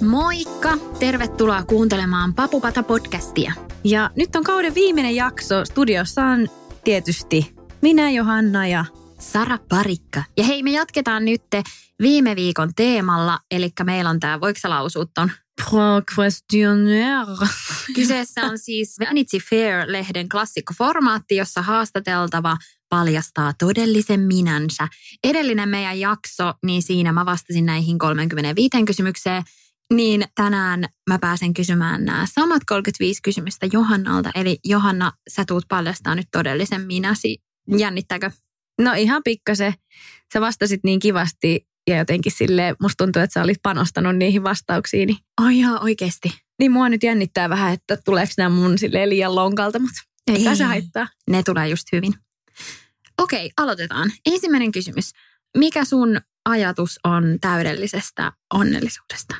Moikka! 0.00 0.78
Tervetuloa 0.98 1.62
kuuntelemaan 1.62 2.34
Papupata 2.34 2.82
podcastia. 2.82 3.52
Ja 3.84 4.10
nyt 4.16 4.36
on 4.36 4.44
kauden 4.44 4.74
viimeinen 4.74 5.16
jakso. 5.16 5.64
Studiossa 5.64 6.24
on 6.24 6.48
tietysti 6.84 7.54
minä, 7.82 8.10
Johanna 8.10 8.66
ja 8.66 8.84
Sara 9.18 9.58
Parikka. 9.68 10.22
Ja 10.36 10.44
hei, 10.44 10.62
me 10.62 10.70
jatketaan 10.70 11.24
nyt 11.24 11.42
viime 12.02 12.36
viikon 12.36 12.70
teemalla, 12.76 13.38
eli 13.50 13.70
meillä 13.84 14.10
on 14.10 14.20
tämä, 14.20 14.40
voiko 14.40 14.58
sä 14.60 14.70
lausua 14.70 15.04
ton? 15.14 15.30
Questionnaire. 16.18 17.48
Kyseessä 17.96 18.40
on 18.40 18.58
siis 18.58 18.96
Vanity 19.00 19.38
Fair-lehden 19.38 20.28
klassikkoformaatti, 20.28 21.36
jossa 21.36 21.62
haastateltava 21.62 22.56
paljastaa 22.88 23.52
todellisen 23.58 24.20
minänsä. 24.20 24.88
Edellinen 25.24 25.68
meidän 25.68 26.00
jakso, 26.00 26.52
niin 26.66 26.82
siinä 26.82 27.12
mä 27.12 27.26
vastasin 27.26 27.66
näihin 27.66 27.98
35 27.98 28.84
kysymykseen, 28.86 29.42
niin 29.92 30.24
tänään 30.34 30.84
mä 31.10 31.18
pääsen 31.18 31.54
kysymään 31.54 32.04
nämä 32.04 32.26
samat 32.34 32.62
35 32.66 33.22
kysymystä 33.22 33.66
Johannalta. 33.72 34.30
Eli 34.34 34.58
Johanna, 34.64 35.12
sä 35.30 35.44
tuut 35.48 35.64
paljastaa 35.68 36.14
nyt 36.14 36.28
todellisen 36.32 36.86
minäsi. 36.86 37.38
Jännittääkö? 37.78 38.30
No 38.80 38.92
ihan 38.92 39.22
pikkasen. 39.24 39.74
Sä 40.32 40.40
vastasit 40.40 40.80
niin 40.84 40.98
kivasti 40.98 41.66
ja 41.86 41.96
jotenkin 41.96 42.32
sille 42.32 42.74
musta 42.82 43.04
tuntuu, 43.04 43.22
että 43.22 43.34
sä 43.34 43.42
olit 43.42 43.62
panostanut 43.62 44.16
niihin 44.16 44.42
vastauksiin. 44.42 45.16
Ai 45.36 45.58
ihan 45.58 45.82
oikeasti. 45.82 46.32
Niin 46.58 46.72
mua 46.72 46.88
nyt 46.88 47.02
jännittää 47.02 47.48
vähän, 47.48 47.72
että 47.72 47.96
tuleeko 48.04 48.32
nämä 48.38 48.48
mun 48.48 48.78
sille 48.78 49.08
liian 49.08 49.34
lonkalta, 49.34 49.78
mutta 49.78 50.00
ei, 50.26 50.48
ei 50.48 50.56
se 50.56 50.64
haittaa. 50.64 51.08
Ne 51.30 51.42
tulee 51.42 51.68
just 51.68 51.84
hyvin. 51.92 52.14
Okei, 53.22 53.50
aloitetaan. 53.56 54.12
Ensimmäinen 54.26 54.72
kysymys. 54.72 55.10
Mikä 55.56 55.84
sun 55.84 56.20
ajatus 56.44 57.00
on 57.04 57.38
täydellisestä 57.40 58.32
onnellisuudesta? 58.54 59.34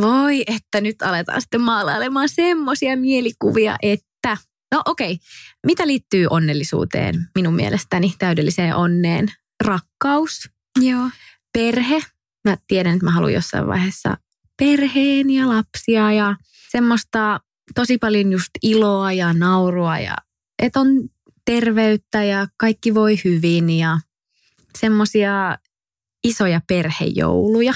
Voi, 0.00 0.42
että 0.46 0.80
nyt 0.80 1.02
aletaan 1.02 1.40
sitten 1.40 1.60
maalailemaan 1.60 2.28
semmoisia 2.28 2.96
mielikuvia, 2.96 3.76
että... 3.82 4.36
No 4.74 4.82
okei, 4.86 5.12
okay. 5.12 5.26
mitä 5.66 5.86
liittyy 5.86 6.26
onnellisuuteen 6.30 7.28
minun 7.34 7.54
mielestäni, 7.54 8.14
täydelliseen 8.18 8.76
onneen? 8.76 9.32
Rakkaus, 9.64 10.50
Joo. 10.80 11.10
Perhe. 11.56 12.00
Mä 12.48 12.56
tiedän, 12.68 12.92
että 12.94 13.04
mä 13.04 13.10
haluan 13.10 13.32
jossain 13.32 13.66
vaiheessa 13.66 14.16
perheen 14.58 15.30
ja 15.30 15.48
lapsia 15.48 16.12
ja 16.12 16.36
semmoista 16.70 17.40
tosi 17.74 17.98
paljon 17.98 18.32
just 18.32 18.50
iloa 18.62 19.12
ja 19.12 19.32
naurua 19.32 19.98
ja 19.98 20.16
että 20.62 20.80
on 20.80 20.88
terveyttä 21.44 22.24
ja 22.24 22.46
kaikki 22.56 22.94
voi 22.94 23.16
hyvin 23.24 23.70
ja 23.70 23.98
semmoisia 24.78 25.58
isoja 26.24 26.60
perhejouluja. 26.68 27.74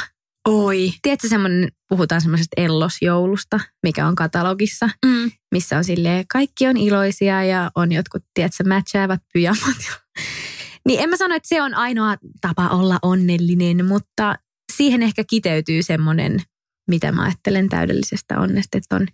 Oi. 0.48 0.92
Tiedätkö 1.02 1.28
semmoinen, 1.28 1.68
puhutaan 1.88 2.20
semmoisesta 2.20 2.60
ellosjoulusta, 2.62 3.60
mikä 3.82 4.06
on 4.06 4.14
katalogissa, 4.14 4.90
Mm. 5.06 5.30
missä 5.52 5.76
on 5.76 5.84
silleen, 5.84 6.24
kaikki 6.32 6.66
on 6.66 6.76
iloisia 6.76 7.44
ja 7.44 7.70
on 7.74 7.92
jotkut, 7.92 8.22
tiedätkö, 8.34 8.64
matchaavat 8.68 9.20
pyjamat. 9.32 9.76
Niin 10.86 11.00
en 11.00 11.10
mä 11.10 11.16
sano, 11.16 11.34
että 11.34 11.48
se 11.48 11.62
on 11.62 11.74
ainoa 11.74 12.16
tapa 12.40 12.68
olla 12.68 12.98
onnellinen, 13.02 13.86
mutta 13.86 14.34
siihen 14.76 15.02
ehkä 15.02 15.24
kiteytyy 15.24 15.82
semmoinen, 15.82 16.42
mitä 16.88 17.12
mä 17.12 17.22
ajattelen 17.22 17.68
täydellisestä 17.68 18.38
onnesta, 18.40 18.78
että 18.78 18.96
on 18.96 19.06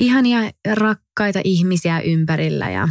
ihania 0.00 0.50
rakkaita 0.74 1.40
ihmisiä 1.44 2.00
ympärillä 2.00 2.70
ja 2.70 2.88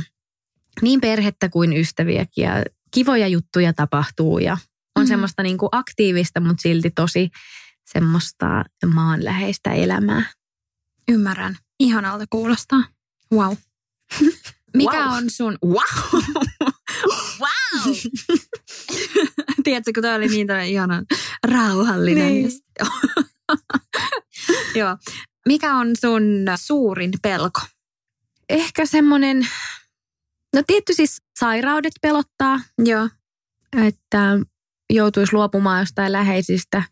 niin 0.81 1.01
perhettä 1.01 1.49
kuin 1.49 1.73
ystäviäkin 1.77 2.43
ja 2.43 2.63
kivoja 2.91 3.27
juttuja 3.27 3.73
tapahtuu 3.73 4.39
ja 4.39 4.53
on 4.95 5.03
Mhm. 5.03 5.07
semmoista 5.07 5.43
niin 5.43 5.57
kuin 5.57 5.69
aktiivista, 5.71 6.39
mutta 6.39 6.61
silti 6.61 6.89
tosi 6.91 7.29
semmoista 7.85 8.65
maanläheistä 8.93 9.71
elämää. 9.73 10.23
Ymmärrän. 11.11 11.57
Ihanalta 11.79 12.25
kuulostaa. 12.29 12.83
Wow. 13.33 13.55
Mikä 14.77 15.05
Wow. 15.05 15.17
on 15.17 15.29
sun... 15.29 15.57
Wow! 15.65 16.23
Tiedätkö, 19.63 19.91
kun 19.93 20.03
toi 20.03 20.15
oli 20.15 20.27
niin 20.27 20.47
tämmöinen 20.47 20.71
ihana 20.71 21.03
rauhallinen. 21.47 22.27
Niin. 22.27 22.51
Joo. 24.79 24.97
Mikä 25.47 25.75
on 25.75 25.87
sun 26.01 26.23
suurin 26.55 27.11
pelko? 27.21 27.61
Ehkä 28.49 28.85
semmoinen, 28.85 29.47
no 30.55 30.63
tietty 30.67 30.93
siis 30.93 31.21
sairaudet 31.39 31.93
pelottaa, 32.01 32.59
Joo. 32.85 33.09
että 33.87 34.39
joutuisi 34.89 35.33
luopumaan 35.33 35.79
jostain 35.79 36.11
läheisistä 36.11 36.83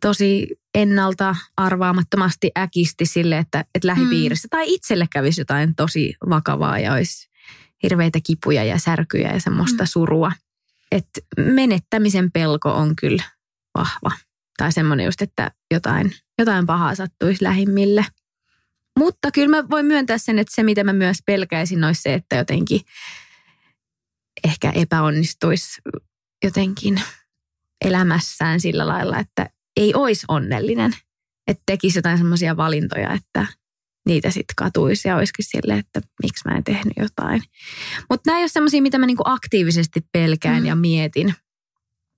tosi 0.00 0.46
ennalta 0.74 1.36
arvaamattomasti 1.56 2.50
äkisti 2.58 3.06
sille, 3.06 3.38
että, 3.38 3.64
että 3.74 3.88
lähipiirissä 3.88 4.48
tai 4.50 4.74
itselle 4.74 5.06
kävisi 5.12 5.40
jotain 5.40 5.74
tosi 5.74 6.14
vakavaa 6.28 6.78
ja 6.78 6.92
olisi 6.92 7.27
hirveitä 7.82 8.18
kipuja 8.26 8.64
ja 8.64 8.78
särkyjä 8.78 9.32
ja 9.32 9.40
semmoista 9.40 9.82
Mm. 9.82 9.86
surua. 9.86 10.32
Että 10.92 11.20
menettämisen 11.38 12.32
pelko 12.32 12.72
on 12.72 12.96
kyllä 12.96 13.22
vahva. 13.78 14.10
Tai 14.56 14.72
semmoinen 14.72 15.06
just, 15.06 15.22
että 15.22 15.50
jotain, 15.74 16.14
jotain 16.38 16.66
pahaa 16.66 16.94
sattuisi 16.94 17.44
lähimmille. 17.44 18.06
Mutta 18.98 19.30
kyllä 19.30 19.56
mä 19.56 19.68
voin 19.70 19.86
myöntää 19.86 20.18
sen, 20.18 20.38
että 20.38 20.54
se 20.54 20.62
mitä 20.62 20.84
mä 20.84 20.92
myös 20.92 21.18
pelkäisin 21.26 21.84
olisi 21.84 22.02
se, 22.02 22.14
että 22.14 22.36
jotenkin 22.36 22.80
ehkä 24.44 24.70
epäonnistuisi 24.70 25.80
jotenkin 26.44 27.02
elämässään 27.84 28.60
sillä 28.60 28.86
lailla, 28.86 29.18
että 29.18 29.50
ei 29.76 29.94
olisi 29.94 30.24
onnellinen. 30.28 30.92
Että 31.46 31.62
tekisi 31.66 31.98
jotain 31.98 32.18
semmoisia 32.18 32.56
valintoja, 32.56 33.12
että 33.12 33.46
niitä 34.08 34.30
sitten 34.30 34.54
katuisi 34.56 35.08
ja 35.08 35.16
olisikin 35.16 35.44
silleen, 35.44 35.78
että 35.78 36.00
miksi 36.22 36.48
mä 36.48 36.56
en 36.56 36.64
tehnyt 36.64 36.92
jotain. 36.96 37.42
Mutta 38.10 38.22
nämä 38.30 38.38
ei 38.38 38.42
ole 38.42 38.48
semmoisia, 38.48 38.82
mitä 38.82 38.98
mä 38.98 39.06
niinku 39.06 39.22
aktiivisesti 39.26 40.00
pelkään 40.12 40.62
Mm. 40.62 40.66
ja 40.66 40.74
mietin. 40.76 41.34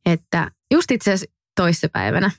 Että 0.06 0.50
just 0.74 0.90
itse 0.90 1.12
asiassa 1.12 1.36
toissapäivänä 1.56 2.30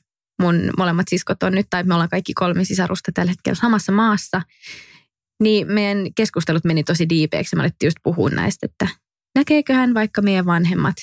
mun 0.41 0.55
molemmat 0.77 1.07
siskot 1.09 1.43
on 1.43 1.51
nyt, 1.53 1.67
tai 1.69 1.83
me 1.83 1.93
ollaan 1.93 2.09
kaikki 2.09 2.33
kolme 2.33 2.65
sisarusta 2.65 3.11
tällä 3.13 3.29
hetkellä 3.31 3.55
samassa 3.55 3.91
maassa, 3.91 4.41
niin 5.43 5.67
meidän 5.71 6.13
keskustelut 6.15 6.65
meni 6.65 6.83
tosi 6.83 7.09
diipeeksi. 7.09 7.55
Me 7.55 7.61
alettiin 7.61 7.87
just 7.87 7.97
puhua 8.03 8.29
näistä, 8.29 8.65
että 8.65 8.87
näkeeköhän 9.35 9.93
vaikka 9.93 10.21
meidän 10.21 10.45
vanhemmat 10.45 10.95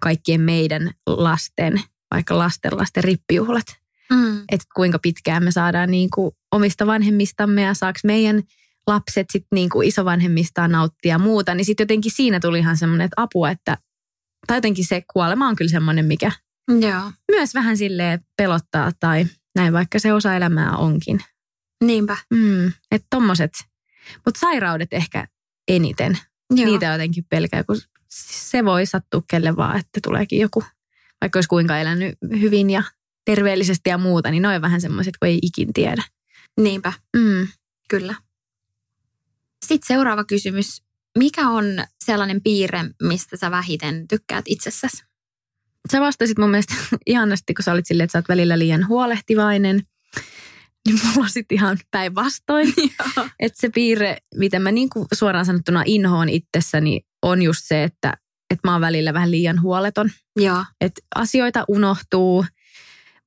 kaikkien 0.00 0.40
meidän 0.40 0.90
lasten, 1.06 1.80
vaikka 2.14 2.38
lasten 2.38 2.76
lasten 2.76 3.04
rippijuhlat, 3.04 3.66
Mm. 4.10 4.38
että 4.52 4.66
kuinka 4.76 4.98
pitkään 4.98 5.44
me 5.44 5.50
saadaan 5.50 5.90
niin 5.90 6.10
kuin 6.14 6.34
omista 6.56 6.86
vanhemmistamme 6.86 7.62
ja 7.62 7.74
saaks 7.74 8.04
meidän 8.04 8.42
lapset 8.86 9.26
sitten 9.32 9.56
niin 9.56 9.68
kuin 9.68 9.88
isovanhemmistaan 9.88 10.70
nauttia 10.72 11.10
ja 11.10 11.18
muuta, 11.18 11.54
niin 11.54 11.64
sitten 11.64 11.84
jotenkin 11.84 12.12
siinä 12.12 12.40
tuli 12.40 12.58
ihan 12.58 12.76
semmoinen, 12.76 13.04
että 13.04 13.22
apua, 13.22 13.50
että 13.50 13.78
tai 14.46 14.56
jotenkin 14.56 14.84
se 14.84 15.02
kuolema 15.12 15.48
on 15.48 15.56
kyllä 15.56 15.70
semmoinen, 15.70 16.04
mikä 16.04 16.32
Joo. 16.68 17.12
myös 17.30 17.54
vähän 17.54 17.76
silleen 17.76 18.20
pelottaa 18.36 18.92
tai 19.00 19.26
näin, 19.54 19.72
vaikka 19.72 19.98
se 19.98 20.12
osa 20.12 20.36
elämää 20.36 20.76
onkin. 20.76 21.20
Niinpä. 21.84 22.16
Mm, 22.30 22.66
että 22.90 23.06
tommoset, 23.10 23.52
mutta 24.24 24.40
sairaudet 24.40 24.92
ehkä 24.92 25.26
eniten. 25.68 26.18
Joo. 26.50 26.66
Niitä 26.66 26.86
jotenkin 26.86 27.24
pelkää, 27.28 27.64
kun 27.64 27.76
se 28.10 28.64
voi 28.64 28.86
sattua 28.86 29.22
kelle 29.30 29.56
vaan, 29.56 29.78
että 29.78 30.00
tuleekin 30.02 30.40
joku, 30.40 30.64
vaikka 31.20 31.36
olisi 31.36 31.48
kuinka 31.48 31.78
elänyt 31.78 32.14
hyvin 32.40 32.70
ja 32.70 32.82
terveellisesti 33.24 33.90
ja 33.90 33.98
muuta, 33.98 34.30
niin 34.30 34.42
noin 34.42 34.62
vähän 34.62 34.80
semmoiset, 34.80 35.14
kun 35.18 35.28
ei 35.28 35.38
ikin 35.42 35.72
tiedä. 35.72 36.02
Niinpä. 36.60 36.92
Mm. 37.16 37.48
Kyllä. 37.88 38.14
Sitten 39.66 39.86
seuraava 39.86 40.24
kysymys. 40.24 40.82
Mikä 41.18 41.48
on 41.48 41.64
sellainen 42.04 42.42
piirre, 42.42 42.84
mistä 43.02 43.36
sä 43.36 43.50
vähiten 43.50 44.08
tykkäät 44.08 44.44
itsessäsi? 44.48 45.04
Sä 45.92 46.00
vastasit 46.00 46.38
mun 46.38 46.50
mielestä 46.50 46.74
ihanasti, 47.06 47.54
kun 47.54 47.62
sä 47.62 47.72
olit 47.72 47.86
silleen, 47.86 48.04
että 48.04 48.12
sä 48.12 48.18
oot 48.18 48.28
välillä 48.28 48.58
liian 48.58 48.88
huolehtivainen. 48.88 49.82
niin 50.86 51.00
mulla 51.04 51.24
on 51.24 51.30
sitten 51.30 51.56
ihan 51.56 51.78
päinvastoin. 51.90 52.74
että 53.40 53.60
se 53.60 53.68
piirre, 53.68 54.16
mitä 54.34 54.58
mä 54.58 54.72
niin 54.72 54.88
kuin 54.88 55.06
suoraan 55.14 55.46
sanottuna 55.46 55.82
inhoon 55.86 56.28
itsessäni, 56.28 57.00
on 57.22 57.42
just 57.42 57.60
se, 57.64 57.84
että, 57.84 58.12
että 58.50 58.68
mä 58.68 58.72
oon 58.72 58.80
välillä 58.80 59.14
vähän 59.14 59.30
liian 59.30 59.62
huoleton. 59.62 60.10
Että 60.80 61.00
asioita 61.14 61.64
unohtuu, 61.68 62.44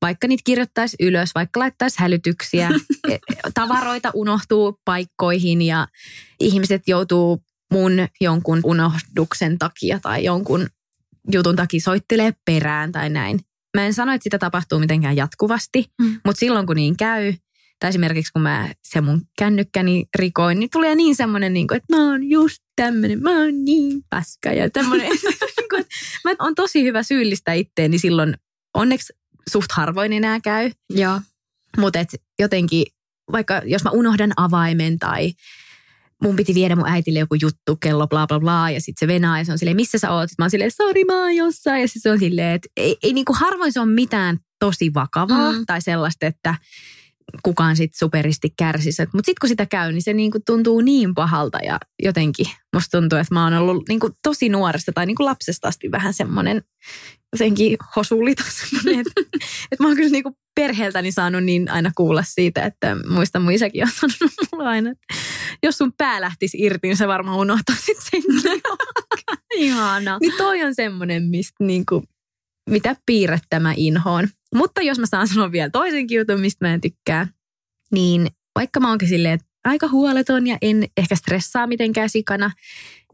vaikka 0.02 0.28
niitä 0.28 0.42
kirjoittaisi 0.46 0.98
ylös, 1.00 1.30
vaikka 1.36 1.60
laittaisi 1.60 2.00
hälytyksiä, 2.00 2.70
e, 3.12 3.18
tavaroita 3.54 4.12
unohtuu 4.14 4.80
paikkoihin 4.86 5.62
ja 5.62 5.88
ihmiset 6.40 6.88
joutuu 6.88 7.44
mun 7.72 7.92
jonkun 8.22 8.60
unohduksen 8.64 9.60
takia 9.60 10.00
tai 10.00 10.24
jonkun 10.24 10.68
jutun 11.32 11.56
takia 11.56 11.82
soittelee 11.82 12.34
perään 12.46 12.92
tai 12.92 13.10
näin. 13.10 13.40
Mä 13.78 13.86
en 13.86 13.94
sano, 13.94 14.14
että 14.14 14.24
sitä 14.24 14.38
tapahtuu 14.38 14.80
mitenkään 14.80 15.16
jatkuvasti, 15.16 15.86
mm. 16.02 16.20
mutta 16.26 16.40
silloin 16.40 16.68
kun 16.68 16.76
niin 16.76 16.98
käy, 16.98 17.34
tai 17.80 17.90
esimerkiksi 17.90 18.34
kun 18.34 18.42
mä 18.42 18.70
se 18.84 19.02
mun 19.02 19.22
kännykkäni 19.40 20.06
rikoin, 20.16 20.60
niin 20.60 20.70
tulee 20.70 20.96
niin 20.96 21.16
semmoinen, 21.16 21.54
niin 21.54 21.68
kuin, 21.68 21.78
että 21.78 21.96
mä 21.96 22.10
oon 22.10 22.24
just 22.30 22.64
tämmöinen, 22.76 23.24
mä 23.24 23.40
oon 23.40 23.66
niin 23.66 24.04
paska 24.10 24.50
ja 24.50 24.70
tämmöinen. 24.70 25.08
Niin 26.26 26.36
mä 26.40 26.46
oon 26.46 26.56
tosi 26.56 26.84
hyvä 26.84 27.04
syyllistä 27.04 27.54
itteeni 27.54 28.00
silloin. 28.00 28.38
Onneksi 28.74 29.14
suht 29.50 29.72
harvoin 29.72 30.14
enää 30.14 30.40
käy. 30.40 30.72
Joo. 30.90 31.22
Mutta 31.78 32.00
jotenkin, 32.40 32.86
vaikka 33.32 33.62
jos 33.66 33.84
mä 33.84 33.90
unohdan 33.90 34.32
avaimen 34.38 35.00
tai 35.00 35.34
mun 36.24 36.36
piti 36.36 36.54
viedä 36.54 36.76
mun 36.76 36.90
äitille 36.90 37.20
joku 37.20 37.36
juttu, 37.42 37.76
kello 37.76 38.08
bla 38.08 38.28
bla 38.28 38.40
bla, 38.40 38.70
ja 38.70 38.82
sitten 38.82 39.00
se 39.00 39.14
venaa, 39.14 39.38
ja 39.38 39.46
se 39.46 39.52
on 39.52 39.58
silleen, 39.58 39.76
missä 39.76 39.98
sä 39.98 40.12
oot? 40.12 40.30
Sitten 40.30 40.44
mä 40.44 40.46
oon 40.46 40.52
silleen, 40.52 40.72
sori 40.72 41.04
mä 41.04 41.22
oon 41.22 41.36
jossain, 41.36 41.82
ja 41.82 41.88
sitten 41.88 42.02
se 42.02 42.12
on 42.12 42.20
silleen, 42.20 42.56
että 42.56 42.68
ei, 42.78 42.98
ei 43.04 43.14
niinku 43.14 43.34
harvoin 43.34 43.74
se 43.74 43.80
on 43.80 43.90
mitään 43.90 44.38
tosi 44.60 44.94
vakavaa, 44.94 45.52
mm. 45.52 45.66
tai 45.66 45.82
sellaista, 45.82 46.26
että 46.26 46.56
kukaan 47.44 47.76
sitten 47.76 48.00
superisti 48.00 48.54
kärsisi. 48.58 49.02
Mutta 49.02 49.26
sitten 49.26 49.40
kun 49.42 49.50
sitä 49.50 49.66
käy, 49.66 49.92
niin 49.92 50.02
se 50.02 50.14
niinku 50.14 50.40
tuntuu 50.46 50.82
niin 50.82 51.16
pahalta 51.16 51.58
ja 51.58 51.80
jotenkin 52.04 52.46
musta 52.74 52.98
tuntuu, 53.00 53.20
että 53.20 53.34
mä 53.34 53.44
oon 53.44 53.54
ollut 53.54 53.90
niinku 53.90 54.10
tosi 54.24 54.50
nuoresta 54.50 54.92
tai 54.92 55.06
niinku 55.06 55.26
lapsesta 55.26 55.68
asti 55.68 55.92
vähän 55.92 56.14
semmoinen 56.14 56.62
jotenkin 57.34 57.78
hosulita. 57.96 58.44
että, 59.00 59.22
että 59.72 59.84
mä 59.84 59.88
oon 59.88 59.96
kyllä 59.96 60.10
niinku 60.10 60.38
perheeltäni 60.56 61.12
saanut 61.12 61.44
niin 61.44 61.72
aina 61.72 61.92
kuulla 61.98 62.24
siitä, 62.24 62.64
että 62.64 62.98
muista 63.10 63.40
mun 63.40 63.52
isäkin 63.52 63.84
on 63.84 63.90
sanonut 63.90 64.34
mulle 64.52 64.70
aina, 64.70 64.90
että 64.90 65.16
jos 65.64 65.78
sun 65.78 65.94
pää 65.98 66.22
lähtisi 66.22 66.58
irti, 66.62 66.88
niin 66.88 66.98
sä 66.98 67.08
varmaan 67.08 67.38
unohtaisit 67.38 67.98
sen. 68.12 68.22
Ihana. 69.56 70.18
Niin 70.22 70.34
toi 70.38 70.64
on 70.64 70.76
semmoinen, 70.76 71.24
mistä 71.24 71.64
niinku, 71.64 72.04
mitä 72.70 72.96
piirrettä 73.06 73.60
mä 73.60 73.74
inhoon. 73.78 74.28
Mutta 74.56 74.82
jos 74.82 75.00
mä 75.00 75.06
saan 75.06 75.28
sanoa 75.28 75.52
vielä 75.52 75.70
toisen 75.70 76.06
jutun, 76.10 76.40
mistä 76.40 76.68
mä 76.68 76.74
en 76.74 76.82
tykkää, 76.82 77.28
niin 77.92 78.28
vaikka 78.56 78.80
mä 78.80 78.90
oonkin 78.90 79.08
silleen, 79.08 79.34
että 79.34 79.48
aika 79.64 79.88
huoleton 79.88 80.48
ja 80.48 80.58
en 80.62 80.88
ehkä 80.98 81.16
stressaa 81.16 81.68
mitenkään 81.68 82.10
sikana, 82.10 82.52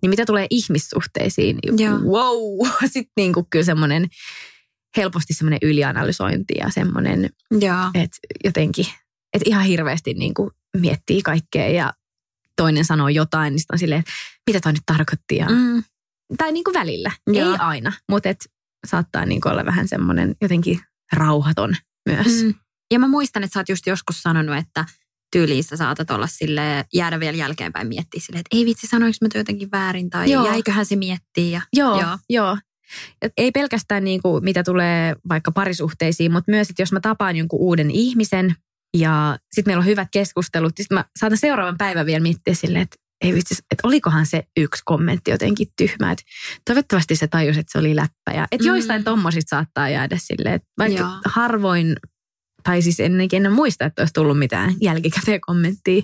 niin 0.02 0.10
mitä 0.10 0.26
tulee 0.26 0.48
ihmissuhteisiin, 0.50 1.58
niin 1.58 1.92
wow, 2.04 2.68
sitten 2.86 3.14
niin 3.18 3.34
kuin 3.34 3.46
kyllä 3.50 3.66
semmoinen 3.66 4.08
helposti 4.98 5.34
semmoinen 5.34 5.60
ylianalysointi 5.62 6.54
ja 6.60 6.70
semmoinen, 6.70 7.30
että 7.94 8.18
jotenkin, 8.44 8.86
että 9.34 9.50
ihan 9.50 9.66
hirveästi 9.66 10.14
niin 10.14 10.34
kuin 10.34 10.52
miettii 10.78 11.22
kaikkea 11.22 11.68
ja 11.68 11.94
toinen 12.58 12.86
sanoo 12.86 13.10
jotain, 13.10 13.54
niin 13.54 13.64
on 13.72 13.80
silleen, 13.80 14.00
että 14.00 14.12
mitä 14.48 14.60
toi 14.60 14.74
nyt 14.74 14.82
tarkoitti. 14.86 15.36
Ja, 15.36 15.50
mm. 15.50 15.84
Tai 16.38 16.52
niin 16.52 16.64
kuin 16.64 16.74
välillä, 16.74 17.12
Joo. 17.28 17.52
ei 17.52 17.58
aina, 17.60 17.94
mutta 18.10 18.30
et 18.30 18.46
saattaa 18.88 19.26
niin 19.26 19.42
kuin 19.42 19.52
olla 19.52 19.66
vähän 19.66 19.88
semmoinen 19.88 20.36
jotenkin 20.42 20.80
rauhaton 21.16 21.76
myös. 22.10 22.44
Mm. 22.44 22.54
Ja 22.94 23.00
mä 23.00 23.08
muistan, 23.08 23.44
että 23.44 23.54
sä 23.54 23.60
oot 23.60 23.70
just 23.70 23.88
joskus 23.88 24.24
sanonut, 24.24 24.58
että 24.58 24.86
tyyliin 25.32 25.64
sä 25.64 25.78
saatat 25.78 26.12
olla 26.12 26.28
sille 26.28 26.86
jäädä 26.94 27.20
vielä 27.20 27.38
jälkeenpäin 27.38 27.88
miettiä 27.88 28.22
sille, 28.22 28.40
että 28.40 28.58
ei 28.58 28.66
vitsi, 28.66 28.88
sanoinko 28.88 29.18
mä 29.22 29.28
jotenkin 29.36 29.72
väärin 29.72 30.10
tai 30.10 30.32
joo. 30.32 30.46
jäiköhän 30.46 30.86
se 30.86 30.96
miettiä. 30.96 31.48
Ja, 31.52 31.62
joo, 31.74 32.02
joo. 32.02 32.18
joo. 32.30 32.58
Et 33.22 33.34
ei 33.38 33.52
pelkästään 33.52 34.04
niin 34.04 34.22
kuin, 34.22 34.44
mitä 34.44 34.64
tulee 34.64 35.16
vaikka 35.30 35.52
parisuhteisiin, 35.52 36.32
mutta 36.32 36.52
myös, 36.52 36.70
että 36.70 36.82
jos 36.82 36.92
mä 36.92 37.00
tapaan 37.00 37.36
jonkun 37.36 37.60
uuden 37.60 37.92
ihmisen 37.92 38.56
ja 38.98 39.38
sitten 39.52 39.72
meillä 39.72 39.82
on 39.82 39.86
hyvät 39.86 40.08
keskustelut, 40.12 40.74
niin 40.78 40.84
sitten 40.84 40.96
mä 40.96 41.06
saatan 41.20 41.38
seuraavan 41.38 41.78
päivän 41.78 42.06
vielä 42.06 42.24
miettiä 42.24 42.54
silleen, 42.54 42.82
että 42.82 42.98
ei 43.22 43.34
vitsi, 43.34 43.56
että 43.72 43.88
olikohan 43.88 44.26
se 44.26 44.44
yksi 44.58 44.82
kommentti 44.86 45.32
jotenkin 45.32 45.68
tyhmä. 45.78 46.12
Että 46.12 46.24
toivottavasti 46.66 47.16
se 47.16 47.28
tajusi, 47.28 47.60
että 47.60 47.72
se 47.72 47.78
oli 47.78 47.96
läppä. 47.96 48.32
Ja, 48.34 48.48
että 48.52 48.64
mm. 48.64 48.68
joistain 48.68 49.04
tommosista 49.04 49.50
saattaa 49.50 49.90
jäädä 49.90 50.18
silleen, 50.20 50.56
että 50.56 50.68
vaikka 50.78 51.00
Joo. 51.00 51.10
harvoin, 51.26 51.96
tai 52.64 52.82
siis 52.82 53.00
en 53.00 53.22
ikinä 53.22 53.50
muista, 53.50 53.86
että 53.86 54.02
olisi 54.02 54.14
tullut 54.14 54.40
mitään 54.40 54.76
jälkikäteen 54.82 55.42
kommenttia. 55.42 56.02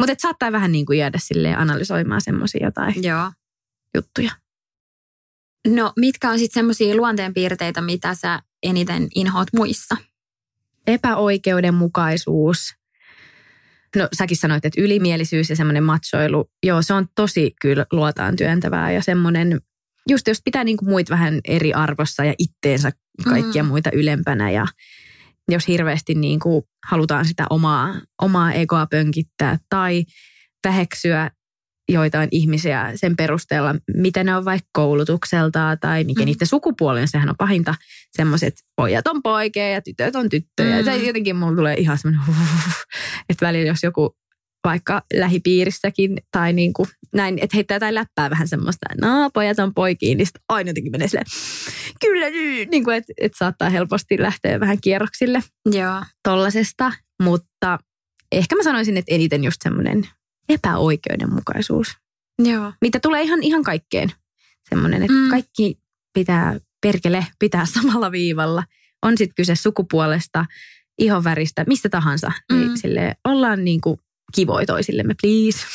Mutta 0.00 0.12
että 0.12 0.22
saattaa 0.22 0.52
vähän 0.52 0.72
niin 0.72 0.86
kuin 0.86 0.98
jäädä 0.98 1.18
silleen 1.22 1.58
analysoimaan 1.58 2.20
semmoisia 2.20 2.66
jotain 2.66 3.02
Joo. 3.02 3.32
juttuja. 3.94 4.30
No 5.68 5.92
mitkä 5.96 6.30
on 6.30 6.38
sitten 6.38 6.60
semmoisia 6.60 6.96
luonteenpiirteitä, 6.96 7.80
mitä 7.80 8.14
sä 8.14 8.40
eniten 8.62 9.08
inhoat 9.14 9.48
muissa? 9.52 9.96
Epäoikeudenmukaisuus– 10.86 12.58
No 13.96 14.08
säkin 14.12 14.36
sanoit, 14.36 14.64
että 14.64 14.80
ylimielisyys 14.80 15.50
ja 15.50 15.56
semmoinen 15.56 15.84
matsoilu, 15.84 16.50
joo 16.66 16.82
se 16.82 16.94
on 16.94 17.06
tosi 17.14 17.54
kyllä 17.60 17.86
luotaan 17.92 18.36
työntävää 18.36 18.92
ja 18.92 19.02
semmoinen, 19.02 19.60
just 20.08 20.28
jos 20.28 20.40
pitää 20.44 20.64
niinku 20.64 20.84
muita 20.84 21.10
vähän 21.10 21.40
eri 21.44 21.72
arvossa 21.72 22.24
ja 22.24 22.34
itteensä 22.38 22.90
kaikkia 23.24 23.62
mm. 23.62 23.68
muita 23.68 23.90
ylempänä 23.92 24.50
ja 24.50 24.66
jos 25.48 25.68
hirveästi 25.68 26.14
niinku 26.14 26.68
halutaan 26.88 27.24
sitä 27.24 27.46
omaa, 27.50 27.94
omaa 28.22 28.52
egoa 28.52 28.86
pönkittää 28.86 29.58
tai 29.68 30.04
väheksyä 30.64 31.30
joitain 31.88 32.28
ihmisiä 32.32 32.92
sen 32.94 33.16
perusteella, 33.16 33.74
mitä 33.96 34.24
ne 34.24 34.36
on 34.36 34.44
vaikka 34.44 34.68
koulutukselta 34.72 35.76
tai 35.80 36.04
mikä 36.04 36.22
mm. 36.22 36.26
niiden 36.26 36.46
sukupuoli 36.46 37.00
on. 37.00 37.08
Sehän 37.08 37.28
on 37.28 37.34
pahinta 37.38 37.74
semmoiset 38.10 38.54
pojat 38.76 39.06
on 39.06 39.22
poikia 39.22 39.70
ja 39.70 39.82
tytöt 39.82 40.16
on 40.16 40.28
tyttöjä. 40.28 40.78
Mm. 40.78 40.84
Se 40.84 40.96
jotenkin 40.96 41.36
mulla 41.36 41.56
tulee 41.56 41.74
ihan 41.74 41.98
semmoinen, 41.98 42.34
että 43.28 43.46
välillä 43.46 43.68
jos 43.68 43.82
joku 43.82 44.16
vaikka 44.64 45.02
lähipiirissäkin 45.14 46.16
tai 46.32 46.52
niin 46.52 46.72
kuin 46.72 46.88
näin, 47.14 47.38
että 47.42 47.56
heittää 47.56 47.74
jotain 47.74 47.94
läppää 47.94 48.30
vähän 48.30 48.48
semmoista, 48.48 48.86
no 49.00 49.30
pojat 49.34 49.58
on 49.58 49.74
poikiin, 49.74 50.18
niin 50.18 50.26
sitten 50.26 50.42
aina 50.48 50.70
jotenkin 50.70 50.92
menee 50.92 51.08
silleen, 51.08 51.26
kyllä, 52.00 52.26
niin 52.70 52.84
kuin, 52.84 52.96
että, 52.96 53.12
että 53.20 53.38
saattaa 53.38 53.70
helposti 53.70 54.22
lähteä 54.22 54.60
vähän 54.60 54.78
kierroksille 54.80 55.42
Joo. 55.72 56.02
tollasesta, 56.22 56.92
mutta 57.22 57.78
ehkä 58.32 58.56
mä 58.56 58.62
sanoisin, 58.62 58.96
että 58.96 59.14
eniten 59.14 59.44
just 59.44 59.56
semmoinen 59.62 60.08
epäoikeudenmukaisuus. 60.48 61.96
Joo. 62.38 62.72
Mitä 62.80 63.00
tulee 63.00 63.22
ihan, 63.22 63.42
ihan 63.42 63.62
kaikkeen. 63.62 64.12
Semmoinen, 64.68 65.02
että 65.02 65.12
mm. 65.12 65.30
kaikki 65.30 65.78
pitää 66.14 66.60
perkele 66.80 67.26
pitää 67.38 67.66
samalla 67.74 68.12
viivalla. 68.12 68.64
On 69.02 69.18
sitten 69.18 69.34
kyse 69.34 69.54
sukupuolesta, 69.54 70.44
ihonväristä, 70.98 71.64
mistä 71.66 71.88
tahansa. 71.88 72.32
Niin 72.52 72.60
mm. 72.60 72.66
Niin 72.66 72.78
sille 72.78 73.16
ollaan 73.24 73.64
niin 73.64 73.80
kuin 73.80 74.00
kivoja 74.34 74.66
toisillemme, 74.66 75.14
please. 75.22 75.66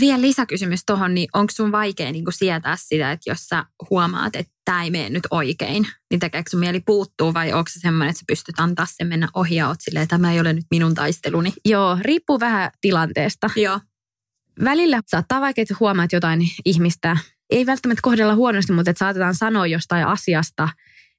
Vielä 0.00 0.20
lisäkysymys 0.20 0.82
tuohon, 0.86 1.14
niin 1.14 1.28
onko 1.32 1.52
sun 1.52 1.72
vaikea 1.72 2.12
niin 2.12 2.24
kuin 2.24 2.34
sietää 2.34 2.76
sitä, 2.76 3.12
että 3.12 3.30
jos 3.30 3.46
sä 3.46 3.64
huomaat, 3.90 4.36
että 4.36 4.52
tämä 4.64 4.84
ei 4.84 4.90
mene 4.90 5.10
nyt 5.10 5.26
oikein, 5.30 5.86
niin 6.10 6.20
tekeekö 6.20 6.50
sun 6.50 6.60
mieli 6.60 6.80
puuttuu 6.80 7.34
vai 7.34 7.52
onko 7.52 7.70
se 7.72 7.80
semmoinen, 7.80 8.10
että 8.10 8.18
sä 8.18 8.24
pystyt 8.28 8.60
antaa 8.60 8.86
sen 8.90 9.06
mennä 9.06 9.28
ohi 9.34 9.54
ja 9.54 9.68
oot 9.68 9.80
silleen, 9.80 10.08
tämä 10.08 10.32
ei 10.32 10.40
ole 10.40 10.52
nyt 10.52 10.64
minun 10.70 10.94
taisteluni? 10.94 11.52
Joo, 11.64 11.98
riippuu 12.00 12.40
vähän 12.40 12.70
tilanteesta. 12.80 13.50
Joo. 13.56 13.80
Välillä 14.64 15.00
saattaa 15.06 15.40
vaikea, 15.40 15.62
että 15.62 15.76
huomaat 15.80 16.12
jotain 16.12 16.40
ihmistä, 16.64 17.16
ei 17.50 17.66
välttämättä 17.66 18.02
kohdella 18.02 18.34
huonosti, 18.34 18.72
mutta 18.72 18.90
että 18.90 18.98
saatetaan 18.98 19.34
sanoa 19.34 19.66
jostain 19.66 20.06
asiasta 20.06 20.68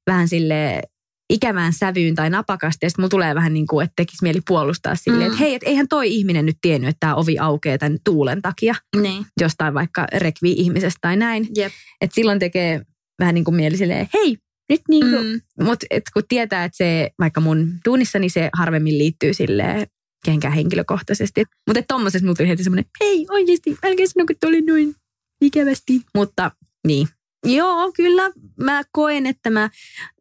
vähän 0.08 0.28
sille 0.28 0.82
ikävään 1.30 1.74
sävyyn 1.74 2.16
tai 2.16 2.30
napakasti. 2.30 2.86
Ja 2.86 2.90
sitten 2.90 3.04
mulla 3.04 3.10
tulee 3.10 3.36
vähän 3.36 3.54
niin 3.54 3.68
kuin, 3.68 3.84
että 3.84 3.94
tekisi 3.96 4.24
mieli 4.24 4.42
puolustaa 4.48 4.96
silleen, 4.96 5.24
mm. 5.24 5.28
että 5.28 5.40
hei, 5.40 5.56
että 5.56 5.70
eihän 5.70 5.88
toi 5.88 6.16
ihminen 6.16 6.46
nyt 6.46 6.58
tiennyt, 6.62 6.90
että 6.90 7.00
tämä 7.00 7.16
ovi 7.16 7.40
aukeaa 7.40 7.78
tämän 7.78 7.98
tuulen 8.04 8.42
takia. 8.42 8.76
Niin. 9.02 9.26
Jostain 9.42 9.74
vaikka 9.74 10.08
rekvi-ihmisestä 10.14 10.98
tai 11.02 11.18
näin. 11.18 11.48
Yep. 11.58 11.72
Että 12.02 12.16
silloin 12.16 12.40
tekee 12.40 12.82
vähän 13.20 13.36
niin 13.36 13.46
kuin 13.46 13.56
mieli 13.56 13.78
silleen, 13.78 14.10
hei, 14.14 14.38
nyt 14.70 14.82
niin 14.90 15.10
kuin, 15.10 15.26
mm. 15.26 15.66
mutta 15.66 15.86
kun 16.14 16.24
tietää, 16.28 16.64
että 16.64 16.78
se 16.78 17.10
vaikka 17.20 17.42
mun 17.42 17.74
duunissani 17.86 18.30
se 18.30 18.50
harvemmin 18.54 18.98
liittyy 18.98 19.34
silleen 19.34 19.88
kehenkään 20.26 20.54
henkilökohtaisesti. 20.54 21.44
Mutta 21.68 21.80
että 21.80 21.94
tommosessa 21.94 22.26
mulla 22.26 22.36
tuli 22.36 22.48
heti 22.48 22.64
semmoinen, 22.64 22.86
hei 23.04 23.26
oikeasti, 23.30 23.78
älkää 23.84 24.06
sano, 24.06 24.26
kun 24.26 24.50
oli 24.50 24.62
noin 24.62 24.96
ikävästi. 25.42 26.02
Mutta 26.16 26.52
niin, 26.88 27.08
Joo, 27.46 27.92
kyllä. 27.96 28.32
Mä 28.64 28.82
koen, 28.92 29.26
että 29.26 29.50
mä, 29.50 29.70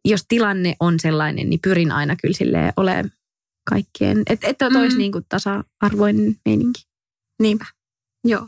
jos 0.05 0.25
tilanne 0.27 0.75
on 0.79 0.99
sellainen, 0.99 1.49
niin 1.49 1.59
pyrin 1.63 1.91
aina 1.91 2.15
kyllä 2.21 2.33
sille 2.33 2.73
olemaan 2.77 3.11
kaikkien, 3.69 4.23
että 4.29 4.47
et 4.47 4.61
olisi 4.61 4.95
mm. 4.95 4.97
niin 4.97 5.11
kuin 5.11 5.25
tasa-arvoinen 5.29 6.35
meininki. 6.45 6.81
Niinpä, 7.41 7.65
joo. 8.23 8.47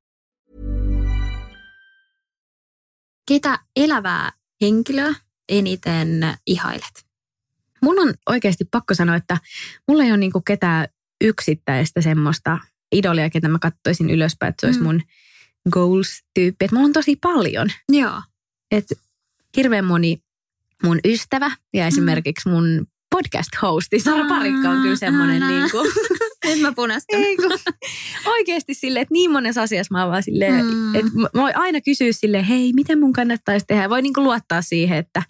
Ketä 3.27 3.59
elävää 3.75 4.31
henkilöä 4.61 5.13
eniten 5.49 6.07
ihailet? 6.47 7.05
Mun 7.81 7.99
on 7.99 8.13
oikeasti 8.29 8.65
pakko 8.71 8.93
sanoa, 8.93 9.15
että 9.15 9.37
mulla 9.87 10.03
ei 10.03 10.11
ole 10.11 10.17
niinku 10.17 10.41
ketään 10.41 10.87
yksittäistä 11.23 12.01
semmoista 12.01 12.57
idolia, 12.91 13.29
ketä 13.29 13.47
mä 13.47 13.59
katsoisin 13.59 14.09
ylöspäin, 14.09 14.49
että 14.49 14.61
se 14.61 14.67
olisi 14.67 14.79
Mm. 14.79 14.85
mun 14.85 15.01
goals-tyyppi. 15.71 16.65
Että 16.65 16.75
mulla 16.75 16.85
on 16.87 16.93
tosi 16.93 17.15
paljon. 17.15 17.67
Joo. 17.89 18.21
Et 18.71 18.85
hirveän 19.57 19.85
moni 19.85 20.23
mun 20.83 20.99
ystävä 21.05 21.51
ja 21.73 21.87
esimerkiksi 21.87 22.49
mun 22.49 22.87
podcast-hosti 23.15 23.99
Sara 23.99 24.27
Parikka 24.27 24.69
on 24.69 24.81
kyllä 24.81 24.95
semmoinen 24.95 25.43
Aa, 25.43 25.49
niin 25.49 25.71
kuin, 25.71 25.91
Nyt 26.45 26.59
mä 26.59 26.73
kun, 26.75 26.89
oikeasti 28.27 28.73
silleen, 28.73 29.01
että 29.01 29.13
niin 29.13 29.31
monessa 29.31 29.61
asiassa 29.61 29.93
mä 29.93 30.01
oon 30.01 30.11
vaan 30.11 30.23
silleen, 30.23 30.65
Mm. 30.65 30.95
että 30.95 31.11
mä 31.15 31.27
voin 31.35 31.57
aina 31.57 31.81
kysyä 31.81 32.11
silleen, 32.11 32.43
hei, 32.45 32.73
miten 32.73 32.99
mun 32.99 33.13
kannattaisi 33.13 33.65
tehdä. 33.67 33.89
Voi 33.89 34.01
niin 34.01 34.13
kuin 34.13 34.23
luottaa 34.23 34.61
siihen, 34.61 34.97
että, 34.97 35.23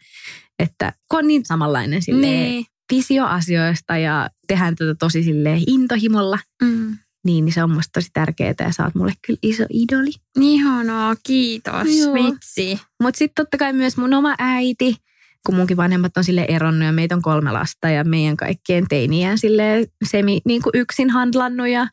että 0.60 0.94
kun 1.12 1.20
on 1.20 1.28
niin 1.28 1.46
samanlainen 1.46 2.02
silleen 2.02 2.50
Niin. 2.50 2.66
visio 2.94 3.26
asioista 3.26 3.98
ja 3.98 4.30
tehdään 4.48 4.76
tätä 4.76 4.96
tosi 5.00 5.24
silleen 5.24 5.62
intohimolla, 5.68 6.40
Mm. 6.64 6.98
niin, 7.26 7.46
niin 7.46 7.54
se 7.54 7.64
on 7.64 7.72
musta 7.72 7.90
tosi 7.94 8.10
tärkeää 8.14 8.54
ja 8.60 8.72
sä 8.74 8.84
oot 8.84 8.96
mulle 8.96 9.14
kyllä 9.28 9.40
iso 9.44 9.64
idoli. 9.74 10.12
Ihanaa, 10.42 11.16
kiitos. 11.24 11.88
Joo. 12.00 12.14
Vitsi. 12.14 12.80
Mutta 13.04 13.18
sitten 13.18 13.44
totta 13.46 13.58
kai 13.58 13.74
myös 13.74 13.98
mun 13.98 14.14
oma 14.14 14.36
äiti, 14.40 14.96
kun 15.46 15.56
munkin 15.56 15.78
vanhemmat 15.78 16.18
on 16.18 16.24
sille 16.24 16.46
eronnut 16.50 16.86
ja 16.86 16.92
meitä 16.92 17.16
on 17.16 17.22
kolme 17.22 17.52
lasta 17.52 17.90
ja 17.90 18.04
meidän 18.04 18.38
kaikkien 18.38 18.86
teiniään 18.90 19.38
sille 19.38 19.88
semi 20.12 20.42
niin 20.46 20.62
kuin 20.62 20.72
yksin 20.74 21.10
handlannut 21.10 21.68
ja 21.68 21.88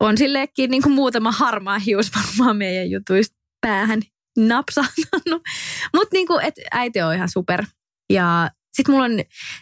on 0.00 0.18
sillekin 0.18 0.70
niin 0.70 0.82
kuin 0.82 0.92
muutama 0.92 1.32
harmaa 1.32 1.78
hius 1.78 2.10
varmaan 2.16 2.56
meidän 2.56 2.90
jutuista 2.90 3.36
päähän 3.60 4.00
napsahtanut. 4.38 5.42
Mutta 5.96 6.08
niin 6.12 6.26
kuin, 6.26 6.44
et 6.44 6.54
äiti 6.70 7.00
on 7.00 7.14
ihan 7.14 7.28
super. 7.28 7.64
Ja 8.12 8.50
sitten 8.72 8.94
mulla 8.94 9.04
on, 9.04 9.12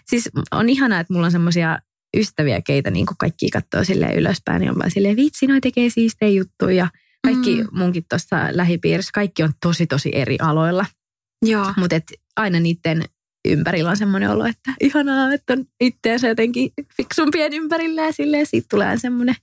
siis 0.07 0.29
on 0.51 0.69
ihanaa, 0.69 1.01
että 1.01 1.13
mulla 1.13 1.27
on 1.27 1.33
semmoisia 1.33 1.79
ystäviä, 2.17 2.63
keitä 2.63 2.91
niin 2.91 3.07
kuin 3.07 3.17
kaikki 3.19 3.51
katsoo 3.51 3.85
silleen 3.85 4.17
ylöspäin, 4.17 4.61
niin 4.61 4.71
on 4.71 4.79
vaan 4.79 4.91
silleen, 4.91 5.17
vitsi, 5.17 5.47
noi 5.47 5.61
tekee 5.61 5.91
siistejä 5.91 6.31
juttuja. 6.31 6.77
Ja 6.77 6.89
kaikki 7.25 7.63
mm. 7.63 7.69
munkin 7.73 8.05
tuossa 8.09 8.37
lähipiirissä, 8.51 9.11
kaikki 9.15 9.43
on 9.43 9.53
tosi 9.63 9.87
tosi 9.87 10.11
eri 10.15 10.37
aloilla. 10.41 10.87
Joo. 11.43 11.73
Mutta 11.77 11.97
aina 12.37 12.61
niiden 12.61 13.05
ympärillä 13.49 13.91
on 13.91 13.97
semmoinen 13.97 14.31
olo, 14.31 14.45
että 14.45 14.73
ihanaa, 14.81 15.33
että 15.33 15.53
on 15.53 15.65
itteensä 15.81 16.29
jotenkin 16.29 16.71
fiksumpien 16.97 17.53
ympärillä 17.53 18.03
ja 18.03 18.13
silleen 18.13 18.47
siitä 18.47 18.67
tulee 18.71 18.99
semmoinen 18.99 19.35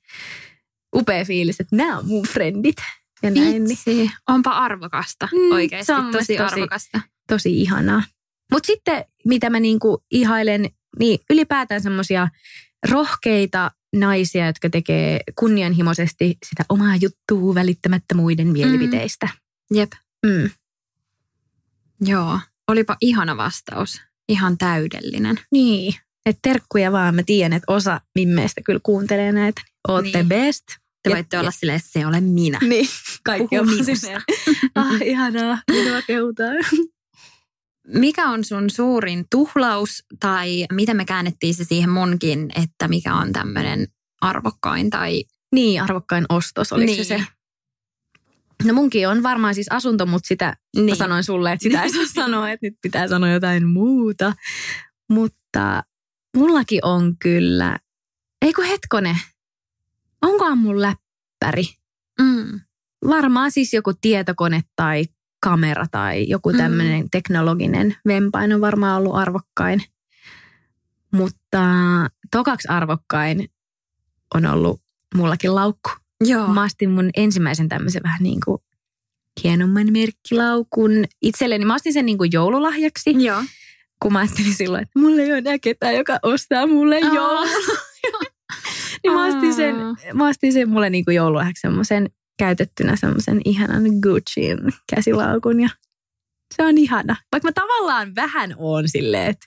upea 0.96 1.26
fiilis, 1.26 1.60
että 1.60 1.76
nämä 1.76 1.98
on 1.98 2.08
mun 2.08 2.28
frendit. 2.28 2.78
Ja 3.24 3.32
näin, 3.32 3.52
niin 3.52 3.68
Vitsi. 3.70 4.12
Onpa 4.30 4.52
arvokasta. 4.52 5.30
Mm, 5.32 5.52
Oikeasti 5.52 5.86
se 5.86 5.94
on 5.96 6.12
tosi, 6.12 6.38
tosi- 6.38 6.54
arvokasta. 6.54 7.02
tosi 7.28 7.62
ihanaa. 7.62 8.04
Mutta 8.52 8.68
sitten, 8.68 9.06
mitä 9.26 9.50
mä 9.50 9.60
niinku 9.60 10.04
ihailen, 10.12 10.70
niin 11.00 11.20
ylipäätään 11.30 11.82
semmoisia 11.82 12.28
rohkeita 12.90 13.72
naisia, 13.96 14.46
jotka 14.46 14.70
tekee 14.70 15.20
kunnianhimoisesti 15.40 16.38
sitä 16.50 16.66
omaa 16.70 16.96
juttua 16.96 17.56
välittämättä 17.56 18.16
muiden 18.16 18.48
mielipiteistä. 18.48 19.30
Jep. 19.74 19.92
Mm. 20.26 20.50
Joo. 22.02 22.40
Olipa 22.68 22.98
ihana 23.02 23.38
vastaus. 23.38 24.02
Ihan 24.30 24.58
täydellinen. 24.58 25.40
Niin, 25.52 25.94
että 26.26 26.40
terkkuja 26.42 26.92
vaan. 26.92 27.16
Mä 27.16 27.24
tiedän, 27.24 27.54
että 27.54 27.74
osa 27.74 28.02
mimmeistä 28.16 28.62
kyllä 28.66 28.80
kuuntelee 28.84 29.32
näitä. 29.32 29.62
Ootte 29.88 30.18
Niin. 30.18 30.28
best. 30.30 30.64
Te 31.04 31.10
Ja- 31.10 31.16
voitte 31.16 31.40
olla 31.40 31.52
silleen, 31.52 31.80
se 31.84 32.06
olen 32.06 32.24
minä. 32.24 32.60
Niin, 32.62 32.88
kaikki 33.26 33.60
on 33.60 33.66
minusta. 33.70 34.22
ah, 34.76 35.02
ihanaa, 35.06 35.58
minua 35.72 36.02
kehutaan. 36.02 36.56
Mikä 37.88 38.30
on 38.30 38.44
sun 38.44 38.70
suurin 38.70 39.26
tuhlaus 39.32 40.04
tai 40.20 40.66
miten 40.72 40.98
me 40.98 41.06
käännettiin 41.06 41.54
se 41.54 41.64
siihen 41.64 41.90
munkin, 41.90 42.52
että 42.56 42.88
mikä 42.88 43.14
on 43.16 43.34
tämmöinen 43.34 43.88
arvokkain 44.22 44.90
tai 44.90 45.24
Niin, 45.52 45.82
arvokkain 45.82 46.26
ostos, 46.30 46.72
oliko 46.74 46.86
Niin. 46.92 47.06
se 47.06 47.18
se? 47.18 47.26
No 48.64 48.74
munkin 48.74 49.10
on 49.10 49.24
varmaan 49.24 49.56
siis 49.56 49.68
asunto, 49.72 50.06
mutta 50.06 50.28
sitä 50.28 50.58
niin. 50.76 50.90
mä 50.90 50.96
sanoin 50.96 51.24
sulle, 51.24 51.52
että 51.52 51.64
sitä 51.64 51.84
ei 51.84 51.90
saa 51.90 52.06
sanoa, 52.26 52.50
että 52.52 52.66
nyt 52.66 52.78
pitää 52.82 53.08
sanoa 53.08 53.30
jotain 53.30 53.68
muuta. 53.68 54.34
Mutta 55.10 55.84
mullakin 56.38 56.80
on 56.86 57.18
kyllä, 57.18 57.78
ei 58.42 58.54
kun 58.54 58.66
hetkone, 58.66 59.20
onkohan 60.22 60.58
mun 60.58 60.82
läppäri? 60.82 61.64
Mm. 62.22 62.60
Varmaan 63.08 63.52
siis 63.52 63.74
joku 63.74 63.94
tietokone 64.02 64.62
tai 64.76 65.06
kamera 65.40 65.86
tai 65.92 66.26
joku 66.30 66.52
Mm. 66.52 66.58
tämmöinen 66.58 67.10
teknologinen 67.10 67.96
vempain 68.08 68.54
on 68.54 68.62
varmaan 68.62 68.98
ollut 68.98 69.16
arvokkain. 69.16 69.82
Mutta 71.12 71.62
tokaksi 72.32 72.68
arvokkain 72.68 73.50
on 74.36 74.46
ollut 74.46 74.82
mullakin 75.16 75.56
laukku. 75.56 75.90
Joo. 76.24 76.48
Mä 76.48 76.62
astin 76.62 76.90
mun 76.92 77.10
ensimmäisen 77.18 77.70
tämmöisen 77.70 78.04
vähän 78.04 78.24
niin 78.24 78.40
kuin 78.46 78.58
hienomman 79.44 79.88
merkkilaukun 79.92 80.92
itselleni. 81.22 81.66
Mä 81.66 81.74
astin 81.74 81.94
sen 81.94 82.06
niin 82.06 82.18
kuin 82.18 82.30
joululahjaksi, 82.34 83.24
Joo. 83.24 83.44
kun 84.02 84.14
mä 84.14 84.20
ajattelin 84.20 84.54
silloin, 84.54 84.84
että 84.84 85.00
mulla 85.00 85.22
ei 85.22 85.30
ole 85.32 85.38
enää 85.38 85.60
ketään, 85.60 85.96
joka 85.96 86.20
ostaa 86.24 86.68
mulle 86.68 86.96
Aa. 87.04 87.14
joululahjaa. 87.16 88.22
niin 89.04 89.14
mä 89.14 89.24
astin 89.24 89.54
sen, 89.54 89.76
mä 90.14 90.26
astin 90.28 90.54
sen 90.54 90.70
mulle 90.70 90.90
niin 90.90 91.06
kuin 91.06 91.16
joululahjaksi 91.16 91.62
semmoisen 91.62 92.10
käytettynä 92.38 92.96
semmoisen 92.96 93.42
ihanan 93.46 93.84
Gucciin 94.02 94.58
käsilaukun 94.96 95.60
ja 95.60 95.70
se 96.56 96.64
on 96.64 96.78
ihana. 96.78 97.16
Vaikka 97.32 97.48
mä 97.48 97.52
tavallaan 97.52 98.16
vähän 98.16 98.54
oon 98.58 98.90
silleen, 98.90 99.30
että 99.30 99.46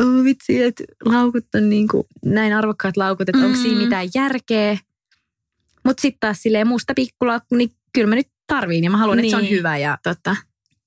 oh, 0.00 0.24
vitsi, 0.24 0.62
että 0.62 0.84
laukut 1.04 1.44
on 1.54 1.68
niin 1.70 1.88
kuin, 1.88 2.06
näin 2.24 2.52
arvokkaat 2.52 2.96
laukut, 2.96 3.28
että 3.28 3.44
onko 3.46 3.56
siinä 3.56 3.76
Mm. 3.78 3.82
mitään 3.82 4.08
järkeä. 4.14 4.78
Mutta 5.84 6.00
sitten 6.00 6.20
taas 6.20 6.42
silleen 6.42 6.66
musta 6.66 6.94
pikkulaukku, 6.94 7.54
niin 7.54 7.70
kyllä 7.94 8.06
mä 8.08 8.14
nyt 8.14 8.28
tarviin 8.46 8.84
ja 8.84 8.90
mä 8.90 8.96
haluan, 8.96 9.18
että 9.18 9.30
se 9.30 9.36
on 9.36 9.42
Niin. 9.42 9.56
hyvä. 9.56 9.78
Ja 9.78 9.98
Totta. 10.02 10.36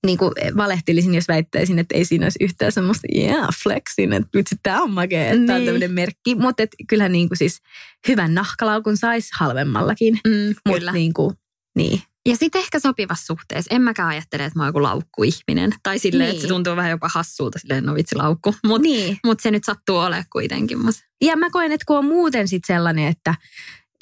niin 0.05 0.17
kuin 0.17 0.31
valehtelisin, 0.57 1.15
jos 1.15 1.27
väittäisin, 1.27 1.79
että 1.79 1.95
ei 1.97 2.05
siinä 2.05 2.25
olisi 2.25 2.43
yhtään 2.43 2.71
semmoista 2.71 3.07
yeah, 3.15 3.47
flexin, 3.63 4.13
että 4.13 4.29
vitsi, 4.37 4.55
tämä 4.63 4.81
on 4.81 4.91
makea, 4.91 5.25
että 5.25 5.45
tämä 5.45 5.53
on 5.55 5.59
Niin. 5.59 5.65
tämmöinen 5.65 5.91
merkki. 5.91 6.35
Mutta 6.35 6.63
kyllähän 6.89 7.11
niin 7.11 7.29
kuin 7.29 7.37
siis 7.37 7.59
hyvän 8.07 8.33
nahkalaukun 8.33 8.97
saisi 8.97 9.29
halvemmallakin. 9.39 10.19
Mm, 10.27 10.31
Mutta 10.67 10.79
kyllä. 10.79 10.91
niin 10.91 11.13
kuin, 11.13 11.35
niin. 11.75 12.01
Ja 12.29 12.37
sitten 12.37 12.59
ehkä 12.61 12.79
sopivassa 12.79 13.25
suhteessa. 13.25 13.75
En 13.75 13.81
mäkään 13.81 14.09
ajattele, 14.09 14.45
että 14.45 14.59
mä 14.59 14.63
oon 14.63 14.69
joku 14.69 14.83
laukkuihminen. 14.83 15.73
Tai 15.83 15.99
silleen, 15.99 16.27
Niin. 16.27 16.31
että 16.35 16.41
se 16.41 16.47
tuntuu 16.47 16.75
vähän 16.75 16.91
jopa 16.91 17.09
hassulta, 17.13 17.59
silleen 17.59 17.85
no 17.85 17.95
vitsi 17.95 18.15
laukku. 18.15 18.55
Mutta 18.67 18.81
niin. 18.87 19.17
mut 19.25 19.39
se 19.39 19.51
nyt 19.51 19.63
sattuu 19.63 19.97
olemaan 19.97 20.25
kuitenkin. 20.31 20.79
Mut. 20.85 20.95
Ja 21.21 21.35
mä 21.37 21.49
koen, 21.49 21.71
että 21.71 21.83
kun 21.87 21.97
on 21.97 22.05
muuten 22.05 22.47
sit 22.47 22.63
sellainen, 22.67 23.07
että 23.07 23.35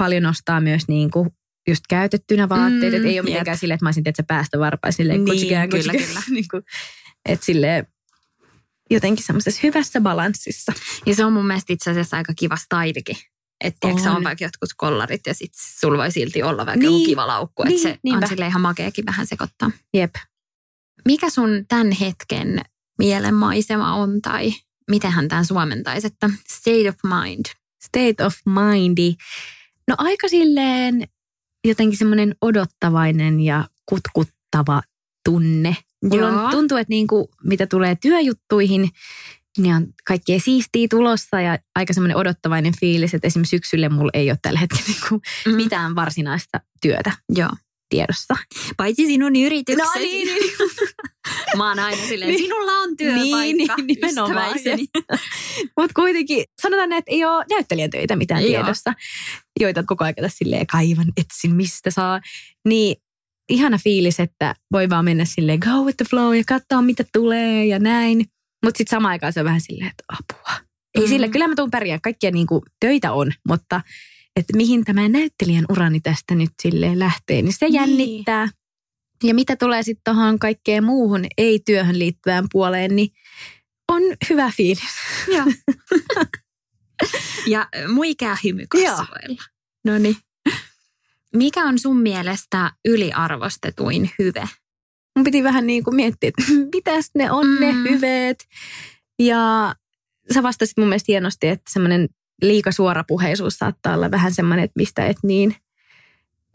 paljon 0.03 0.25
ostaa 0.25 0.61
myös 0.61 0.87
niin 0.87 1.11
kuin 1.11 1.29
just 1.67 1.83
käytettynä 1.89 2.49
vaatteita, 2.49 2.87
Mm, 2.87 2.95
että 2.95 3.07
ei 3.07 3.19
ole 3.19 3.29
mitenkään 3.29 3.57
silleen, 3.57 3.75
että 3.75 3.85
mä 3.85 3.87
olisin 3.87 4.03
että 4.05 4.23
päästä 4.23 4.59
varpaan 4.59 4.93
silleen, 4.93 5.23
Niin, 5.23 5.33
kutsikään, 5.33 5.69
kyllä, 5.69 5.93
kutsikään. 5.93 6.07
kyllä. 6.07 6.21
niin 6.35 6.45
kuin, 6.51 6.63
että 7.25 7.45
silleen 7.45 7.87
jotenkin 8.91 9.25
semmoisessa 9.25 9.59
hyvässä 9.63 10.01
balanssissa. 10.01 10.73
Ja 11.05 11.15
se 11.15 11.25
on 11.25 11.33
mun 11.33 11.47
mielestä 11.47 11.73
itse 11.73 11.91
asiassa 11.91 12.17
aika 12.17 12.33
kiva 12.35 12.55
stylikin. 12.55 13.17
Että 13.63 13.87
On. 13.87 14.07
on 14.15 14.23
vaikka 14.23 14.45
jotkut 14.45 14.69
kollarit 14.77 15.21
ja 15.27 15.33
sit 15.33 15.51
sulla 15.79 15.97
voi 15.97 16.11
silti 16.11 16.43
olla 16.43 16.65
vaikka 16.65 16.79
Niin. 16.79 16.89
niin. 16.91 17.05
kiva 17.05 17.27
laukku. 17.27 17.61
Että 17.63 17.69
Niin, 17.69 17.81
se 17.83 17.97
niinpä. 18.03 18.25
on 18.25 18.29
sille 18.29 18.47
ihan 18.47 18.61
makeakin 18.61 19.05
vähän 19.05 19.27
sekoittaa. 19.27 19.71
Jep. 19.93 20.15
Mikä 21.05 21.29
sun 21.29 21.65
tämän 21.67 21.91
hetken 21.91 22.61
mielenmaisema 22.99 23.93
on 23.95 24.21
tai 24.21 24.51
mitenhän 24.91 25.27
tämän 25.27 25.45
suomentaisi, 25.45 26.07
että 26.07 26.29
state 26.51 26.89
of 26.89 26.95
mind? 27.03 27.45
State 27.83 28.25
of 28.25 28.33
mindy. 28.45 29.13
No 29.87 29.95
aika 29.97 30.27
silleen 30.27 31.03
jotenkin 31.67 31.97
semmoinen 31.97 32.35
odottavainen 32.41 33.39
ja 33.39 33.67
kutkuttava 33.85 34.81
tunne. 35.25 35.77
Mulla 36.03 36.27
Joo. 36.27 36.43
on, 36.45 36.51
tuntuu, 36.51 36.77
että 36.77 36.89
niinku, 36.89 37.29
mitä 37.43 37.67
tulee 37.67 37.95
työjuttuihin, 38.01 38.89
niin 39.57 39.75
on 39.75 39.87
kaikkea 40.07 40.39
siistiä 40.39 40.87
tulossa 40.89 41.41
ja 41.41 41.59
aika 41.75 41.93
semmoinen 41.93 42.17
odottavainen 42.17 42.73
fiilis, 42.79 43.13
että 43.13 43.27
esimerkiksi 43.27 43.49
syksylle 43.57 43.89
mulla 43.89 44.11
ei 44.13 44.31
ole 44.31 44.37
tällä 44.41 44.59
hetkellä 44.59 44.83
niinku 44.87 45.21
Mm. 45.45 45.55
mitään 45.55 45.95
varsinaista 45.95 46.59
työtä 46.81 47.11
Joo. 47.35 47.49
Tiedossa. 47.91 48.35
Paitsi 48.77 49.05
sinun 49.05 49.35
yrityksesi. 49.35 49.99
No 49.99 50.01
niin, 50.05 50.27
niin. 50.27 50.51
Mä 51.57 51.67
oon 51.69 51.79
aina 51.79 52.07
silleen, 52.07 52.31
Niin. 52.31 52.43
sinulla 52.43 52.71
on 52.71 52.97
työpaikka, 52.97 53.37
Niin, 53.41 53.57
niin, 53.87 53.97
ystäväiseni. 54.05 54.85
Mutta 55.79 55.93
kuitenkin 55.95 56.45
sanotaan, 56.61 56.91
että 56.93 57.11
ei 57.11 57.25
ole 57.25 57.45
näyttelijän 57.49 57.89
töitä 57.89 58.15
mitään 58.15 58.41
Joo. 58.41 58.49
tiedossa, 58.49 58.93
joita 59.59 59.83
koko 59.83 60.03
ajan 60.03 60.15
silleen 60.27 60.67
kaivan, 60.67 61.07
etsin 61.17 61.55
mistä 61.55 61.91
saa. 61.91 62.21
Niin 62.67 62.95
ihana 63.49 63.77
fiilis, 63.77 64.19
että 64.19 64.55
voi 64.71 64.89
vaan 64.89 65.05
mennä 65.05 65.25
silleen 65.25 65.59
go 65.59 65.69
with 65.83 65.97
the 65.97 66.05
flow 66.09 66.35
ja 66.37 66.43
katsoa 66.47 66.81
mitä 66.81 67.03
tulee 67.13 67.65
ja 67.65 67.79
näin. 67.79 68.17
Mutta 68.65 68.77
sitten 68.77 68.95
samaan 68.97 69.11
aikaan 69.11 69.33
se 69.33 69.39
on 69.39 69.45
vähän 69.45 69.61
silleen, 69.61 69.89
että 69.89 70.03
apua. 70.13 70.65
Ei 70.95 71.03
Mm. 71.03 71.09
sille, 71.09 71.29
kyllä 71.29 71.47
mä 71.47 71.55
tuun 71.55 71.71
pärjään, 71.71 72.01
kaikkia 72.01 72.31
niinku 72.31 72.63
töitä 72.79 73.11
on, 73.11 73.31
mutta 73.47 73.81
että 74.35 74.57
mihin 74.57 74.85
tämä 74.85 75.09
näyttelijän 75.09 75.65
urani 75.69 75.99
tästä 75.99 76.35
nyt 76.35 76.51
silleen 76.61 76.99
lähtee, 76.99 77.41
niin 77.41 77.53
se 77.53 77.65
Niin. 77.65 77.73
jännittää. 77.73 78.47
Ja 79.23 79.33
mitä 79.33 79.55
tulee 79.55 79.83
sitten 79.83 80.13
tuohon 80.13 80.39
kaikkeen 80.39 80.83
muuhun 80.83 81.25
ei-työhön 81.37 81.99
liittyvään 81.99 82.45
puoleen, 82.51 82.95
niin 82.95 83.09
on 83.87 84.01
hyvä 84.29 84.51
fiilis. 84.57 84.83
Joo. 85.27 85.45
ja 87.53 87.69
muikää 87.93 88.37
hymy 88.43 88.65
kasvoilla. 88.69 89.43
No 89.85 89.97
niin. 89.97 90.15
Mikä 91.35 91.65
on 91.65 91.79
sun 91.79 92.01
mielestä 92.01 92.71
yliarvostetuin 92.85 94.11
hyve? 94.19 94.49
Mun 95.15 95.23
piti 95.23 95.43
vähän 95.43 95.67
niin 95.67 95.83
kuin 95.83 95.95
miettiä, 95.95 96.27
että 96.27 96.43
mitäs 96.75 97.09
ne 97.15 97.31
on 97.31 97.47
mm. 97.47 97.59
ne 97.59 97.73
hyveet. 97.73 98.45
Ja 99.19 99.75
sä 100.33 100.43
vastasit 100.43 100.77
mun 100.77 100.87
mielestä 100.87 101.11
hienosti, 101.11 101.47
että 101.47 101.71
semmoinen 101.73 102.09
liika 102.41 102.71
suorapuheisuus 102.71 103.57
saattaa 103.57 103.95
olla 103.95 104.11
vähän 104.11 104.33
semmoinen, 104.33 104.63
että 104.65 104.79
mistä 104.79 105.05
et 105.05 105.17
niin 105.23 105.55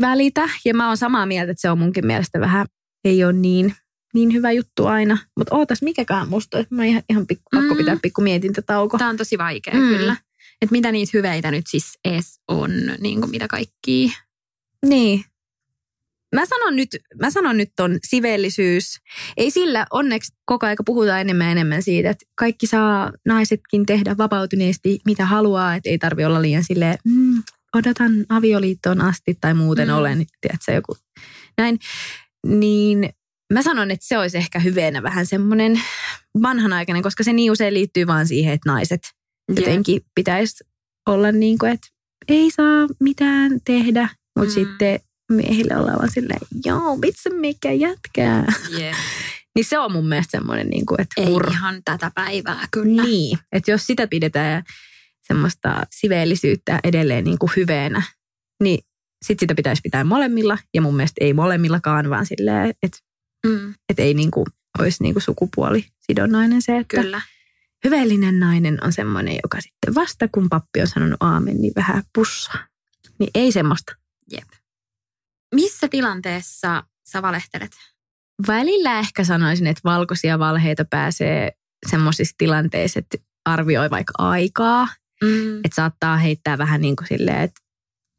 välitä. 0.00 0.48
Ja 0.64 0.74
mä 0.74 0.86
oon 0.88 0.96
samaa 0.96 1.26
mieltä, 1.26 1.50
että 1.50 1.60
se 1.60 1.70
on 1.70 1.78
munkin 1.78 2.06
mielestä 2.06 2.40
vähän, 2.40 2.66
ei 3.04 3.24
ole 3.24 3.32
niin, 3.32 3.74
niin 4.14 4.32
hyvä 4.32 4.52
juttu 4.52 4.86
aina. 4.86 5.18
Mutta 5.36 5.56
ootas, 5.56 5.82
mikäkään 5.82 6.28
musta 6.28 6.56
olisi. 6.56 6.74
Mä 6.74 6.84
ihan, 6.84 7.02
ihan 7.10 7.26
pikku, 7.26 7.44
pakko 7.54 7.74
Mm. 7.74 7.78
pitää 7.78 7.96
pikku 8.02 8.20
mietintätauko. 8.22 8.98
Tämä 8.98 9.10
on 9.10 9.16
tosi 9.16 9.38
vaikea 9.38 9.74
Mm. 9.74 9.88
kyllä. 9.88 10.16
Että 10.62 10.72
mitä 10.72 10.92
niitä 10.92 11.10
hyveitä 11.14 11.50
nyt 11.50 11.64
siis 11.68 11.98
ees 12.04 12.40
on, 12.48 12.70
niin 13.00 13.20
kuin 13.20 13.30
mitä 13.30 13.48
kaikkia. 13.48 14.10
Niin. 14.86 15.24
Mä 16.34 16.46
sanon 16.46 16.76
nyt, 16.76 16.88
mä 17.20 17.30
sanon 17.30 17.56
nyt 17.56 17.70
ton 17.76 17.98
siveellisyys. 18.06 18.98
Ei 19.36 19.50
sillä, 19.50 19.86
onneksi 19.90 20.32
koko 20.44 20.66
aika 20.66 20.82
puhutaan 20.84 21.20
enemmän 21.20 21.46
ja 21.46 21.52
enemmän 21.52 21.82
siitä, 21.82 22.10
että 22.10 22.26
kaikki 22.34 22.66
saa 22.66 23.12
naisetkin 23.26 23.86
tehdä 23.86 24.16
vapautuneesti 24.18 24.98
mitä 25.06 25.26
haluaa, 25.26 25.74
että 25.74 25.90
ei 25.90 25.98
tarvi 25.98 26.24
olla 26.24 26.42
liian 26.42 26.64
silleen, 26.64 26.98
mm, 27.04 27.42
odotan 27.74 28.12
avioliittoon 28.28 29.00
asti 29.00 29.38
tai 29.40 29.54
muuten 29.54 29.88
Mm. 29.88 29.94
olen, 29.94 30.26
tiedätkö, 30.40 30.72
joku 30.72 30.96
näin. 31.58 31.78
Niin 32.46 33.10
mä 33.52 33.62
sanon, 33.62 33.90
että 33.90 34.06
se 34.06 34.18
olisi 34.18 34.38
ehkä 34.38 34.58
hyveenä 34.58 35.02
vähän 35.02 35.26
semmoinen 35.26 35.80
vanhanaikainen, 36.42 37.02
koska 37.02 37.24
se 37.24 37.32
niin 37.32 37.52
usein 37.52 37.74
liittyy 37.74 38.06
vaan 38.06 38.26
siihen, 38.26 38.52
että 38.52 38.72
naiset 38.72 39.00
jotenkin 39.56 40.00
pitäisi 40.14 40.64
olla 41.06 41.32
niin 41.32 41.58
kuin, 41.58 41.72
että 41.72 41.88
ei 42.28 42.50
saa 42.50 42.86
mitään 43.00 43.60
tehdä, 43.64 44.08
mutta 44.38 44.50
mm. 44.50 44.54
sitten 44.54 45.00
miehille 45.30 45.76
ollaan 45.76 45.98
vaan 45.98 46.10
silleen, 46.10 46.40
joo, 46.64 47.00
vitsi 47.00 47.30
mikä 47.30 47.72
jätkää. 47.72 48.44
Yeah. 48.78 48.96
Niin 49.54 49.64
se 49.64 49.78
on 49.78 49.92
mun 49.92 50.08
mielestä 50.08 50.38
semmoinen, 50.38 50.68
niin 50.68 50.86
kuin, 50.86 51.00
että 51.00 51.20
Ei 51.20 51.26
hur. 51.26 51.50
ihan 51.50 51.80
tätä 51.84 52.10
päivää 52.14 52.68
kyllä. 52.70 53.02
Niin, 53.02 53.38
että 53.52 53.70
jos 53.70 53.86
sitä 53.86 54.06
pidetään 54.06 54.62
semmoista 55.22 55.82
siveellisyyttä 55.90 56.80
edelleen 56.84 57.24
niin 57.24 57.38
kuin 57.38 57.50
hyveenä, 57.56 58.02
niin 58.62 58.78
sitten 59.24 59.42
sitä 59.44 59.54
pitäisi 59.54 59.82
pitää 59.82 60.04
molemmilla. 60.04 60.58
Ja 60.74 60.82
mun 60.82 60.96
mielestä 60.96 61.24
ei 61.24 61.32
molemmillakaan, 61.32 62.10
vaan 62.10 62.26
silleen, 62.26 62.74
että, 62.82 62.98
Mm, 63.46 63.74
että 63.88 64.02
ei 64.02 64.14
niin 64.14 64.30
kuin, 64.30 64.46
olisi 64.78 65.02
niin 65.02 65.14
kuin 65.14 65.22
sukupuolisidonnainen 65.22 66.62
se, 66.62 66.76
että 66.78 67.00
kyllä. 67.00 67.20
hyveellinen 67.84 68.40
nainen 68.40 68.84
on 68.84 68.92
semmoinen, 68.92 69.38
joka 69.42 69.60
sitten 69.60 69.94
vasta 69.94 70.28
kun 70.28 70.48
pappi 70.48 70.80
on 70.80 70.86
sanonut 70.86 71.16
aamen, 71.20 71.56
niin 71.56 71.72
vähän 71.76 72.02
pussaa. 72.14 72.66
Niin 73.18 73.30
ei 73.34 73.52
semmoista. 73.52 73.92
Jep. 74.32 74.48
Missä 75.54 75.88
tilanteessa 75.88 76.82
sä 77.10 77.22
valehtelet? 77.22 77.70
Välillä 78.46 78.98
ehkä 78.98 79.24
sanoisin, 79.24 79.66
että 79.66 79.80
valkoisia 79.84 80.38
valheita 80.38 80.84
pääsee 80.84 81.52
semmoisissa 81.90 82.34
tilanteissa, 82.38 82.98
että 82.98 83.18
arvioi 83.44 83.90
vaikka 83.90 84.12
aikaa. 84.18 84.88
Mm. 85.24 85.58
Että 85.58 85.74
saattaa 85.74 86.16
heittää 86.16 86.58
vähän 86.58 86.80
niin 86.80 86.96
kuin 86.96 87.06
silleen, 87.06 87.40
että, 87.40 87.60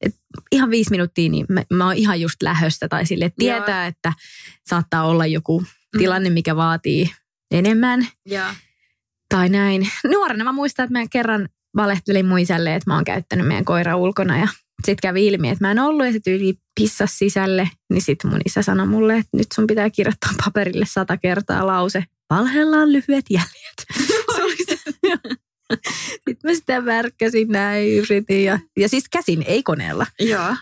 että 0.01 0.19
ihan 0.51 0.69
viisi 0.69 0.91
minuuttia, 0.91 1.29
niin 1.29 1.45
mä, 1.49 1.63
mä 1.73 1.85
oon 1.85 1.95
ihan 1.95 2.21
just 2.21 2.41
lähössä. 2.43 2.87
Tai 2.87 3.05
silleen, 3.05 3.27
että 3.27 3.45
Joo. 3.45 3.57
tietää, 3.57 3.87
että 3.87 4.13
saattaa 4.69 5.03
olla 5.03 5.25
joku 5.25 5.63
tilanne, 5.97 6.29
mikä 6.29 6.55
vaatii 6.55 7.11
enemmän. 7.51 8.07
Joo. 8.25 8.47
Tai 9.29 9.49
näin. 9.49 9.89
Nuorena 10.03 10.43
mä 10.43 10.51
muistan, 10.51 10.83
että 10.83 10.99
mä 10.99 11.05
kerran 11.11 11.49
valehtelin 11.75 12.25
mun 12.25 12.39
isälle, 12.39 12.75
että 12.75 12.89
mä 12.89 12.95
oon 12.95 13.03
käyttänyt 13.03 13.47
meidän 13.47 13.65
koira 13.65 13.95
ulkona 13.95 14.37
ja 14.37 14.47
sitten 14.85 15.01
kävi 15.09 15.27
ilmi, 15.27 15.49
että 15.49 15.63
mä 15.65 15.71
en 15.71 15.79
ollut 15.79 16.05
ja 16.05 16.11
se 16.11 16.19
tyyli 16.19 16.53
pissas 16.79 17.17
sisälle. 17.19 17.69
Niin 17.93 18.01
sitten 18.01 18.31
mun 18.31 18.41
isä 18.45 18.61
sanoi 18.61 18.87
mulle, 18.87 19.13
että 19.17 19.37
nyt 19.37 19.47
sun 19.53 19.67
pitää 19.67 19.89
kirjoittaa 19.89 20.31
paperille 20.45 20.85
sata 20.89 21.17
kertaa 21.17 21.67
lause. 21.67 22.03
Valheella 22.29 22.77
on 22.77 22.93
lyhyet 22.93 23.25
jäljet. 23.29 24.07
se 24.35 24.43
oli 24.43 24.55
se. 24.69 24.77
Sitten 26.29 26.37
mä 26.51 26.53
sitä 26.53 26.85
värkkäsin 26.85 27.47
näin, 27.47 27.93
yritin 27.97 28.43
ja, 28.43 28.59
ja 28.79 28.89
siis 28.89 29.09
käsin, 29.09 29.43
ei 29.47 29.63
koneella. 29.63 30.05
Joo. 30.19 30.55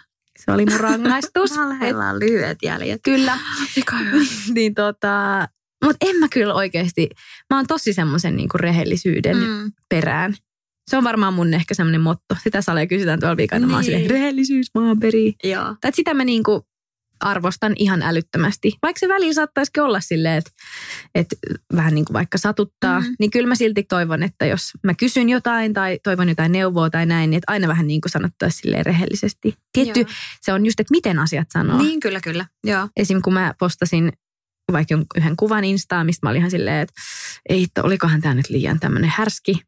Se 0.46 0.52
oli 0.52 0.66
mun 0.66 0.80
rangaistus. 0.80 1.58
Valheella 1.58 2.10
on 2.10 2.20
lyhyet 2.20 2.58
jäljet. 2.64 3.02
Kyllä. 3.04 3.38
Niin 4.54 4.74
tota, 4.76 5.48
mutta 5.84 6.06
en 6.10 6.16
mä 6.16 6.28
kyllä 6.28 6.54
oikeasti, 6.54 7.10
mä 7.54 7.58
oon 7.58 7.68
tosi 7.68 7.94
semmoisen 7.94 8.36
niinku 8.36 8.58
rehellisyyden 8.58 9.38
Mm. 9.38 9.72
perään. 9.90 10.36
Se 10.90 10.98
on 10.98 11.04
varmaan 11.04 11.34
mun 11.34 11.54
ehkä 11.54 11.74
semmoinen 11.74 12.02
motto. 12.02 12.36
Sitä 12.44 12.62
salee 12.62 12.88
kysytään 12.88 13.20
tuolla 13.20 13.38
viikana. 13.38 13.68
Mä 13.68 13.74
oon 13.74 13.82
Niin. 13.82 13.92
silleen, 13.92 14.10
rehellisyys 14.10 14.68
maan 14.76 15.00
perii. 15.00 15.34
Joo. 15.44 15.76
Tai 15.82 15.92
sitä 15.94 16.14
mä 16.14 16.24
niinku 16.26 16.68
arvostan 17.20 17.74
ihan 17.76 18.02
älyttömästi. 18.02 18.72
Vaikka 18.84 19.00
se 19.00 19.08
välillä 19.08 19.34
saattaisikin 19.34 19.84
olla 19.84 20.00
silleen, 20.00 20.38
että, 20.38 20.52
että 21.16 21.36
vähän 21.76 21.96
niin 21.96 22.06
kuin 22.06 22.14
vaikka 22.14 22.38
satuttaa, 22.38 23.00
Mhm. 23.00 23.10
mm. 23.10 23.16
niin 23.20 23.32
kyllä 23.32 23.48
mä 23.48 23.56
silti 23.56 23.84
toivon, 23.84 24.24
että 24.24 24.46
jos 24.46 24.72
mä 24.84 24.94
kysyn 24.94 25.30
jotain 25.30 25.74
tai 25.74 26.00
toivon 26.04 26.30
jotain 26.30 26.52
neuvoa 26.52 26.90
tai 26.90 27.06
näin, 27.06 27.30
niin 27.30 27.38
että 27.38 27.52
aina 27.52 27.68
vähän 27.68 27.88
niin 27.88 28.02
kuin 28.02 28.12
sanottaisiin 28.12 28.62
silleen 28.62 28.86
rehellisesti. 28.86 29.56
Tietty, 29.74 30.00
Joo. 30.00 30.10
se 30.42 30.54
on 30.54 30.66
just, 30.66 30.80
että 30.80 30.92
miten 30.92 31.20
asiat 31.20 31.48
sanoo. 31.54 31.78
Niin, 31.78 32.00
kyllä, 32.00 32.22
kyllä. 32.22 32.46
Joo. 32.64 32.88
Esim. 32.98 33.22
kun 33.22 33.34
mä 33.34 33.54
postasin 33.60 34.12
vaikka 34.72 34.96
yhden 35.18 35.36
kuvan 35.36 35.64
Instaa, 35.64 36.04
mistä 36.04 36.26
mä 36.26 36.30
olin 36.30 36.40
ihan 36.40 36.52
silleen, 36.52 36.82
että 36.82 36.94
ei, 37.50 37.64
että 37.64 37.84
olikohan 37.84 38.22
tämä 38.22 38.34
nyt 38.36 38.50
liian 38.50 38.80
tämmöinen 38.80 39.12
härski. 39.16 39.62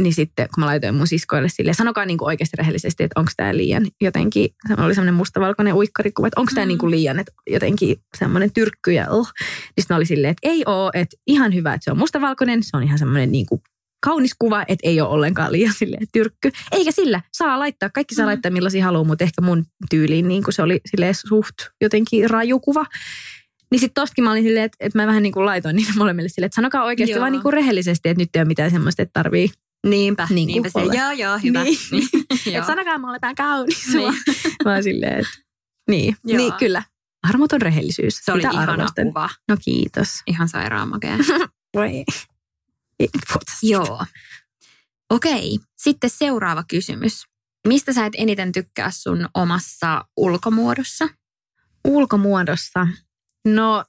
Niin 0.00 0.14
sitten 0.14 0.48
kun 0.54 0.62
mä 0.62 0.66
laitoin 0.66 0.94
mun 0.94 1.06
siskoille 1.06 1.48
silleen, 1.48 1.74
sanokaa 1.74 2.04
niin 2.06 2.18
kuin 2.18 2.26
oikeasti 2.26 2.56
rehellisesti, 2.56 3.02
että 3.04 3.20
onko 3.20 3.30
tämä 3.36 3.56
liian 3.56 3.86
jotenkin, 4.00 4.48
se 4.68 4.74
oli 4.82 4.94
semmoinen 4.94 5.14
mustavalkoinen 5.14 5.74
uikkarikuva, 5.74 6.26
että 6.26 6.40
onko 6.40 6.52
tämä 6.54 6.64
Mm. 6.64 6.68
niin 6.68 6.78
kuin 6.78 6.90
liian, 6.90 7.18
että 7.18 7.32
jotenkin 7.46 7.96
semmoinen 8.18 8.52
tyrkky 8.52 8.92
ja 8.92 9.10
oh. 9.10 9.32
Niin 9.76 9.82
sitten 9.82 9.96
oli 9.96 10.06
silleen, 10.06 10.30
että 10.30 10.48
ei 10.48 10.62
oo, 10.66 10.90
että 10.94 11.16
ihan 11.26 11.54
hyvä, 11.54 11.74
että 11.74 11.84
se 11.84 11.90
on 11.90 11.98
mustavalkoinen, 11.98 12.62
se 12.62 12.76
on 12.76 12.82
ihan 12.82 12.98
semmoinen 12.98 13.32
niin 13.32 13.46
kuin 13.46 13.60
kaunis 14.06 14.32
kuva, 14.38 14.62
että 14.68 14.88
ei 14.88 15.00
ole 15.00 15.08
ollenkaan 15.08 15.52
liian 15.52 15.74
silleen 15.76 16.06
tyrkky. 16.12 16.50
Eikä 16.72 16.92
sillä, 16.92 17.20
saa 17.32 17.58
laittaa, 17.58 17.90
kaikki 17.90 18.14
saa 18.14 18.24
Mm. 18.24 18.28
laittaa 18.28 18.50
millaisia 18.50 18.84
haluaa, 18.84 19.04
mutta 19.04 19.24
ehkä 19.24 19.40
mun 19.42 19.64
tyyliin 19.90 20.28
niin 20.28 20.42
kuin 20.42 20.54
se 20.54 20.62
oli 20.62 20.80
silleen 20.86 21.14
suht 21.14 21.54
jotenkin 21.80 22.30
raju 22.30 22.60
kuva. 22.60 22.84
Niin 23.70 23.80
sitten 23.80 24.02
tostakin 24.02 24.24
mä 24.24 24.30
olin 24.30 24.42
silleen, 24.42 24.64
että, 24.64 24.76
että 24.80 24.98
mä 24.98 25.06
vähän 25.06 25.22
niin 25.22 25.32
kuin 25.32 25.46
laitoin 25.46 25.76
niille 25.76 25.92
molemmille 25.96 26.28
silleen, 26.28 26.46
että 26.46 26.54
sanokaa 26.56 26.84
oikeasti 26.84 27.12
Joo. 27.12 27.20
vaan 27.20 27.32
niin 27.32 27.42
kuin 27.42 27.52
rehellisesti, 27.52 28.08
että 28.08 28.22
nyt 28.22 28.28
ei 28.36 28.40
ole 28.40 28.48
mitään 28.48 28.70
semmoista, 28.70 29.02
että 29.02 29.12
tarvii. 29.22 29.50
Niinpä. 29.86 30.26
Niin 30.30 30.46
niinpä 30.46 30.68
se. 30.68 30.80
Joo, 30.80 31.10
joo, 31.10 31.38
hyvä. 31.38 31.64
Niin. 31.64 31.78
Joo. 32.46 32.54
Että 32.56 32.66
sanokaa 32.66 32.98
mulle 32.98 33.18
päin 33.20 33.36
kaunis. 33.36 33.88
Niin. 33.94 34.14
Vaan 34.64 34.82
silleen, 34.82 35.20
että 35.20 35.32
niin. 35.90 36.16
Joo. 36.24 36.36
niin 36.36 36.52
kyllä. 36.52 36.82
Armoton 37.22 37.62
rehellisyys. 37.62 38.20
Se 38.24 38.32
oli 38.32 38.42
Sitä 38.42 38.52
ihana 38.54 38.72
arvostan. 38.72 39.04
kuva. 39.06 39.30
No 39.48 39.56
kiitos. 39.64 40.08
Ihan 40.26 40.48
sairaan 40.48 40.88
makea. 40.88 41.16
Voi. 41.76 42.04
Joo. 43.62 44.04
Okei, 45.10 45.58
sitten 45.76 46.10
seuraava 46.10 46.64
kysymys. 46.68 47.24
Mistä 47.68 47.92
sä 47.92 48.06
et 48.06 48.12
eniten 48.16 48.52
tykkää 48.52 48.90
sun 48.90 49.28
omassa 49.34 50.04
ulkomuodossa? 50.16 51.08
Ulkomuodossa. 51.84 52.86
No, 53.44 53.84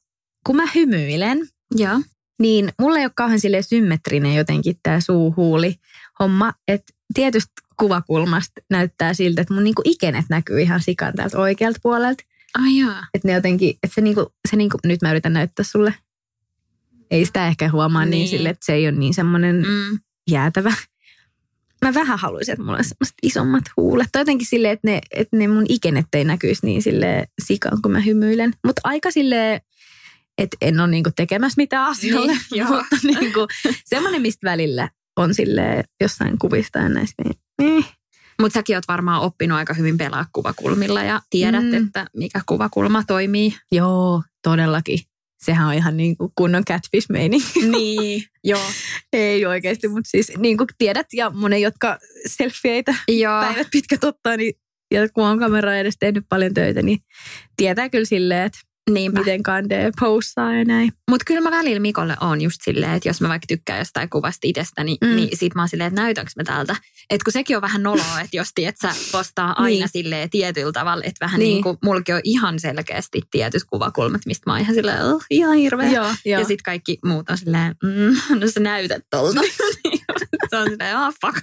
kun 0.46 0.56
mä 0.56 0.64
hymyilen, 0.76 1.48
Joo. 1.76 2.02
Niin 2.44 2.70
mulla 2.82 2.98
ei 3.00 3.06
ole 3.06 3.12
kauhean 3.16 3.40
sille 3.40 3.62
symmetrinen 3.62 4.36
jotenkin 4.36 4.76
tämä 4.84 5.00
suuhuuli 5.00 5.76
homma, 6.20 6.54
että 6.68 6.94
tietystä 7.14 7.52
kuvakulmasta 7.80 8.62
näyttää 8.70 9.14
siltä, 9.14 9.42
että 9.42 9.54
mun 9.54 9.64
niinku 9.64 9.82
ikenet 9.86 10.26
näkyy 10.30 10.62
ihan 10.62 10.82
sikan 10.82 11.14
täältä 11.14 11.38
oikealta 11.40 11.80
puolelta. 11.84 12.24
Ai 12.64 12.78
joo. 12.80 12.94
Että 13.14 13.28
ne 13.28 13.34
jotenkin, 13.34 13.70
että 13.84 13.96
se 13.96 14.02
niinku, 14.02 14.34
se 14.50 14.56
niinku, 14.56 14.78
nyt 14.86 15.02
mä 15.02 15.12
yritän 15.12 15.34
näyttää 15.34 15.64
sulle. 15.64 15.94
Ei 17.12 17.26
sitä 17.26 17.48
ehkä 17.48 17.70
huomaa 17.72 18.06
niin, 18.06 18.12
Niin. 18.12 18.28
sille, 18.28 18.50
että 18.50 18.66
se 18.66 18.74
ei 18.74 18.88
ole 18.88 18.92
niin 18.98 19.14
semmoinen 19.14 19.56
Mm. 19.56 20.00
jäätävä. 20.32 20.74
Mä 21.86 21.94
vähän 21.94 22.20
haluaisin, 22.20 22.54
että 22.54 22.64
mulla 22.64 22.78
on 22.78 22.84
semmoiset 22.84 23.16
isommat 23.24 23.64
huulet. 23.78 24.08
Tai 24.12 24.20
jotenkin 24.22 24.48
silleen, 24.48 24.74
että 24.74 24.88
ne, 24.88 25.02
että 25.12 25.38
ne 25.38 25.48
mun 25.48 25.66
ikenet 25.70 26.06
ei 26.14 26.24
näkyisi 26.24 26.66
niin 26.66 26.82
sille 26.82 27.28
sikaan, 27.44 27.82
kun 27.82 27.92
mä 27.92 28.00
hymyilen. 28.00 28.54
Mutta 28.66 28.82
aika 28.84 29.12
silleen, 29.12 29.62
että 30.38 30.58
en 30.62 30.80
ole 30.80 30.88
niinku 30.88 31.10
tekemässä 31.16 31.58
mitään 31.58 31.86
asioille. 31.88 32.38
Niin, 32.52 32.68
mutta 32.68 32.98
niinku, 33.04 33.48
semmoinen, 33.86 34.22
mistä 34.22 34.50
välillä 34.50 34.90
on 35.18 35.34
sille 35.34 35.84
jossain 36.02 36.40
kuvista 36.40 36.80
ja 36.80 36.90
näistä. 36.90 37.24
Niin, 37.24 37.78
eh. 37.78 37.94
Mutta 38.42 38.54
säkin 38.54 38.76
oot 38.76 38.88
varmaan 38.88 39.22
oppinut 39.22 39.58
aika 39.58 39.74
hyvin 39.74 39.98
pelaa 39.98 40.26
kuvakulmilla 40.34 41.04
ja 41.04 41.22
tiedät, 41.30 41.64
Mm. 41.64 41.70
mm. 41.72 41.86
että 41.86 42.06
mikä 42.18 42.42
kuvakulma 42.46 43.04
toimii. 43.08 43.56
Joo, 43.72 44.24
todellakin. 44.44 45.00
Sehän 45.44 45.68
on 45.68 45.74
ihan 45.74 45.98
niin 45.98 46.18
kuin 46.18 46.32
kunnon 46.36 46.66
catfish 46.66 47.10
meininki. 47.10 47.68
Niin, 47.78 48.24
joo. 48.44 48.62
Ei 49.14 49.46
oikeasti, 49.46 49.88
mutta 49.88 50.10
siis 50.10 50.32
niin 50.38 50.58
kuin 50.58 50.68
tiedät 50.78 51.08
ja 51.14 51.30
monen, 51.30 51.62
jotka 51.62 51.98
selfieitä 52.26 52.96
joo. 53.08 53.42
päivät 53.42 53.68
pitkät 53.72 54.04
ottaa, 54.04 54.38
niin 54.38 54.54
ja 54.94 55.10
kun 55.10 55.24
on 55.24 55.40
kamera 55.40 55.76
edes 55.76 55.96
tehnyt 56.00 56.26
paljon 56.30 56.54
töitä, 56.54 56.82
niin 56.82 57.00
tietää 57.58 57.90
kyllä 57.90 58.06
silleen, 58.06 58.46
että 58.46 58.60
Niinpä. 58.90 59.20
miten 59.20 59.44
kandee 59.44 59.92
possaa 60.00 60.54
ja 60.54 60.66
näin. 60.66 60.92
Mutta 61.10 61.26
kyllä 61.26 61.42
mä 61.42 61.52
välillä 61.52 61.80
Mikolle 61.80 62.16
on 62.22 62.42
just 62.42 62.58
silleen, 62.64 62.94
että 62.94 63.10
jos 63.10 63.22
mä 63.22 63.30
vaikka 63.30 63.46
tykkään 63.48 63.80
jostain 63.80 64.10
kuvasta 64.10 64.40
itsestäni, 64.44 64.98
Mm. 65.02 65.08
mm. 65.10 65.16
niin 65.16 65.38
sit 65.38 65.56
mä 65.56 65.62
oon 65.62 65.70
silleen, 65.70 65.88
että 65.88 66.02
näytänkö 66.02 66.32
mä 66.36 66.44
tältä. 66.44 66.76
Että 67.10 67.24
kun 67.24 67.32
sekin 67.34 67.56
on 67.56 67.62
vähän 67.62 67.84
noloa, 67.84 68.22
että 68.22 68.38
jos 68.38 68.48
tiedät, 68.56 68.76
sä 68.82 68.90
postaa 69.12 69.48
aina 69.58 69.68
Niin. 69.68 69.80
niin. 69.80 69.90
silleen 69.90 70.30
tietyllä 70.30 70.72
tavalla, 70.72 71.04
että 71.04 71.26
vähän 71.26 71.40
Niin. 71.40 71.50
niin, 71.54 71.64
kuin 71.64 71.78
mullakin 71.84 72.16
on 72.16 72.22
ihan 72.24 72.60
selkeästi 72.60 73.22
tietyt 73.32 73.64
kuvakulmat, 73.70 74.22
mistä 74.26 74.44
mä 74.50 74.54
oon 74.54 74.62
ihan 74.62 74.76
silleen, 74.76 75.04
oh, 75.06 75.24
ihan 75.30 75.56
hirveä. 75.58 75.90
Joo, 75.92 76.06
joo. 76.26 76.40
Ja 76.40 76.46
sitten 76.46 76.64
kaikki 76.64 76.98
muut 77.06 77.30
on 77.30 77.38
silleen, 77.38 77.76
mm, 77.84 78.40
no 78.40 78.48
sä 78.48 78.60
näytät 78.60 79.04
tolta. 79.10 79.42
se 80.50 80.58
on 80.58 80.70
silleen, 80.70 80.98
ah 80.98 81.14
fuck. 81.22 81.38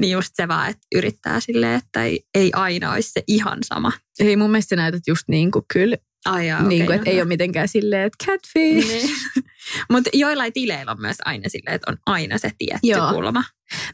niin 0.00 0.12
just 0.12 0.30
se 0.34 0.48
vaan, 0.48 0.70
että 0.70 0.82
yrittää 0.94 1.40
silleen, 1.40 1.74
että 1.74 2.04
ei, 2.04 2.20
ei 2.34 2.50
aina 2.54 2.92
olisi 2.92 3.10
se 3.12 3.22
ihan 3.26 3.58
sama. 3.64 3.92
Ei 4.20 4.36
mun 4.36 4.50
mielestä 4.50 4.76
näytät 4.76 5.02
just 5.06 5.22
niin 5.28 5.50
kuin 5.50 5.64
kyllä, 5.72 5.96
Ai 6.24 6.48
jaa, 6.48 6.62
niin 6.62 6.86
kuin, 6.86 6.96
että 6.96 7.10
no 7.10 7.14
ei 7.14 7.20
ole 7.20 7.28
mitenkään 7.28 7.68
silleen, 7.68 8.02
että 8.06 8.24
catfish. 8.26 8.88
Niin. 8.88 9.10
Mutta 9.92 10.10
joillain 10.12 10.52
tileillä 10.52 10.92
on 10.92 11.00
myös 11.00 11.16
aina 11.24 11.48
silleen, 11.48 11.74
että 11.74 11.90
on 11.90 11.96
aina 12.06 12.38
se 12.38 12.50
tietty 12.58 12.88
Joo. 12.88 13.12
kulma. 13.12 13.44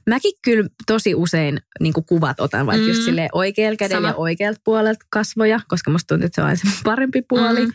Mäkin 0.07 0.33
kyllä 0.43 0.69
tosi 0.87 1.15
usein 1.15 1.61
niin 1.81 1.93
kuvat 2.09 2.41
otan 2.41 2.67
vaikka 2.67 2.83
mm. 2.83 2.89
just 2.89 3.03
silleen 3.03 3.29
oikealla 3.33 3.77
kädellä 3.77 3.99
Sama. 3.99 4.09
ja 4.09 4.15
oikealta 4.15 4.61
puolelta 4.65 5.07
kasvoja, 5.11 5.61
koska 5.69 5.91
musta 5.91 6.07
tuntuu, 6.07 6.27
että 6.27 6.35
se 6.35 6.41
on 6.41 6.47
aina 6.47 6.57
se 6.57 6.63
parempi 6.85 7.23
puoli. 7.29 7.67
Mm. 7.67 7.73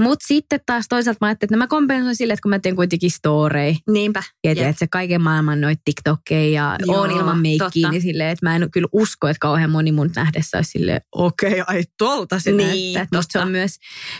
Mutta 0.00 0.26
sitten 0.28 0.60
taas 0.66 0.86
toisaalta 0.88 1.18
mä 1.20 1.26
ajattelin, 1.26 1.48
että 1.48 1.56
no 1.56 1.58
mä 1.58 1.66
kompensoin 1.66 2.16
sille, 2.16 2.32
että 2.32 2.42
kun 2.42 2.50
mä 2.50 2.58
teen 2.58 2.76
kuitenkin 2.76 3.10
storei, 3.10 3.76
Niinpä. 3.90 4.22
ja 4.44 4.54
tiedät, 4.54 4.78
se 4.78 4.86
kaiken 4.86 5.22
maailman 5.22 5.60
noita 5.60 5.82
TikTokkeja 5.84 6.50
ja 6.50 6.76
Joo, 6.86 7.00
on 7.00 7.10
ilman 7.10 7.40
meikkiä, 7.40 7.90
niin 7.90 8.02
silleen, 8.02 8.30
että 8.30 8.46
mä 8.46 8.56
en 8.56 8.70
kyllä 8.70 8.88
usko, 8.92 9.28
että 9.28 9.40
kauhean 9.40 9.70
moni 9.70 9.92
mun 9.92 10.10
nähdessä 10.16 10.58
olisi 10.58 10.70
silleen, 10.70 11.00
okei, 11.12 11.62
ai 11.66 11.84
tuolta 11.98 12.38
se 12.38 12.52
Niin, 12.52 12.94
näyttää. 12.94 13.22
Se 13.30 13.38
on 13.38 13.50
myös 13.50 13.76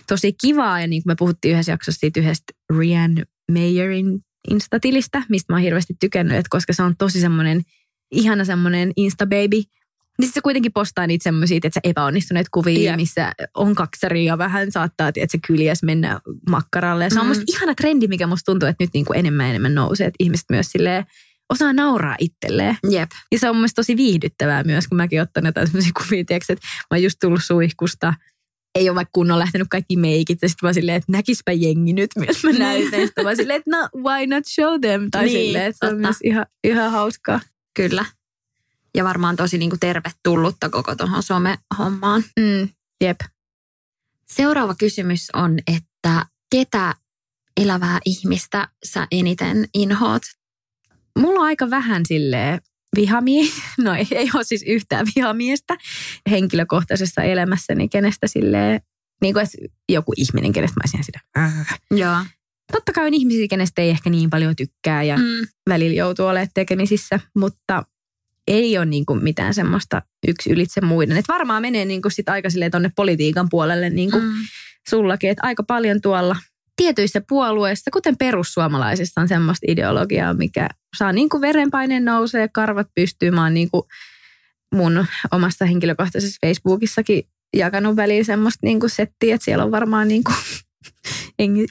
tosi 0.09 0.33
kivaa, 0.33 0.81
ja 0.81 0.87
niin 0.87 1.03
kuin 1.03 1.11
me 1.11 1.15
puhuttiin 1.19 1.53
yhdessä 1.53 1.73
jaksossa 1.73 1.99
siitä 1.99 2.21
yhdestä 2.21 2.53
Rian 2.79 3.25
Mayerin 3.53 4.21
Instatilistä, 4.51 5.23
mistä 5.29 5.53
mä 5.53 5.57
oon 5.57 5.63
hirveästi 5.63 5.95
tykännyt, 6.01 6.37
että 6.37 6.51
koska 6.51 6.73
se 6.73 6.83
on 6.83 6.97
tosi 6.97 7.21
semmoinen 7.21 7.63
ihana 8.11 8.45
semmoinen 8.45 8.93
Insta-baby, 8.97 9.63
niin 10.21 10.29
sit 10.29 10.35
se 10.35 10.41
kuitenkin 10.41 10.73
postaa 10.73 11.07
niitä 11.07 11.23
semmoisia, 11.23 11.57
että 11.57 11.71
se 11.75 11.81
epäonnistuneet 11.85 12.47
kuvia, 12.51 12.91
Jep. 12.91 12.97
missä 12.97 13.33
on 13.55 13.75
kaksaria 13.75 14.25
ja 14.33 14.39
vähän 14.39 14.73
saattaa, 14.73 15.09
että 15.09 15.21
se 15.29 15.39
kyljäs 15.47 15.83
mennä 15.83 16.21
makkaralle. 16.51 17.05
Ja 17.05 17.11
se 17.11 17.21
on 17.21 17.27
Mm. 17.27 17.29
musta 17.29 17.45
ihana 17.49 17.75
trendi, 17.75 18.09
mikä 18.09 18.27
musta 18.27 18.53
tuntuu, 18.53 18.69
että 18.69 18.85
nyt 18.85 18.91
niin 18.95 19.05
kuin 19.05 19.19
enemmän 19.19 19.47
ja 19.47 19.51
enemmän 19.51 19.75
nousee, 19.75 20.07
että 20.07 20.17
ihmiset 20.25 20.47
myös 20.51 20.67
silleen 20.73 21.05
osaa 21.53 21.73
nauraa 21.73 22.17
itselleen. 22.19 22.77
Jep. 22.91 23.11
Ja 23.33 23.39
se 23.39 23.51
on 23.51 23.57
mun 23.57 23.69
tosi 23.75 23.97
viihdyttävää 23.97 24.65
myös, 24.65 24.89
kun 24.89 24.97
mäkin 24.97 25.23
ottan 25.23 25.47
jotain 25.47 25.67
sellaisia 25.67 25.93
kuvia, 26.03 26.25
tiiäks, 26.25 26.51
että 26.51 26.67
mä 26.91 26.97
oon 26.97 27.03
just 27.03 27.17
tullut 27.21 27.45
suihkusta, 27.45 28.15
ei 28.75 28.89
ole 28.89 28.95
vaikka 28.97 29.11
kunnon 29.13 29.39
lähtenyt 29.39 29.69
kaikki 29.71 29.97
meikit, 29.97 30.39
ja 30.43 30.49
sitten 30.49 30.67
vaan 30.67 30.75
silleen, 30.75 30.97
että 30.97 31.13
näkispä 31.13 31.53
jengi 31.53 31.93
nyt 31.93 32.11
myös 32.17 32.45
mä 32.45 32.51
Niin. 32.51 32.59
näytän. 32.59 33.01
Sitten 33.01 33.25
vaan 33.25 33.37
silleen, 33.37 33.59
että 33.59 33.71
no, 33.77 33.89
why 34.11 34.27
not 34.27 34.45
show 34.47 34.81
them? 34.81 35.09
Tai 35.11 35.25
Niin, 35.25 35.47
silleen, 35.47 35.65
että 35.67 35.79
se 35.87 35.87
on 35.87 35.91
totta. 35.97 36.09
myös 36.09 36.17
ihan, 36.25 36.47
ihan 36.65 36.91
hauskaa. 36.93 37.41
Kyllä. 37.77 38.05
Ja 38.97 39.05
varmaan 39.05 39.37
tosi 39.37 39.59
niinku 39.59 39.77
tervetullutta 39.81 40.71
koko 40.71 40.95
tuohon 40.97 41.23
some-hommaan. 41.23 42.23
Mm, 42.41 42.69
jep. 43.05 43.21
Seuraava 44.33 44.75
kysymys 44.75 45.29
on, 45.35 45.59
että 45.77 46.27
ketä 46.51 46.95
elävää 47.61 47.99
ihmistä 48.07 48.69
sä 48.85 49.07
eniten 49.11 49.69
inhoat? 49.75 50.23
Mulla 51.19 51.41
on 51.41 51.47
aika 51.47 51.71
vähän 51.71 52.03
silleen 52.07 52.61
vihamie, 52.97 53.45
no 53.85 53.95
ei, 53.95 54.07
ei 54.11 54.31
ole 54.35 54.45
siis 54.45 54.65
yhtään 54.67 55.07
vihamiestä 55.17 55.77
henkilökohtaisessa 56.31 57.23
elämässäni, 57.23 57.89
kenestä 57.89 58.27
silleen, 58.27 58.81
niin 59.23 59.35
kuin 59.35 59.47
joku 59.89 60.13
ihminen, 60.17 60.53
kenestä 60.53 60.75
mä 60.81 60.83
olisin 60.85 61.05
sitä. 61.05 61.21
"Äh." 61.39 61.79
Joo. 61.91 62.17
Totta 62.73 62.93
kai 62.93 63.07
on 63.07 63.15
ihmisiä, 63.15 63.47
kenestä 63.49 63.83
ei 63.83 63.91
ehkä 63.91 64.11
niin 64.11 64.31
paljon 64.31 64.57
tykkää 64.57 65.03
ja 65.03 65.17
Mm. 65.17 65.47
välillä 65.69 65.95
joutuu 65.97 66.27
olemaan 66.27 66.49
tekemisissä, 66.55 67.21
mutta 67.39 67.83
ei 68.49 68.79
ole 68.79 68.87
niin 68.87 69.07
kuin 69.07 69.23
mitään 69.25 69.55
semmoista 69.55 70.03
yksi 70.29 70.51
ylitse 70.51 70.81
muiden. 70.81 71.17
Et 71.17 71.29
varmaan 71.29 71.63
menee 71.63 71.85
niin 71.85 72.03
kuin 72.03 72.13
sit 72.13 72.29
aika 72.29 72.49
tonne 72.71 72.91
politiikan 72.97 73.49
puolelle 73.51 73.91
niin 73.91 74.11
kuin 74.11 74.23
Mm. 74.25 74.33
sullakin, 74.91 75.31
että 75.31 75.47
aika 75.47 75.63
paljon 75.63 76.01
tuolla 76.01 76.37
tietyissä 76.77 77.21
puolueissa, 77.29 77.91
kuten 77.91 78.17
perussuomalaisissa 78.17 79.21
on 79.21 79.29
semmoista 79.29 79.67
ideologiaa, 79.69 80.35
mikä 80.35 80.69
saa 80.99 81.13
niin 81.13 81.29
kuin 81.29 81.41
verenpaineen 81.41 82.05
nousee, 82.05 82.49
karvat 82.49 82.87
pystyy. 82.95 83.31
Mä 83.31 83.43
oon 83.43 83.55
niin 83.55 83.71
kuin 83.71 83.83
mun 84.75 85.07
omassa 85.33 85.65
henkilökohtaisessa 85.65 86.39
Facebookissakin 86.47 87.23
jakanut 87.57 87.97
väliin 87.97 88.25
semmoista 88.25 88.59
niin 88.63 88.81
kuin 88.81 88.91
settiä, 88.91 89.35
että 89.35 89.45
siellä 89.45 89.65
on 89.65 89.71
varmaan 89.71 90.09
niin 90.09 90.25
kuin, 90.25 90.37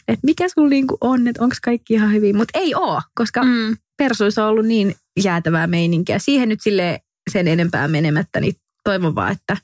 että 0.08 0.20
mikä 0.26 0.48
sulla 0.50 0.70
niin 0.70 0.88
kuin 0.88 0.98
on, 1.02 1.28
että 1.28 1.44
onko 1.44 1.56
kaikki 1.64 1.94
ihan 1.94 2.14
hyvin. 2.14 2.38
Mutta 2.38 2.60
ei 2.60 2.76
oo, 2.76 3.02
koska 3.16 3.44
Mm. 3.44 3.78
persuissa 3.98 4.44
on 4.44 4.50
ollut 4.50 4.66
niin 4.66 4.96
jäätävää 5.24 5.68
meininkiä. 5.68 6.20
Siihen 6.20 6.50
nyt 6.50 6.62
sille 6.62 7.00
sen 7.32 7.48
enempää 7.48 7.88
menemättä, 7.88 8.40
niin 8.40 8.56
toivon 8.84 9.16
vaan, 9.16 9.32
että 9.32 9.58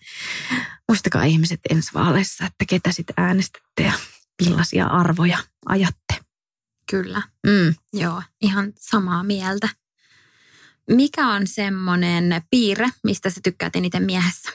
muistakaa 0.87 1.23
ihmiset 1.23 1.59
ensi 1.69 1.91
vaaleissa, 1.93 2.45
että 2.45 2.65
ketä 2.69 2.91
sitten 2.91 3.13
äänestätte 3.17 3.83
ja 3.83 3.93
millaisia 4.43 4.85
arvoja 4.85 5.37
ajatte. 5.65 6.15
Kyllä. 6.91 7.21
Mm. 7.47 7.75
Joo, 7.93 8.21
ihan 8.41 8.73
samaa 8.79 9.23
mieltä. 9.23 9.69
Mikä 10.89 11.27
on 11.27 11.47
semmoinen 11.47 12.41
piirre, 12.49 12.89
mistä 13.03 13.29
sä 13.29 13.39
tykkäät 13.43 13.75
eniten 13.75 14.03
miehessä? 14.03 14.49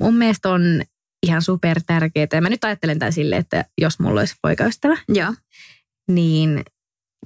Mun 0.00 0.14
mielestä 0.14 0.50
on 0.50 0.82
ihan 1.22 1.42
super 1.42 1.80
tärkeää. 1.86 2.26
Ja 2.32 2.40
mä 2.40 2.48
nyt 2.48 2.64
ajattelen 2.64 2.98
tämän 2.98 3.12
silleen, 3.12 3.40
että 3.40 3.64
jos 3.78 3.98
mulla 3.98 4.20
olisi 4.20 4.34
poikaystävä, 4.42 4.96
Joo. 5.08 5.34
niin 6.08 6.64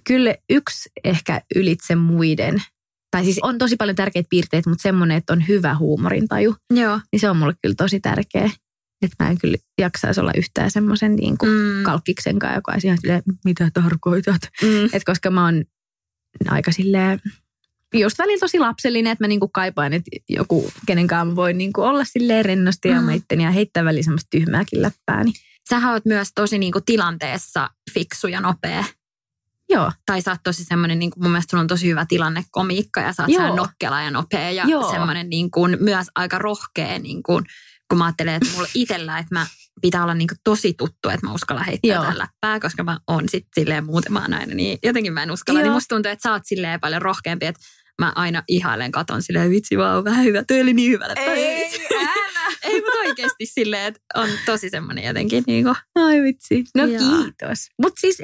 kyllä 0.04 0.34
yksi 0.50 0.90
ehkä 1.04 1.40
ylitse 1.54 1.94
muiden, 1.94 2.62
tai 3.10 3.24
siis 3.24 3.38
on 3.42 3.58
tosi 3.58 3.76
paljon 3.76 3.96
tärkeitä 3.96 4.26
piirteitä, 4.30 4.70
mutta 4.70 4.82
semmoinen, 4.82 5.16
että 5.16 5.32
on 5.32 5.48
hyvä 5.48 5.74
huumorintaju, 5.76 6.56
Joo. 6.74 7.00
niin 7.12 7.20
se 7.20 7.30
on 7.30 7.36
mulle 7.36 7.54
kyllä 7.62 7.74
tosi 7.74 8.00
tärkeä. 8.00 8.50
Että 9.02 9.24
mä 9.24 9.30
en 9.30 9.38
kyllä 9.38 9.56
jaksaisi 9.80 10.20
olla 10.20 10.32
yhtään 10.36 10.70
semmoisen 10.70 11.16
niin 11.16 11.38
kuin 11.38 11.50
Mm. 11.52 11.82
kalkkiksen 11.82 12.38
kanssa, 12.38 12.56
joka 12.58 12.72
ihan 12.84 12.98
silleen, 13.00 13.22
mitä 13.44 13.70
tarkoitat. 13.74 14.42
Mm. 14.62 14.84
Et 14.92 15.04
koska 15.04 15.30
mä 15.30 15.44
oon 15.44 15.64
aika 16.48 16.72
silleen, 16.72 17.20
just 17.94 18.18
välillä 18.18 18.40
tosi 18.40 18.58
lapsellinen, 18.58 19.12
että 19.12 19.24
mä 19.24 19.28
niinku 19.28 19.48
kaipaan, 19.48 19.92
että 19.92 20.10
joku, 20.28 20.70
kenenkaan 20.86 21.28
mä 21.28 21.36
voin 21.36 21.58
niinku 21.58 21.82
olla 21.82 22.04
silleen 22.04 22.44
rennosti 22.44 22.88
ja 22.88 23.00
Mm. 23.00 23.10
itteni 23.10 23.44
ja 23.44 23.50
heittää 23.50 23.84
välillä 23.84 24.02
semmoista 24.04 24.28
tyhmääkin 24.30 24.82
läppää. 24.82 25.24
Niin 25.24 25.34
Sähän 25.68 25.92
oot 25.92 26.04
myös 26.04 26.28
tosi 26.34 26.58
niinku 26.58 26.80
tilanteessa 26.80 27.70
fiksu 27.94 28.26
ja 28.28 28.40
nopea. 28.40 28.84
Joo, 29.70 29.92
Tai 30.06 30.22
sä 30.22 30.30
oot 30.30 30.40
tosi 30.44 30.64
semmoinen, 30.64 30.98
niin 30.98 31.11
mun 31.16 31.30
mielestä 31.30 31.50
sulla 31.50 31.61
on 31.61 31.66
tosi 31.66 31.88
hyvä 31.88 32.06
tilannekomiikka 32.09 33.00
ja 33.00 33.12
sä 33.12 33.22
oot 33.22 33.56
nokkela 33.56 34.02
ja 34.02 34.11
nopea 34.11 34.50
ja 34.50 34.64
Joo. 34.68 34.90
semmoinen 34.90 35.30
niin 35.30 35.50
kuin, 35.50 35.76
myös 35.80 36.06
aika 36.14 36.38
rohkea, 36.38 36.98
niin 36.98 37.22
kuin, 37.22 37.44
kun 37.88 37.98
mä 37.98 38.04
ajattelen, 38.04 38.35
että 38.35 38.48
mulla 38.54 38.68
itsellä, 38.74 39.18
että 39.18 39.35
mä 39.35 39.46
pitää 39.83 40.02
olla 40.02 40.14
niin 40.14 40.28
kuin 40.28 40.38
tosi 40.44 40.74
tuttu, 40.74 41.09
että 41.09 41.26
mä 41.26 41.33
uskallan 41.33 41.64
heittää 41.64 41.94
Joo. 41.94 42.04
tällä 42.04 42.18
läppää, 42.18 42.61
koska 42.61 42.85
mä 42.85 42.98
oon 43.06 43.28
sitten 43.28 43.50
silleen 43.54 43.85
oon 43.88 44.33
aina, 44.33 44.54
niin 44.54 44.78
jotenkin 44.83 45.12
mä 45.12 45.22
en 45.22 45.30
uskalla. 45.30 45.61
Joo. 45.61 45.64
Niin 45.64 45.72
musta 45.72 45.94
tuntuu, 45.94 46.12
että 46.12 46.28
sä 46.28 46.33
oot 46.33 46.42
silleen 46.44 46.80
paljon 46.80 47.02
rohkeampi, 47.02 47.46
että 47.46 47.61
mä 48.00 48.12
aina 48.16 48.42
ihailen 48.48 48.92
katon 48.92 49.22
silleen, 49.22 49.50
vitsi 49.50 49.78
vaan 49.78 50.04
vähän 50.04 50.24
hyvä, 50.24 50.44
toi 50.44 50.61
oli 50.61 50.72
niin 50.72 50.92
hyvällä. 50.92 51.14
Ei, 51.16 51.80
älä. 51.94 52.56
Ei, 52.62 52.80
mutta 52.80 52.98
oikeasti 52.98 53.46
silleen, 53.46 53.87
että 53.87 54.00
on 54.14 54.28
tosi 54.46 54.70
semmoinen 54.70 55.04
jotenkin 55.04 55.44
niin 55.46 55.64
kuin, 55.64 55.76
Ai 55.94 56.22
vitsi. 56.22 56.64
No 56.76 56.85
Joo. 56.85 56.98
kiitos. 56.98 57.68
Mutta 57.83 58.00
siis, 58.00 58.22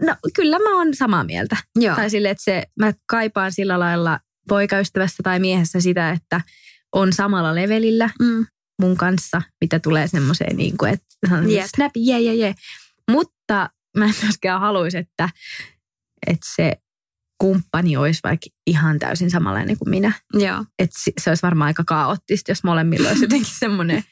no 0.00 0.16
kyllä 0.34 0.58
mä 0.58 0.76
oon 0.76 0.94
samaa 0.94 1.24
mieltä. 1.24 1.56
joo. 1.76 1.96
Tai 1.96 2.10
silleen, 2.10 2.32
että 2.32 2.44
se, 2.44 2.62
mä 2.80 2.92
kaipaan 3.06 3.52
sillä 3.52 3.78
lailla 3.78 4.20
poikaystävässä 4.48 5.22
tai 5.22 5.40
miehessä 5.40 5.80
sitä, 5.80 6.10
että 6.10 6.40
on 6.92 7.12
samalla 7.12 7.54
levelillä 7.54 8.10
Mm. 8.20 8.46
mun 8.82 8.96
kanssa, 8.96 9.42
mitä 9.60 9.78
tulee 9.78 10.08
semmoiseen 10.08 10.56
niin 10.56 10.76
kuin, 10.78 10.92
että 10.92 11.06
Jep. 11.48 11.66
snap, 11.76 11.92
jee, 11.96 12.20
jee, 12.20 12.34
jee. 12.34 12.54
Mutta 13.10 13.70
mä 13.96 14.04
en 14.04 14.14
myöskään 14.22 14.60
haluaisi, 14.60 14.98
että, 14.98 15.28
että 16.26 16.46
se 16.56 16.76
kumppani 17.38 17.96
olisi 17.96 18.20
vaikka 18.24 18.46
ihan 18.66 18.98
täysin 18.98 19.30
samanlainen 19.30 19.78
kuin 19.78 19.90
minä. 19.90 20.12
Joo. 20.34 20.64
Että 20.78 20.96
si- 21.04 21.12
se 21.20 21.30
olisi 21.30 21.42
varmaan 21.42 21.66
aika 21.66 21.84
kaoottista, 21.86 22.50
jos 22.50 22.64
molemmilla 22.64 23.08
olisi 23.08 23.24
jotenkin 23.24 23.54
semmoinen 23.64 24.04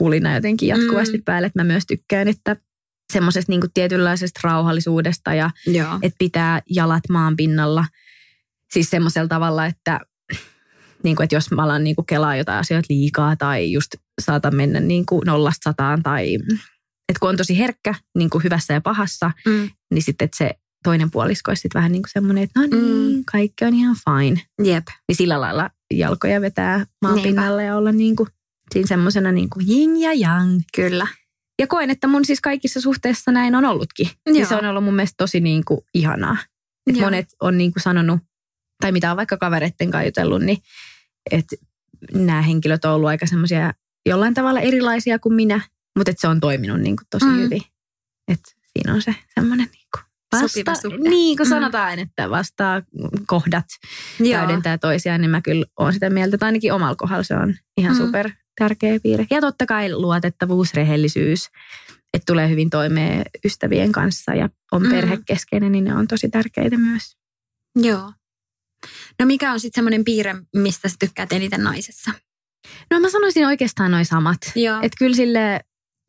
hulina 0.00 0.34
jotenkin 0.34 0.68
jatkuvasti 0.68 1.16
Mm. 1.18 1.24
päälle. 1.24 1.46
Että 1.46 1.58
mä 1.60 1.64
myös 1.64 1.86
tykkään, 1.86 2.28
että 2.28 2.56
semmoisesta 3.12 3.52
niin 3.52 3.60
tietynlaisesta 3.74 4.40
rauhallisuudesta 4.42 5.34
ja 5.34 5.50
Joo. 5.66 5.98
että 6.02 6.16
pitää 6.18 6.62
jalat 6.70 7.02
maan 7.10 7.36
pinnalla. 7.36 7.84
Siis 8.72 8.90
semmoisella 8.90 9.28
tavalla, 9.28 9.66
että, 9.66 10.00
niin 11.02 11.16
kuin, 11.16 11.24
että 11.24 11.36
jos 11.36 11.50
mä 11.50 11.62
alan 11.62 11.84
niin 11.84 11.96
kuin 11.96 12.06
kelaa 12.06 12.36
jotain 12.36 12.58
asioita 12.58 12.86
liikaa 12.90 13.36
tai 13.36 13.72
just 13.72 13.94
saatan 14.22 14.56
mennä 14.56 14.80
niin 14.80 15.06
kuin 15.06 15.22
nollasta 15.26 15.70
sataan 15.70 16.02
tai 16.02 16.34
että 17.08 17.20
kun 17.20 17.28
on 17.28 17.36
tosi 17.36 17.58
herkkä 17.58 17.94
niin 18.18 18.30
kuin 18.30 18.44
hyvässä 18.44 18.74
ja 18.74 18.80
pahassa, 18.80 19.30
Mm. 19.46 19.70
niin 19.94 20.02
sitten 20.02 20.24
että 20.24 20.36
se 20.36 20.50
toinen 20.84 21.10
puolisko 21.10 21.50
olisi 21.50 21.60
sitten 21.60 21.78
vähän 21.78 21.92
niin 21.92 22.02
kuin 22.02 22.10
semmoinen, 22.12 22.44
että 22.44 22.60
no 22.60 22.66
niin, 22.66 23.16
Mm. 23.16 23.22
kaikki 23.32 23.64
on 23.64 23.74
ihan 23.74 23.96
fine. 24.10 24.42
Jep. 24.64 24.84
Niin 25.08 25.16
sillä 25.16 25.40
lailla 25.40 25.70
jalkoja 25.94 26.40
vetää 26.40 26.84
maan 27.02 27.20
pinnalle 27.20 27.64
ja 27.64 27.76
olla 27.76 27.92
niin 27.92 28.16
kuin, 28.16 28.28
siinä 28.74 28.86
semmoisena 28.86 29.32
niin 29.32 29.50
kuin 29.50 29.66
yin 29.70 30.00
ja 30.00 30.12
yang. 30.12 30.60
Kyllä. 30.76 31.06
Ja 31.58 31.66
koen, 31.66 31.90
että 31.90 32.06
mun 32.06 32.24
siis 32.24 32.40
kaikissa 32.40 32.80
suhteissa 32.80 33.32
näin 33.32 33.54
on 33.54 33.64
ollutkin. 33.64 34.10
Ja 34.26 34.32
Joo. 34.32 34.48
se 34.48 34.54
on 34.56 34.64
ollut 34.66 34.84
mun 34.84 34.96
mielestä 34.96 35.14
tosi 35.16 35.40
niin 35.40 35.64
kuin 35.64 35.80
ihanaa. 35.94 36.36
Et 36.86 36.96
Joo. 36.96 37.04
monet 37.04 37.26
on 37.40 37.58
niin 37.58 37.72
kuin 37.72 37.82
sanonut, 37.82 38.20
tai 38.80 38.92
mitä 38.92 39.10
on 39.10 39.16
vaikka 39.16 39.36
kavereitten 39.36 39.90
kanssa 39.90 40.06
jutellut, 40.06 40.42
niin 40.42 40.58
että 41.30 41.56
nämä 42.12 42.42
henkilöt 42.42 42.84
on 42.84 42.92
ollut 42.92 43.08
aika 43.08 43.26
semmoisia 43.26 43.72
jollain 44.06 44.34
tavalla 44.34 44.60
erilaisia 44.60 45.18
kuin 45.18 45.34
minä, 45.34 45.60
mutta 45.98 46.10
että 46.10 46.20
se 46.20 46.28
on 46.28 46.40
toiminut 46.40 46.80
niin 46.80 46.96
kuin 46.96 47.06
tosi 47.10 47.24
Mm. 47.24 47.36
hyvin. 47.36 47.62
Että 48.28 48.50
siinä 48.72 48.94
on 48.94 49.02
se 49.02 49.14
semmoinen 49.34 49.68
niin 49.72 49.86
kuin 49.94 50.02
Sopiva 50.48 50.74
suhde. 50.74 51.08
Niin 51.10 51.36
kuin 51.36 51.46
Mm. 51.46 51.50
sanotaan, 51.50 51.98
että 51.98 52.30
vastaa 52.30 52.82
kohdat 53.26 53.64
Joo. 54.20 54.40
täydentää 54.40 54.78
toisiaan, 54.78 55.20
niin 55.20 55.30
mä 55.30 55.40
kyllä 55.40 55.66
olen 55.78 55.92
sitä 55.92 56.10
mieltä, 56.10 56.34
että 56.36 56.46
ainakin 56.46 56.72
omalla 56.72 56.96
kohdalla 56.96 57.22
se 57.22 57.34
on 57.34 57.54
ihan 57.76 57.96
mm. 57.96 57.98
super 57.98 58.30
tärkeä 58.58 59.00
piirre. 59.02 59.26
Ja 59.30 59.40
totta 59.40 59.66
kai 59.66 59.92
luotettavuus, 59.92 60.74
rehellisyys, 60.74 61.48
että 62.14 62.32
tulee 62.32 62.48
hyvin 62.48 62.70
toimeen 62.70 63.22
ystävien 63.44 63.92
kanssa 63.92 64.34
ja 64.34 64.48
on 64.72 64.82
Mm. 64.82 64.88
perhekeskeinen, 64.90 65.72
niin 65.72 65.84
ne 65.84 65.94
on 65.94 66.08
tosi 66.08 66.28
tärkeitä 66.28 66.78
myös. 66.78 67.16
Joo. 67.76 68.12
No 69.18 69.26
mikä 69.26 69.52
on 69.52 69.60
sitten 69.60 69.78
semmoinen 69.78 70.04
piirre, 70.04 70.34
mistä 70.56 70.88
sä 70.88 70.96
tykkäät 70.98 71.32
eniten 71.32 71.64
naisessa? 71.64 72.10
No 72.90 73.00
mä 73.00 73.10
sanoisin 73.10 73.46
oikeastaan 73.46 73.90
noin 73.90 74.06
samat. 74.06 74.38
Että 74.82 74.96
kyllä 74.98 75.16
sille, 75.16 75.60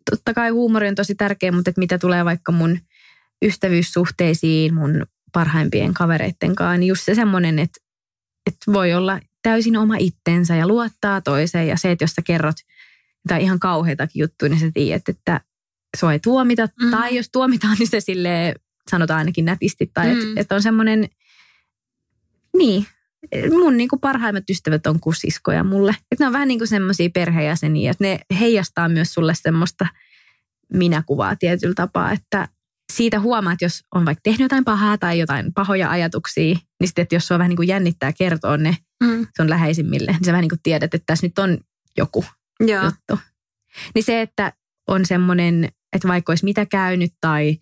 totta 0.10 0.34
kai 0.34 0.50
huumori 0.50 0.88
on 0.88 0.96
tosi 0.96 1.16
tärkeä, 1.16 1.52
mutta 1.52 1.70
et 1.70 1.78
mitä 1.78 1.98
tulee 1.98 2.26
vaikka 2.26 2.52
mun 2.52 2.80
ystävyyssuhteisiin, 3.46 4.74
mun 4.74 5.06
parhaimpien 5.34 5.94
kavereitten 5.94 6.56
kanssa, 6.56 6.78
niin 6.78 6.88
just 6.88 7.04
se 7.06 7.16
semmoinen, 7.16 7.60
että, 7.60 7.80
että 8.46 8.74
voi 8.74 8.94
olla 8.94 9.20
täysin 9.48 9.78
oma 9.78 9.96
itsensä 10.00 10.56
ja 10.56 10.68
luottaa 10.68 11.22
toiseen. 11.22 11.68
Ja 11.68 11.78
se, 11.78 11.92
että 11.92 12.04
jos 12.04 12.12
sä 12.12 12.22
kerrot 12.22 12.56
jotain 13.26 13.42
ihan 13.42 13.60
kauheitakin 13.60 14.20
juttuja, 14.20 14.50
niin 14.50 14.60
sä 14.60 14.72
tiedät, 14.74 15.10
että 15.10 15.42
sua 15.98 16.14
ei 16.14 16.20
tuomita. 16.20 16.68
Mm. 16.82 16.92
Tai 16.92 17.16
jos 17.16 17.30
tuomitaan, 17.32 17.76
niin 17.80 17.88
se 17.88 18.00
sille 18.00 18.56
sanotaan 18.90 19.18
ainakin 19.18 19.46
nätisti. 19.46 19.92
Tai 19.94 20.08
Mm. 20.08 20.20
että, 20.20 20.42
että 20.42 20.56
on 20.56 20.62
semmoinen, 20.62 21.10
niin, 22.58 22.86
mun 23.50 23.78
niin 23.78 23.90
kuin 23.90 24.00
parhaimmat 24.00 24.50
ystävät 24.50 24.88
on 24.88 25.00
kusiskoja 25.00 25.64
mulle. 25.64 25.96
Että 26.12 26.24
ne 26.24 26.28
on 26.28 26.34
vähän 26.34 26.48
niin 26.48 26.60
kuin 26.60 26.68
semmoisia 26.68 27.10
perheenjäseniä, 27.14 27.92
että 27.92 28.04
ne 28.04 28.20
heijastaa 28.40 28.90
myös 28.90 29.14
sulle 29.14 29.34
semmoista 29.36 29.88
minäkuvaa 30.74 31.36
tietyllä 31.36 31.74
tapaa, 31.74 32.12
että 32.12 32.48
siitä 32.94 33.20
huomaat, 33.20 33.54
että 33.54 33.66
jos 33.66 33.82
on 33.96 34.06
vaikka 34.06 34.22
tehnyt 34.24 34.40
jotain 34.42 34.66
pahaa 34.66 34.98
tai 34.98 35.20
jotain 35.20 35.54
pahoja 35.54 35.90
ajatuksia, 35.90 36.56
niin 36.80 36.88
sitten, 36.88 37.04
että 37.04 37.16
jos 37.16 37.28
sua 37.28 37.38
vähän 37.38 37.50
niin 37.50 37.58
kuin 37.58 37.68
jännittää 37.68 38.14
kertoa 38.14 38.58
ne 38.58 38.78
Mm. 39.04 39.28
sun 39.38 39.50
läheisimmille, 39.50 40.12
niin 40.12 40.26
sä 40.26 40.32
vähän 40.32 40.42
niin 40.42 40.50
kuin 40.50 40.60
tiedät, 40.64 40.94
että 40.94 41.06
tässä 41.06 41.28
nyt 41.28 41.40
on 41.40 41.58
joku 41.98 42.26
Joo. 42.60 42.84
juttu. 42.86 43.20
Niin 43.96 44.04
se, 44.04 44.22
että 44.22 44.54
on 44.88 45.06
semmoinen, 45.06 45.70
että 45.94 46.08
vaikka 46.08 46.32
olisi 46.32 46.46
mitä 46.46 46.66
käynyt 46.66 47.14
tai 47.22 47.58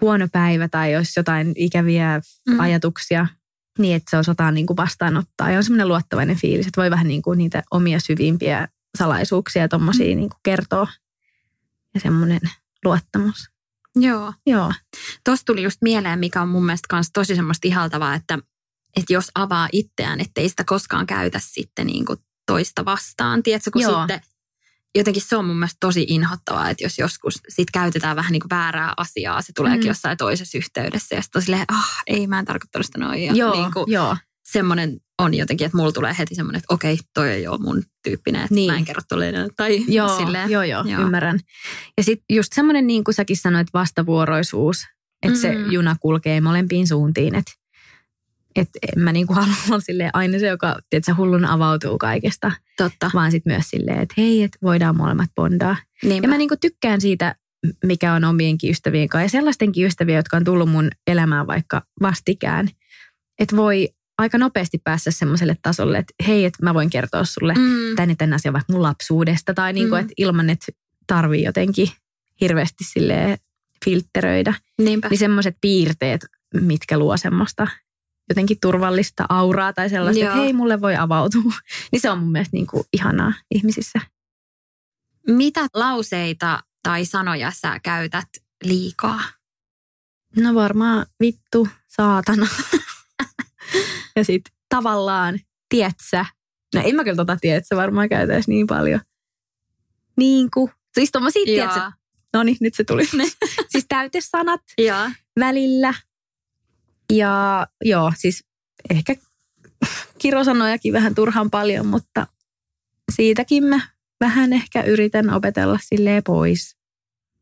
huono 0.00 0.28
päivä 0.32 0.68
tai 0.68 0.96
olisi 0.96 1.20
jotain 1.20 1.52
ikäviä 1.56 2.20
Mm. 2.48 2.54
mm. 2.54 2.60
ajatuksia, 2.60 3.26
niin 3.78 3.96
että 3.96 4.10
se 4.10 4.16
osataan 4.16 4.54
niin 4.54 4.66
kuin 4.66 4.76
vastaanottaa. 4.76 5.50
Ja 5.50 5.56
on 5.56 5.64
semmoinen 5.64 5.88
luottavainen 5.88 6.36
fiilis, 6.36 6.66
että 6.66 6.80
voi 6.80 6.90
vähän 6.90 7.08
niin 7.08 7.22
kuin 7.22 7.38
niitä 7.38 7.62
omia 7.70 8.00
syvimpiä 8.00 8.68
salaisuuksia 8.98 9.62
ja 9.62 9.68
tommosia 9.68 10.16
niin 10.16 10.30
kuin 10.30 10.40
kertoa. 10.42 10.88
Ja 11.94 12.00
semmoinen 12.00 12.40
luottamus. 12.84 13.50
Joo. 14.00 14.32
Joo. 14.46 14.72
Tuossa 15.24 15.44
tuli 15.46 15.62
just 15.62 15.78
mieleen, 15.82 16.18
mikä 16.18 16.42
on 16.42 16.48
mun 16.48 16.66
mielestä 16.66 16.86
kans 16.88 17.10
tosi 17.14 17.36
semmoista 17.36 17.68
ihaltavaa, 17.68 18.14
että, 18.14 18.38
että 18.96 19.12
jos 19.12 19.30
avaa 19.34 19.68
itseään, 19.72 20.20
ettei 20.20 20.48
sitä 20.48 20.64
koskaan 20.64 21.06
käytä 21.06 21.40
sitten 21.42 21.86
niin 21.86 22.04
kuin 22.04 22.18
toista 22.46 22.84
vastaan. 22.84 23.42
Tiedätkö, 23.42 23.70
kun 23.70 23.82
Joo. 23.82 23.98
sitten 24.00 24.20
jotenkin 24.94 25.22
se 25.22 25.36
on 25.36 25.44
mun 25.44 25.56
mielestä 25.56 25.76
tosi 25.80 26.04
inhottavaa, 26.08 26.70
että 26.70 26.84
jos 26.84 26.98
joskus 26.98 27.38
sit 27.48 27.70
käytetään 27.70 28.16
vähän 28.16 28.32
niin 28.32 28.40
kuin 28.40 28.50
väärää 28.50 28.92
asiaa, 28.96 29.42
se 29.42 29.52
tuleekin 29.52 29.84
Mm. 29.84 29.88
jossain 29.88 30.16
toisessa 30.18 30.58
yhteydessä 30.58 31.14
ja 31.14 31.22
sitten 31.22 31.38
on 31.38 31.42
silleen, 31.42 31.64
ah, 31.68 32.02
ei 32.06 32.26
mä 32.26 32.38
en 32.38 32.44
tarkoittanut 32.44 32.86
sitä 32.86 32.98
noin. 32.98 33.24
Ja 33.24 33.32
joo, 33.32 33.52
niin 33.52 33.72
kuin, 33.72 33.84
joo. 33.92 34.16
Semmoinen 34.52 35.00
on 35.18 35.34
jotenkin, 35.34 35.64
että 35.64 35.76
mulla 35.76 35.92
tulee 35.92 36.14
heti 36.18 36.34
semmoinen, 36.34 36.58
että 36.58 36.74
okei, 36.74 36.98
toi 37.14 37.30
ei 37.30 37.46
ole 37.46 37.58
mun 37.58 37.82
tyyppinen, 38.02 38.42
että 38.42 38.54
Niin. 38.54 38.72
mä 38.72 38.78
en 38.78 38.84
kerro 38.84 39.02
tolleen. 39.08 39.50
Tai 39.56 39.84
Joo, 39.88 40.16
silleen. 40.18 40.50
joo, 40.50 40.62
joo, 40.62 40.84
Joo. 40.86 41.00
ymmärrän. 41.02 41.38
Ja 41.96 42.02
sitten 42.04 42.36
just 42.36 42.52
semmoinen, 42.52 42.86
niin 42.86 43.04
kuin 43.04 43.14
säkin 43.14 43.36
sanoit, 43.36 43.68
vastavuoroisuus, 43.74 44.84
että 45.22 45.38
se 45.38 45.54
Mm. 45.54 45.72
juna 45.72 45.96
kulkee 46.00 46.40
molempiin 46.40 46.86
suuntiin. 46.88 47.34
Että 47.34 47.52
et 48.56 48.68
en 48.96 49.02
mä 49.02 49.12
niin 49.12 49.26
kuin 49.26 49.36
halua 49.38 49.54
olla 49.70 49.80
silleen 49.80 50.10
aina 50.12 50.38
se, 50.38 50.46
joka 50.46 50.78
tiedätkö, 50.90 51.14
hullun 51.16 51.44
avautuu 51.44 51.98
kaikesta, 51.98 52.52
Totta. 52.76 53.10
vaan 53.14 53.30
sitten 53.30 53.52
myös 53.52 53.70
silleen, 53.70 53.98
että 54.00 54.14
hei, 54.18 54.42
että 54.42 54.58
voidaan 54.62 54.96
molemmat 54.96 55.30
bondaa. 55.36 55.76
Niinpä. 56.02 56.26
Ja 56.26 56.28
mä 56.30 56.38
niin 56.38 56.48
kuin 56.48 56.60
tykkään 56.60 57.00
siitä, 57.00 57.34
mikä 57.84 58.12
on 58.12 58.24
omienkin 58.24 58.70
ystävien 58.70 59.08
kanssa 59.08 59.24
ja 59.24 59.28
sellaistenkin 59.28 59.86
ystäviä, 59.86 60.16
jotka 60.16 60.36
on 60.36 60.44
tullut 60.44 60.70
mun 60.70 60.90
elämään 61.06 61.46
vaikka 61.46 61.82
vastikään. 62.02 62.68
Että 63.38 63.56
voi 63.56 63.88
aika 64.18 64.38
nopeasti 64.38 64.78
päästä 64.84 65.10
semmoiselle 65.10 65.56
tasolle, 65.62 65.98
että 65.98 66.14
hei, 66.26 66.44
että 66.44 66.64
mä 66.64 66.74
voin 66.74 66.90
kertoa 66.90 67.24
sulle 67.24 67.54
mm. 67.54 67.96
tänne 67.96 68.14
tämän 68.14 68.32
asian 68.34 68.54
vaikka 68.54 68.72
mun 68.72 68.82
lapsuudesta 68.82 69.54
tai 69.54 69.72
niin 69.72 69.88
kuin, 69.88 69.98
Mm. 69.98 70.02
että 70.02 70.14
ilman, 70.16 70.50
että 70.50 70.66
tarvii 71.06 71.42
jotenkin 71.42 71.88
hirveästi 72.40 72.84
silleen 72.84 73.38
filtteröidä. 73.84 74.54
Niinpä. 74.78 75.08
Niin 75.08 75.18
semmoiset 75.18 75.56
piirteet, 75.60 76.26
mitkä 76.54 76.98
luo 76.98 77.16
semmoista 77.16 77.66
jotenkin 78.28 78.56
turvallista 78.60 79.24
auraa 79.28 79.72
tai 79.72 79.90
sellaista, 79.90 80.24
Joo. 80.24 80.30
että 80.30 80.42
hei, 80.42 80.52
mulle 80.52 80.80
voi 80.80 80.96
avautua. 80.96 81.52
niin 81.92 82.00
se 82.00 82.10
on 82.10 82.18
mun 82.18 82.32
mielestä 82.32 82.56
niin 82.56 82.66
kuin 82.66 82.84
ihanaa 82.92 83.32
ihmisissä. 83.50 84.00
Mitä 85.26 85.66
lauseita 85.74 86.62
tai 86.82 87.04
sanoja 87.04 87.50
sä 87.50 87.80
käytät 87.82 88.28
liikaa? 88.64 89.20
No 90.36 90.54
varmaan 90.54 91.06
vittu, 91.20 91.68
saatana. 91.88 92.46
ja 94.18 94.24
sitten 94.24 94.52
tavallaan, 94.68 95.38
tietsä. 95.68 96.26
No 96.74 96.82
en 96.84 96.96
mä 96.96 97.04
kyllä 97.04 97.16
tota 97.16 97.36
tietsä 97.40 97.76
varmaan 97.76 98.08
käytäisi 98.08 98.50
niin 98.50 98.66
paljon. 98.66 99.00
Niin 100.16 100.50
kuin. 100.54 100.70
Siis 100.94 101.10
tommosia, 101.10 101.44
tietsä. 101.44 101.92
No 102.32 102.42
niin, 102.42 102.56
nyt 102.60 102.74
se 102.74 102.84
tuli. 102.84 103.04
siis 103.72 103.84
täytesanat 103.88 104.60
Joo. 104.78 105.10
välillä. 105.40 105.94
Ja 107.12 107.66
joo, 107.84 108.12
siis 108.16 108.44
ehkä 108.90 109.16
kirosanojakin 110.18 110.92
vähän 110.92 111.14
turhan 111.14 111.50
paljon, 111.50 111.86
mutta 111.86 112.26
siitäkin 113.12 113.64
mä 113.64 113.80
vähän 114.20 114.52
ehkä 114.52 114.82
yritän 114.82 115.30
opetella 115.30 115.78
silleen 115.82 116.22
pois. 116.24 116.76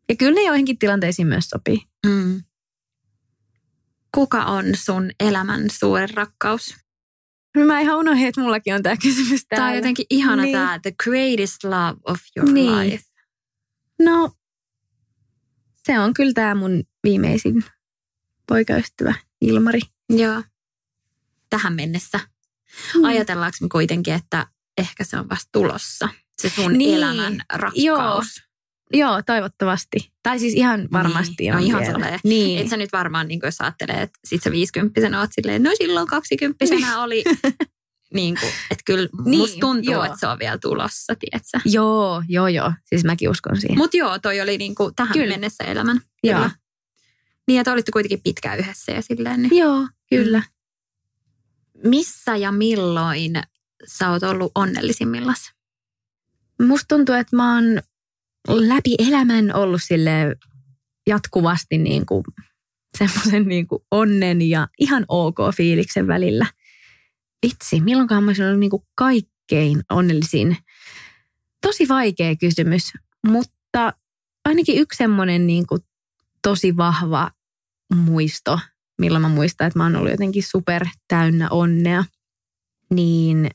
Ja 0.09 0.17
kyllä 0.17 0.35
ne 0.35 0.43
joihinkin 0.43 0.79
tilanteisiin 0.79 1.29
myös 1.29 1.49
sopii. 1.49 1.83
Mm. 2.07 2.43
Kuka 4.17 4.45
on 4.45 4.65
sun 4.75 5.11
elämän 5.21 5.71
suurin 5.71 6.11
rakkaus? 6.15 6.75
Mä 7.67 7.81
ihan 7.81 7.97
unohdin, 7.99 8.27
että 8.27 8.41
mullakin 8.41 8.75
on 8.75 8.83
tämä 8.83 8.97
kysymys 9.03 9.47
täällä. 9.49 9.61
Tämä 9.63 9.69
on 9.69 9.77
jotenkin 9.77 10.07
ihana 10.11 10.43
Niin. 10.43 10.53
tämä 10.53 10.79
The 10.83 10.93
Greatest 11.05 11.65
Love 11.65 11.97
of 12.05 12.19
Your 12.37 12.53
Niin. 12.53 12.79
Life. 12.91 13.05
No, 14.03 14.33
se 15.87 15.99
on 15.99 16.15
kyllä 16.15 16.33
tämä 16.33 16.55
mun 16.55 16.85
viimeisin 17.05 17.65
poikaystävä 18.49 19.15
Ilmari. 19.41 19.81
Joo. 20.11 20.43
Tähän 21.51 21.73
mennessä. 21.75 22.21
Mm. 22.95 23.05
Ajatellaanko 23.05 23.57
me 23.61 23.69
kuitenkin, 23.69 24.15
että 24.15 24.47
ehkä 24.79 25.05
se 25.05 25.19
on 25.19 25.29
vasta 25.29 25.49
tulossa, 25.53 26.09
se 26.43 26.49
sun 26.49 26.73
Niin, 26.79 26.97
elämän 26.97 27.41
rakkaus. 27.53 27.85
joo. 27.85 28.23
Joo, 28.93 29.23
toivottavasti. 29.23 30.13
Tai 30.23 30.39
siis 30.39 30.55
ihan 30.55 30.89
varmasti 30.93 31.35
Niin, 31.39 31.53
no 31.53 31.59
on 31.59 31.65
ihan 31.65 31.83
vielä. 31.83 32.21
Niin. 32.25 32.59
Et 32.59 32.69
sä 32.69 32.77
nyt 32.77 32.93
varmaan, 32.93 33.29
niin 33.29 33.41
jos 33.43 33.61
ajattelee, 33.61 34.03
että 34.03 34.19
sit 34.25 34.43
sä 34.43 34.51
viisikymppisenä 34.51 35.21
oot 35.21 35.31
silleen, 35.33 35.63
no 35.63 35.71
silloin 35.79 36.07
kaksikymppisenä 36.07 37.03
oli, 37.03 37.25
niin 38.15 38.37
kuin, 38.41 38.53
että 38.71 38.83
kyllä 38.87 39.09
Niin, 39.25 39.39
musta 39.39 39.61
tuntuu, 39.61 39.93
joo. 39.93 40.05
että 40.05 40.17
se 40.21 40.27
on 40.27 40.39
vielä 40.39 40.59
tulossa, 40.59 41.15
tietsä. 41.15 41.61
Joo, 41.65 42.23
joo, 42.29 42.49
joo. 42.49 42.73
Siis 42.85 43.05
mäkin 43.05 43.31
uskon 43.31 43.61
siihen. 43.61 43.79
Mutta 43.79 43.97
joo, 43.97 44.19
toi 44.19 44.41
oli 44.41 44.59
niin 44.59 44.75
kuin 44.75 44.95
tähän 44.95 45.13
Kyllä. 45.13 45.35
mennessä 45.35 45.65
elämän. 45.65 46.01
Joo. 46.23 46.35
Kyllä. 46.39 46.51
Niin, 47.49 47.61
että 47.61 47.73
olitte 47.73 47.93
kuitenkin 47.93 48.23
pitkään 48.23 48.59
yhdessä 48.59 48.93
ja 48.93 49.03
silleen. 49.03 49.43
Niin. 49.43 49.57
Joo, 49.57 49.89
kyllä. 50.11 50.43
Missä 51.85 52.37
ja 52.37 52.53
milloin 52.53 53.43
sä 53.87 54.11
oot 54.11 54.23
ollut 54.23 54.53
onnellisimmillas? 54.55 55.53
Musta 56.63 56.85
tuntuu, 56.89 57.15
että 57.15 57.37
mä 57.37 57.55
oon 57.55 57.83
läpi 58.49 58.95
elämän 58.99 59.55
ollut 59.55 59.83
sille 59.83 60.37
jatkuvasti 61.07 61.79
niin 61.79 62.07
kuin 62.07 62.25
semmoisen 62.99 63.49
niin 63.49 63.67
kuin 63.67 63.83
onnen 63.91 64.43
ja 64.43 64.69
ihan 64.79 65.05
ok 65.09 65.37
fiiliksen 65.57 66.07
välillä. 66.07 66.47
Vitsi, 67.47 67.81
milloinkaan 67.81 68.25
mä 68.25 68.29
olisin 68.29 68.45
ollut 68.45 68.61
niin 68.61 68.71
kuin 68.71 68.83
kaikkein 68.95 69.83
onnellisin? 69.91 70.57
Tosi 71.61 71.89
vaikea 71.89 72.37
kysymys, 72.37 72.93
mutta 73.27 73.93
ainakin 74.45 74.79
yksi 74.79 74.97
semmoinen 74.97 75.47
niin 75.47 75.67
kuin 75.67 75.81
tosi 76.43 76.77
vahva 76.77 77.31
muisto, 77.95 78.59
milloin 78.99 79.23
mä 79.23 79.29
muistan, 79.29 79.67
että 79.67 79.79
mä 79.79 79.85
oon 79.85 79.97
ollut 79.97 80.11
jotenkin 80.11 80.43
super 80.43 80.87
täynnä 81.09 81.49
onnea, 81.51 82.05
niin 82.95 83.51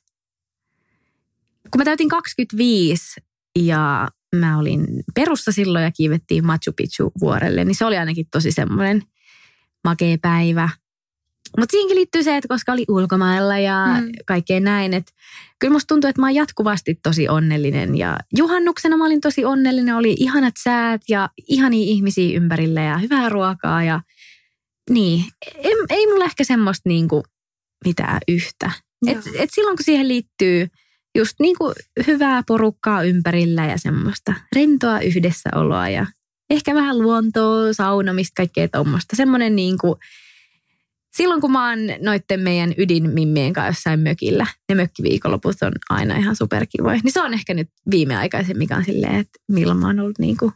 kun 1.71 1.79
mä 1.79 1.85
täytin 1.85 2.09
25 2.09 3.21
ja 3.59 4.07
mä 4.35 4.57
olin 4.59 4.87
perussa 5.15 5.51
silloin 5.51 5.83
ja 5.83 5.91
kiivettiin 5.91 6.45
Machu 6.45 6.71
Picchu 6.77 7.11
vuorelle, 7.21 7.65
niin 7.65 7.75
se 7.75 7.85
oli 7.85 7.97
ainakin 7.97 8.25
tosi 8.31 8.51
semmoinen 8.51 9.03
makea 9.83 10.17
päivä. 10.21 10.69
Mutta 11.57 11.71
siihenkin 11.71 11.95
liittyy 11.97 12.23
se, 12.23 12.37
että 12.37 12.47
koska 12.47 12.71
oli 12.71 12.85
ulkomailla 12.87 13.57
ja 13.57 13.85
Mm. 14.01 14.11
kaikkea 14.25 14.59
näin, 14.59 14.93
että 14.93 15.11
kyllä 15.59 15.71
musta 15.73 15.87
tuntuu, 15.87 16.09
että 16.09 16.21
mä 16.21 16.27
oon 16.27 16.35
jatkuvasti 16.35 16.99
tosi 17.03 17.29
onnellinen 17.29 17.97
ja 17.97 18.17
juhannuksena 18.37 18.97
mä 18.97 19.05
olin 19.05 19.21
tosi 19.21 19.45
onnellinen, 19.45 19.95
oli 19.95 20.15
ihanat 20.19 20.53
säät 20.63 21.01
ja 21.09 21.29
ihania 21.47 21.85
ihmisiä 21.85 22.37
ympärillä 22.37 22.81
ja 22.81 22.97
hyvää 22.97 23.29
ruokaa 23.29 23.83
ja 23.83 24.01
niin, 24.89 25.25
ei, 25.55 25.73
ei 25.89 26.07
mulla 26.07 26.25
ehkä 26.25 26.43
semmoista 26.43 26.89
niinku 26.89 27.23
mitään 27.85 28.19
yhtä. 28.27 28.71
Et, 29.07 29.17
et 29.35 29.49
silloin 29.53 29.77
kun 29.77 29.85
siihen 29.85 30.07
liittyy 30.07 30.67
just 31.15 31.35
niinku 31.39 31.73
hyvää 32.07 32.43
porukkaa 32.47 33.03
ympärillä 33.03 33.65
ja 33.65 33.77
semmoista 33.77 34.33
rentoa 34.55 34.99
yhdessäoloa 34.99 35.89
ja 35.89 36.05
ehkä 36.49 36.75
vähän 36.75 36.99
luontoa, 36.99 37.73
saunomista, 37.73 38.33
kaikkea 38.37 38.67
tuommoista. 38.67 39.15
Semmoinen 39.15 39.55
niinku, 39.55 39.97
silloin 41.15 41.41
kun 41.41 41.51
mä 41.51 41.69
oon 41.69 41.79
noitten 42.01 42.39
meidän 42.39 42.73
ydinmimmien 42.77 43.53
kanssa 43.53 43.69
jossain 43.69 43.99
mökillä, 43.99 44.47
ne 44.69 44.75
mökkiviikonloput 44.75 45.55
on 45.61 45.71
aina 45.89 46.15
ihan 46.15 46.35
superkivoja. 46.35 46.99
Niin 47.03 47.11
se 47.11 47.21
on 47.21 47.33
ehkä 47.33 47.53
nyt 47.53 47.69
viimeaikaisen, 47.91 48.57
mikä 48.57 48.75
on 48.75 48.85
silleen, 48.85 49.15
että 49.15 49.39
milloin 49.47 49.79
mä 49.79 49.87
oon 49.87 49.99
ollut 49.99 50.19
niinku 50.19 50.53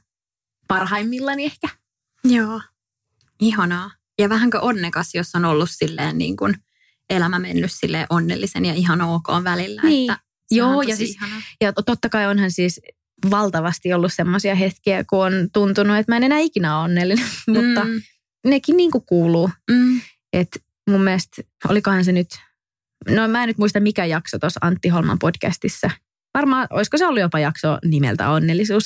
parhaimmillani 0.67 1.45
ehkä. 1.45 1.67
Joo. 2.23 2.61
Ihanaa. 3.39 3.91
Ja 4.19 4.29
vähänkö 4.29 4.59
onnekas, 4.59 5.15
jos 5.15 5.35
on 5.35 5.45
ollut 5.45 5.69
silleen 5.71 6.17
niin 6.17 6.37
kuin 6.37 6.55
elämä 7.09 7.39
mennyt 7.39 7.71
silleen 7.71 8.07
onnellisen 8.09 8.65
ja 8.65 8.73
ihan 8.73 9.01
ok 9.01 9.27
välillä. 9.43 9.81
Niin. 9.81 10.11
Että 10.11 10.25
Joo, 10.51 10.81
ja 10.81 10.95
siis. 10.95 11.17
Ja 11.61 11.73
to- 11.73 11.81
totta 11.81 12.09
kai 12.09 12.27
onhan 12.27 12.51
siis 12.51 12.81
valtavasti 13.31 13.93
ollut 13.93 14.13
semmoisia 14.13 14.55
hetkiä, 14.55 15.03
kun 15.09 15.25
on 15.25 15.33
tuntunut, 15.53 15.97
että 15.97 16.11
mä 16.11 16.17
en 16.17 16.23
enää 16.23 16.39
ikinä 16.39 16.75
ole 16.77 16.83
onnellinen, 16.83 17.25
mutta 17.55 17.83
Mm, 17.83 18.01
nekin 18.47 18.77
niin 18.77 18.91
kuin 18.91 19.03
kuuluu. 19.05 19.49
mm, 19.71 20.01
Et 20.33 20.47
mun 20.89 21.03
mielestä, 21.03 21.41
olikohan 21.69 22.05
se 22.05 22.11
nyt, 22.11 22.27
no 23.09 23.27
mä 23.27 23.43
en 23.43 23.47
nyt 23.47 23.57
muista 23.57 23.79
mikä 23.79 24.05
jakso 24.05 24.39
tuossa 24.39 24.59
Antti 24.63 24.89
Holman 24.89 25.19
podcastissa. 25.19 25.89
Varmaan, 26.33 26.67
olisiko 26.69 26.97
se 26.97 27.05
ollut 27.07 27.21
jopa 27.21 27.39
jakso 27.39 27.77
nimeltä 27.85 28.29
onnellisuus. 28.29 28.83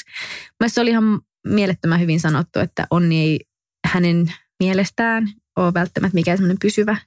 Mä 0.64 0.68
se 0.70 0.82
oli 0.82 0.90
ihan 0.90 1.04
mielettömän 1.48 2.00
hyvin 2.00 2.20
sanottu, 2.20 2.60
että 2.60 2.88
onni 2.92 3.22
ei 3.22 3.40
hänen 3.88 4.34
mielestään 4.64 5.28
ole 5.56 5.74
välttämättä 5.74 6.16
mikään 6.16 6.38
semmoinen 6.38 6.60
pysyvä 6.62 6.98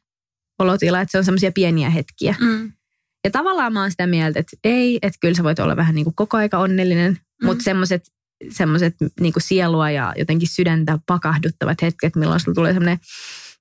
olotila, 0.58 1.00
että 1.00 1.12
se 1.12 1.18
on 1.18 1.24
semmoisia 1.24 1.52
pieniä 1.52 1.90
hetkiä. 1.90 2.34
mm. 2.40 2.72
Ja 3.24 3.30
tavallaan 3.30 3.72
mä 3.72 3.80
oon 3.80 3.90
sitä 3.90 4.06
mieltä, 4.06 4.40
että 4.40 4.56
ei, 4.64 4.98
että 5.02 5.18
kyllä 5.20 5.34
sä 5.34 5.44
voit 5.44 5.58
olla 5.58 5.76
vähän 5.76 5.94
niin 5.94 6.04
kuin 6.04 6.14
koko 6.14 6.36
aika 6.36 6.58
onnellinen, 6.58 7.12
mm. 7.12 7.46
mutta 7.46 7.64
semmoiset 7.64 8.02
semmoiset 8.50 8.94
niin 9.20 9.32
sielua 9.38 9.90
ja 9.90 10.12
jotenkin 10.16 10.48
sydäntä 10.48 10.98
pakahduttavat 11.06 11.82
hetket, 11.82 12.16
milloin 12.16 12.40
sulla 12.40 12.54
tulee 12.54 12.72
semmoinen 12.72 12.98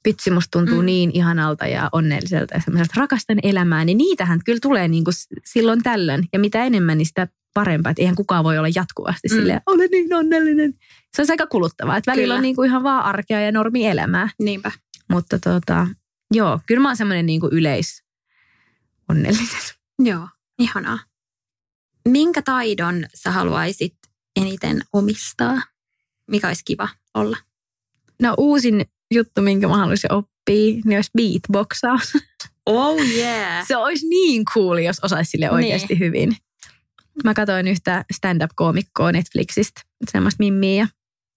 vitsi, 0.06 0.32
musta 0.32 0.52
tuntuu 0.60 0.80
Mm. 0.80 0.86
niin 0.86 1.12
ihanalta 1.14 1.68
ja 1.68 1.90
onnelliselta 1.92 2.54
ja 2.56 2.62
semmoiselta 2.62 2.94
rakastan 2.98 3.38
elämää, 3.44 3.86
niin 3.86 3.98
niitähän 3.98 4.40
kyllä 4.46 4.60
tulee 4.62 4.88
niin 4.88 5.04
kuin 5.04 5.14
silloin 5.46 5.84
tällöin. 5.84 6.24
Ja 6.34 6.40
mitä 6.40 6.64
enemmän, 6.66 6.98
niin 6.98 7.06
sitä 7.06 7.28
parempaa. 7.54 7.90
Että 7.90 8.02
eihän 8.02 8.16
kukaan 8.16 8.44
voi 8.44 8.58
olla 8.58 8.70
jatkuvasti 8.76 9.28
Mm. 9.28 9.36
mm. 9.36 9.40
silleen, 9.40 9.62
olen 9.66 9.90
niin 9.92 10.14
onnellinen. 10.14 10.74
Se 11.16 11.22
on 11.22 11.28
aika 11.30 11.48
kuluttavaa. 11.48 11.98
Että 11.98 12.12
välillä 12.12 12.26
Kyllä. 12.26 12.36
on 12.36 12.42
niin 12.42 12.56
kuin 12.56 12.70
ihan 12.70 12.84
vaan 12.84 13.04
arkea 13.06 13.42
ja 13.42 13.52
normielämää. 13.52 14.30
Niinpä. 14.40 14.72
Mutta 15.10 15.40
tota, 15.40 15.88
joo, 16.34 16.60
kyllä 16.68 16.82
mä 16.82 16.90
oon 16.90 16.98
semmoinen 16.98 17.26
niin 17.26 17.40
kuin 17.40 17.54
yleis 17.54 18.04
onnellinen. 19.12 19.48
Joo, 20.10 20.28
ihanaa. 20.60 21.00
Minkä 22.08 22.42
taidon 22.42 23.06
sä 23.16 23.32
haluaisit 23.32 23.96
eniten 24.36 24.82
omistaa? 24.94 25.62
Mikä 26.28 26.48
olisi 26.48 26.62
kiva 26.66 26.90
olla? 27.14 27.38
No 28.22 28.34
uusin 28.38 28.86
juttu, 29.14 29.42
minkä 29.42 29.68
mä 29.68 29.78
haluaisin 29.78 30.12
oppia, 30.14 30.82
niin 30.86 30.96
olisi 30.98 31.12
beatboxaus. 31.18 32.14
Oh 32.66 33.02
yeah! 33.02 33.68
Se 33.68 33.76
olisi 33.78 34.08
niin 34.08 34.46
cool, 34.46 34.78
jos 34.78 35.00
osaisi 35.04 35.30
sille 35.30 35.46
Niin. 35.46 35.54
oikeasti 35.56 36.00
hyvin. 36.00 36.38
Mä 37.24 37.34
katsoin 37.34 37.68
yhtä 37.68 38.06
stand-up-koomikkoa 38.14 39.12
Netflixistä, 39.12 39.82
semmoista 40.12 40.44
mimmiä. 40.44 40.82
ja 40.84 40.88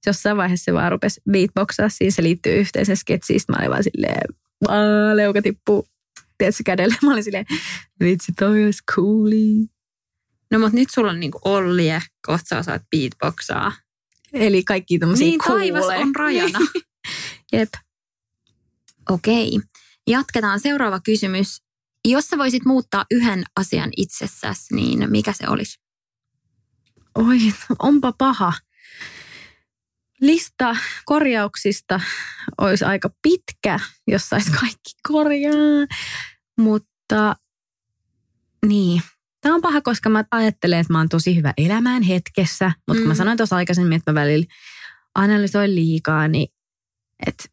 Jossain 0.07 0.37
vaiheessa 0.37 0.65
se 0.65 0.73
vaan 0.73 0.93
rupesi 0.93 1.21
beatboxaa, 1.31 1.89
siinä 1.89 2.11
se 2.11 2.23
liittyy 2.23 2.53
yhteen 2.61 2.87
sen 2.87 2.97
sketsiin. 2.97 3.41
Mä 3.49 3.57
olin 3.59 3.71
vaan 3.71 3.85
silleen, 3.85 4.21
"Aa, 4.69 5.17
leuka 5.17 5.43
tippuu, 5.43 5.87
tiedätkö, 6.39 6.63
kädelle. 6.67 6.97
Mä 7.03 7.13
olin 7.13 7.25
silleen, 7.25 7.47
vitsi 8.01 8.33
toi 8.33 8.65
olisi 8.65 8.83
cooli. 8.95 9.67
No 10.51 10.59
mutta 10.59 10.75
nyt 10.77 10.91
sulla 10.91 11.11
on 11.11 11.21
niinku 11.21 11.39
Ollie, 11.45 12.03
kohta 12.27 12.49
sä 12.49 12.59
osaat 12.59 12.83
beatboxaa. 12.97 13.73
Eli 14.33 14.65
kaikki 14.65 14.99
tämmöisiä 14.99 15.27
Niin, 15.27 15.41
taivas 15.41 15.81
cooleja. 15.81 16.01
on 16.01 16.15
rajana. 16.15 16.59
Jep. 17.53 17.69
Okei. 19.11 19.61
Jatketaan 20.07 20.61
seuraava 20.61 21.01
kysymys. 21.01 21.63
Jos 22.09 22.27
sä 22.27 22.39
voisit 22.39 22.65
muuttaa 22.65 23.05
yhden 23.11 23.45
asian 23.57 23.91
itsessäsi, 23.97 24.75
niin 24.75 25.11
mikä 25.11 25.33
se 25.33 25.49
olisi? 25.49 25.79
Oi, 27.15 27.39
onpa 27.79 28.13
paha. 28.19 28.53
Lista 30.21 30.77
korjauksista 31.05 32.01
olisi 32.59 32.85
aika 32.85 33.11
pitkä, 33.23 33.81
jos 34.07 34.29
saisi 34.29 34.51
kaikki 34.51 34.93
korjaa. 35.09 35.87
Mutta 36.61 37.37
niin, 38.67 39.03
tämä 39.41 39.55
on 39.55 39.63
paha, 39.63 39.81
koska 39.81 40.11
mä 40.11 40.25
ajattelen, 40.31 40.79
että 40.79 40.93
mä 40.93 40.99
oon 40.99 41.09
tosi 41.09 41.37
hyvä 41.37 41.55
elämään 41.57 42.03
hetkessä. 42.03 42.73
Mutta 42.89 43.01
kun 43.01 43.09
mä 43.09 43.15
Mm. 43.15 43.19
sanoin 43.19 43.37
tuossa 43.37 43.57
aikaisemmin, 43.57 43.97
että 43.97 44.13
mä 44.13 44.21
välillä 44.21 44.47
analysoin 45.15 45.75
liikaa, 45.75 46.29
niin 46.29 46.49
että 47.27 47.45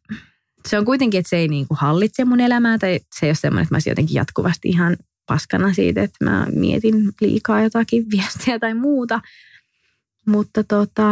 se 0.68 0.78
on 0.78 0.84
kuitenkin, 0.84 1.18
että 1.18 1.30
se 1.30 1.36
ei 1.36 1.48
niinku 1.48 1.76
hallitse 1.80 2.24
mun 2.24 2.40
elämää. 2.40 2.78
Tai 2.78 3.00
se 3.20 3.26
ei 3.26 3.30
ole 3.30 3.34
semmoinen, 3.34 3.62
että 3.62 3.74
mä 3.74 3.76
olisin 3.76 3.90
jotenkin 3.90 4.14
jatkuvasti 4.14 4.68
ihan 4.68 4.96
paskana 5.26 5.74
siitä, 5.74 6.02
että 6.02 6.24
mä 6.24 6.46
mietin 6.54 6.94
liikaa 7.20 7.62
jotakin 7.62 8.04
viestiä 8.10 8.58
tai 8.58 8.74
muuta. 8.74 9.20
Mutta 10.26 10.64
tota, 10.64 11.02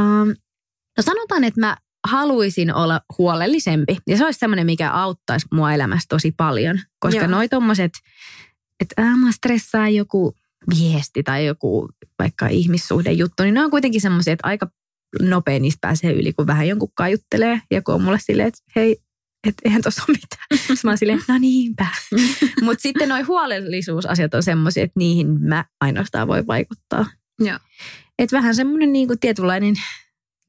no 1.00 1.14
sanotaan, 1.14 1.44
että 1.44 1.60
mä 1.60 1.76
haluaisin 2.06 2.74
olla 2.74 3.00
huolellisempi. 3.18 3.98
Ja 4.06 4.16
se 4.16 4.24
olisi 4.24 4.38
semmoinen, 4.38 4.66
mikä 4.66 4.90
auttaisi 4.90 5.46
mua 5.52 5.72
elämässä 5.72 6.06
tosi 6.08 6.32
paljon. 6.36 6.80
Koska 6.98 7.20
Joo. 7.20 7.30
noi 7.30 7.48
tommoset, 7.48 7.92
että 8.80 9.02
mä 9.02 9.32
stressaa 9.32 9.88
joku 9.88 10.34
viesti 10.78 11.22
tai 11.22 11.46
joku 11.46 11.88
vaikka 12.18 12.48
ihmissuhdejuttu, 12.48 13.42
niin 13.42 13.54
ne 13.54 13.64
on 13.64 13.70
kuitenkin 13.70 14.00
semmoisia, 14.00 14.32
että 14.32 14.46
aika 14.48 14.70
nopea 15.22 15.58
niistä 15.58 15.78
pääsee 15.80 16.12
yli, 16.12 16.32
kun 16.32 16.46
vähän 16.46 16.68
jonkun 16.68 16.92
kanssa 16.94 17.08
juttelee. 17.12 17.62
Ja 17.70 17.82
kun 17.82 17.94
on 17.94 18.02
mulle 18.02 18.18
silleen, 18.20 18.48
että 18.48 18.60
hei, 18.76 18.96
että 19.48 19.62
eihän 19.64 19.82
tuossa 19.82 20.02
ole 20.08 20.16
mitään. 20.22 20.58
Sitten 20.58 20.76
mä 20.84 20.90
oon 20.90 20.98
silleen, 20.98 21.22
no 21.28 21.38
niinpä. 21.38 21.86
Mutta 22.64 22.82
sitten 22.82 23.08
noi 23.08 23.22
huolellisuusasiat 23.22 24.34
on 24.34 24.42
semmoisia, 24.42 24.84
että 24.84 24.98
niihin 24.98 25.40
mä 25.40 25.64
ainoastaan 25.80 26.28
voi 26.28 26.46
vaikuttaa. 26.46 27.06
Joo. 27.38 27.58
Että 28.18 28.36
vähän 28.36 28.54
semmoinen 28.54 28.92
niinku 28.92 29.16
tietynlainen 29.20 29.74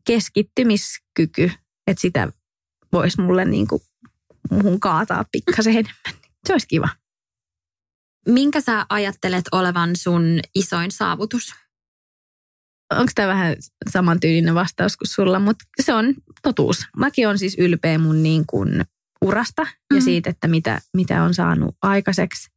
keskittymiskyky, 0.05 1.51
että 1.87 2.01
sitä 2.01 2.31
voisi 2.93 3.21
mulle 3.21 3.45
niinku 3.45 3.81
muhun 4.51 4.79
kaataa 4.79 5.25
pikkasen 5.31 5.73
enemmän. 5.73 6.21
Se 6.47 6.53
olisi 6.53 6.67
kiva. 6.67 6.89
Minkä 8.27 8.61
sä 8.61 8.85
ajattelet 8.89 9.45
olevan 9.51 9.95
sun 9.95 10.39
isoin 10.55 10.91
saavutus? 10.91 11.53
Onko 12.93 13.11
tämä 13.15 13.27
vähän 13.27 13.55
samantyylinen 13.89 14.55
vastaus 14.55 14.97
kuin 14.97 15.07
sulla, 15.07 15.39
mutta 15.39 15.65
se 15.81 15.93
on 15.93 16.13
totuus. 16.43 16.85
Mäkin 16.97 17.27
on 17.27 17.39
siis 17.39 17.55
ylpeä 17.59 17.97
mun 17.97 18.23
niin 18.23 18.43
kuin 18.47 18.85
urasta 19.21 19.61
ja 19.61 19.95
Mhm. 19.95 20.03
siitä, 20.03 20.29
että 20.29 20.47
mitä, 20.47 20.81
mitä 20.93 21.23
on 21.23 21.33
saanut 21.33 21.75
aikaiseksi 21.81 22.49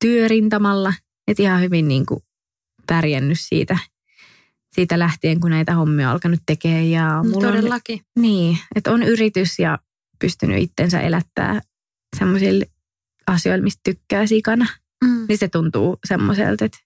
työrintamalla. 0.00 0.94
Että 1.28 1.42
ihan 1.42 1.60
hyvin 1.60 1.88
niin 1.88 2.06
kuin 2.06 2.20
pärjännyt 2.86 3.40
siitä, 3.40 3.78
siitä 4.76 4.98
lähtien, 4.98 5.40
kun 5.40 5.50
näitä 5.50 5.74
hommia 5.74 6.08
on 6.08 6.12
alkanut 6.12 6.40
tekemään. 6.46 6.90
Ja 6.90 7.22
mulla 7.22 7.48
on, 7.48 7.54
Todellakin. 7.54 8.00
niin, 8.18 8.58
että 8.74 8.92
on 8.92 9.02
yritys 9.02 9.58
ja 9.58 9.78
pystynyt 10.18 10.62
itsensä 10.62 11.00
elättää 11.00 11.60
semmoisilla 12.18 12.64
asioilla, 13.26 13.64
mistä 13.64 13.80
tykkää 13.84 14.26
sikana. 14.26 14.66
Mm. 15.04 15.26
Niin 15.28 15.38
se 15.38 15.48
tuntuu 15.48 15.98
semmoiselta, 16.08 16.64
että 16.64 16.78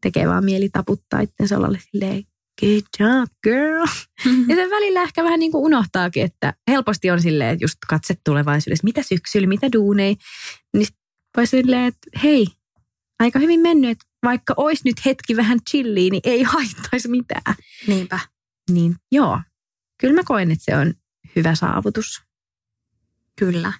tekee 0.00 0.28
vaan 0.28 0.44
mieli 0.44 0.68
taputtaa 0.68 1.20
itsensä 1.20 1.58
olla 1.58 1.78
silleen, 1.92 2.24
good 2.60 2.82
job 3.00 3.30
girl. 3.42 3.86
Mm. 4.24 4.50
Ja 4.50 4.56
sen 4.56 4.70
välillä 4.70 5.02
ehkä 5.02 5.24
vähän 5.24 5.40
niin 5.40 5.52
kuin 5.52 5.64
unohtaakin, 5.64 6.22
että 6.22 6.54
helposti 6.70 7.10
on 7.10 7.22
silleen, 7.22 7.50
että 7.50 7.64
just 7.64 7.76
katse 7.88 8.14
tulevaisuudessa, 8.24 8.84
mitä 8.84 9.02
syksyllä, 9.02 9.46
mitä 9.46 9.72
duunei. 9.72 10.16
Niin 10.76 10.86
voi 11.36 11.46
silleen, 11.46 11.84
että 11.84 12.20
hei, 12.22 12.46
aika 13.20 13.38
hyvin 13.38 13.60
mennyt, 13.60 13.90
että 13.90 14.05
vaikka 14.24 14.54
olisi 14.56 14.82
nyt 14.84 15.04
hetki 15.04 15.36
vähän 15.36 15.58
chilliä, 15.70 16.10
niin 16.10 16.20
ei 16.24 16.42
haittaisi 16.52 17.08
mitään. 17.08 17.54
Niinpä. 17.86 18.18
Niin 18.70 18.96
joo, 19.12 19.40
kyllä 20.00 20.14
mä 20.14 20.22
koen, 20.24 20.50
että 20.50 20.64
se 20.64 20.76
on 20.76 20.94
hyvä 21.36 21.54
saavutus. 21.54 22.22
Kyllä. 23.38 23.72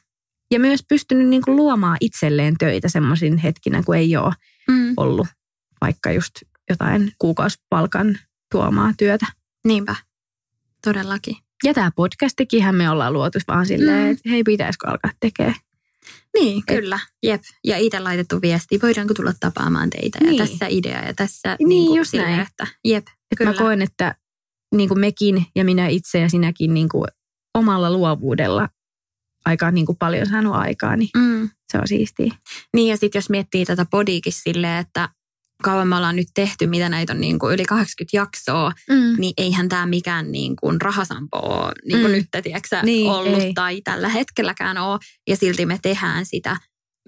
Ja 0.51 0.61
myös 0.61 0.81
pystynyt 0.89 1.29
niin 1.29 1.43
kuin 1.43 1.57
luomaan 1.57 1.97
itselleen 2.01 2.57
töitä 2.59 2.89
semmoisin 2.89 3.39
hetkinä, 3.39 3.83
kun 3.83 3.97
ei 3.97 4.17
ole 4.17 4.35
Mm. 4.69 4.95
ollut 4.97 5.27
vaikka 5.81 6.13
just 6.13 6.33
jotain 6.71 7.13
kuukausipalkan 7.19 8.19
tuomaa 8.53 8.93
työtä. 8.99 9.27
Niinpä. 9.67 9.97
Todellakin. 10.85 11.37
Ja 11.65 11.75
tämä 11.75 11.91
podcastikinhän 11.97 12.75
me 12.75 12.91
ollaan 12.91 13.13
luotu 13.13 13.39
vaan 13.49 13.67
silleen, 13.67 14.05
Mm. 14.05 14.11
että 14.11 14.31
hei, 14.31 14.43
pitäisikö 14.45 14.89
alkaa 14.91 15.11
tekemään. 15.21 15.55
Niin, 16.35 16.63
kyllä. 16.67 16.99
Jep. 17.23 17.43
Ja 17.65 17.77
itse 17.79 18.01
laitettu 18.01 18.41
viesti, 18.43 18.79
voidaanko 18.83 19.15
tulla 19.15 19.33
tapaamaan 19.41 19.91
teitä. 19.91 20.19
Ja 20.25 20.31
Niin. 20.31 20.39
tässä 20.49 20.67
idea 20.71 21.05
ja 21.07 21.15
tässä 21.15 21.57
Niin, 21.59 21.69
niin 21.69 21.87
kuin 21.87 21.99
just 21.99 22.11
silleen, 22.11 22.31
näin. 22.31 22.47
että 22.51 22.67
jep. 22.85 23.07
Että 23.09 23.37
Kyllä. 23.37 23.51
mä 23.53 23.59
koen, 23.59 23.83
että 23.83 24.15
niin 24.75 24.89
kuin 24.89 25.01
mekin 25.01 25.47
ja 25.57 25.65
minä 25.65 25.89
itse 25.89 26.19
ja 26.19 26.29
sinäkin 26.31 26.75
niin 26.75 26.89
kuin 26.89 27.09
omalla 27.55 27.91
luovuudella 27.93 28.69
aika 29.45 29.71
niin 29.71 29.87
kuin 29.87 29.99
paljon 29.99 30.27
saanut 30.27 30.55
aikaa, 30.55 30.97
niin 30.97 31.11
Mm. 31.17 31.51
se 31.73 31.79
on 31.79 31.89
siistiä. 31.89 32.35
Niin 32.75 32.89
ja 32.91 32.97
sitten 32.97 33.19
jos 33.19 33.31
miettii 33.31 33.65
tätä 33.65 33.87
podiikin 33.91 34.33
silleen, 34.33 34.79
että 34.81 35.09
kauan 35.63 35.89
me 35.89 35.97
ollaan 35.97 36.17
nyt 36.17 36.29
tehty, 36.35 36.67
mitä 36.67 36.89
näitä 36.89 37.13
on 37.13 37.21
niin 37.21 37.39
kuin 37.39 37.55
yli 37.55 37.65
80 37.65 38.17
jaksoa, 38.17 38.73
Mm. 38.91 39.15
niin 39.21 39.35
eihän 39.37 39.69
tämä 39.69 39.87
mikään 39.87 40.33
niin 40.33 40.57
kuin 40.57 40.81
rahasampo 40.81 41.39
ole 41.39 41.73
niin 41.85 42.01
kuin 42.01 42.11
Mm. 42.11 42.17
nyt, 42.17 42.27
tiedätkö, 42.43 42.77
Niin, 42.83 43.11
ollut 43.11 43.43
ei. 43.43 43.55
tai 43.55 43.81
tällä 43.85 44.09
hetkelläkään 44.09 44.79
ole. 44.79 44.99
Ja 45.29 45.37
silti 45.37 45.67
me 45.67 45.79
tehdään 45.83 46.27
sitä, 46.27 46.57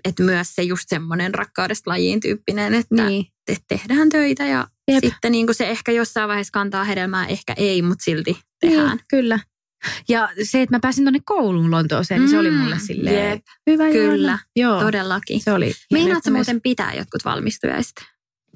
että 0.04 0.22
myös 0.22 0.54
se 0.54 0.62
just 0.62 0.84
semmoinen 0.88 1.34
rakkaudesta 1.34 1.90
lajiin 1.90 2.20
tyyppinen, 2.20 2.74
että 2.74 3.06
Niin. 3.06 3.26
te 3.46 3.56
tehdään 3.68 4.08
töitä 4.08 4.46
ja 4.46 4.66
Jep. 4.90 5.04
sitten 5.04 5.32
niin 5.32 5.46
kuin 5.46 5.54
se 5.56 5.68
ehkä 5.70 5.92
jossain 5.92 6.28
vaiheessa 6.28 6.50
kantaa 6.52 6.84
hedelmää, 6.84 7.26
ehkä 7.26 7.54
ei, 7.56 7.82
mutta 7.82 8.04
silti 8.04 8.38
tehdään. 8.60 8.96
Niin, 8.96 9.04
kyllä. 9.10 9.38
Ja 10.08 10.28
se, 10.42 10.62
että 10.62 10.76
mä 10.76 10.80
pääsin 10.80 11.04
tuonne 11.04 11.20
kouluun 11.24 11.70
Lontooseen, 11.70 12.20
niin 12.20 12.30
se 12.30 12.38
oli 12.38 12.50
Mm, 12.50 12.56
mulle 12.56 12.78
silleen, 12.78 13.30
jep. 13.30 13.44
hyvä 13.70 13.90
Kyllä. 13.90 14.38
Joo, 14.56 14.80
Todellakin. 14.80 15.40
se 15.40 15.52
oli. 15.52 15.72
Meinaatko 15.92 16.30
muuten 16.30 16.60
pitää 16.60 16.94
jotkut 16.94 17.24
valmistujaiset? 17.24 17.94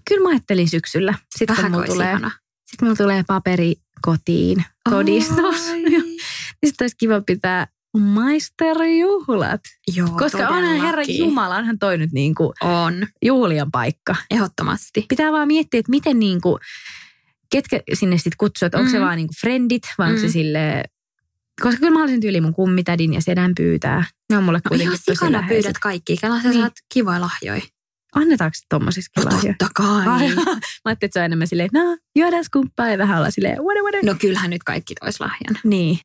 Kyllä 0.09 0.23
mä 0.23 0.29
ajattelin 0.29 0.69
syksyllä. 0.69 1.15
Sitten 1.39 1.57
Vähän 1.57 1.73
mulla 1.73 1.87
tulee, 1.87 2.11
ihana. 2.11 2.31
sit 2.67 2.83
mulla 2.83 2.97
tulee 2.97 3.25
paperi 3.27 3.75
kotiin, 4.03 4.65
todistus. 4.91 5.69
Oi. 5.71 5.83
Sitten 6.67 6.85
olisi 6.85 6.97
kiva 6.99 7.21
pitää 7.21 7.67
maisterjuhlat. 7.99 9.61
Joo, 9.97 10.09
Koska 10.19 10.49
onhan 10.49 10.81
Herra. 10.81 11.03
Jumala, 11.09 11.57
onhan 11.57 11.79
toi 11.79 11.99
nyt 11.99 12.13
niin 12.13 12.35
kuin 12.35 12.53
On, 12.61 13.07
juhlian 13.25 13.71
paikka. 13.71 14.17
ehdottomasti. 14.31 15.05
Pitää 15.09 15.33
vaan 15.33 15.47
miettiä, 15.49 15.81
että 15.81 15.91
miten 15.91 16.19
niin 16.19 16.41
kuin, 16.41 16.59
ketkä 17.51 17.81
sinne 17.95 18.17
sitten 18.19 18.33
kutsuu, 18.39 18.67
että 18.67 18.79
onko 18.79 18.91
se 18.91 18.99
Mm. 18.99 19.05
vaan 19.05 19.17
niin 19.17 19.27
kuin 19.27 19.37
friendit 19.41 19.83
vai 19.99 20.09
onko 20.09 20.21
se 20.21 20.27
Mm. 20.27 20.33
sille 20.33 20.85
koska 21.63 21.79
kyllä 21.79 21.91
mä 21.93 21.99
haluaisin 21.99 22.21
tyyli 22.21 22.41
mun 22.41 22.55
kummitädin 22.55 23.15
ja 23.15 23.21
sedän 23.21 23.53
pyytää. 23.57 24.05
Ne 24.31 24.37
on 24.39 24.45
mulle 24.45 24.59
No 24.65 24.69
kuitenkin 24.69 24.99
ihan 25.09 25.33
tosi 25.33 25.49
pyydät 25.49 25.79
kaikki. 25.79 26.17
Kela 26.17 26.43
sä 26.43 26.49
Niin. 26.49 26.61
saat 26.61 26.73
kivoja 26.95 27.21
lahjoja. 27.21 27.63
Annetaanko 28.15 28.55
se 28.55 28.63
tommosissa 28.69 29.11
No 29.17 29.31
totta 29.31 29.67
kai. 29.75 30.07
Ai, 30.07 30.29
Mä 30.35 30.43
ajattelin, 30.43 30.93
että 30.93 31.09
se 31.13 31.19
on 31.19 31.25
enemmän 31.25 31.47
silleen, 31.49 31.69
no 31.73 31.97
juodaan 32.17 32.45
skumppaa 32.45 32.89
ja 32.89 32.99
vähän 32.99 33.19
olla 33.19 33.31
silleen, 33.31 33.55
whatever, 33.59 33.83
whatever. 33.83 34.05
No 34.05 34.15
kyllähän 34.21 34.51
nyt 34.51 34.63
kaikki 34.65 34.95
tois 34.95 35.21
lahjan. 35.21 35.61
Niin. 35.65 35.99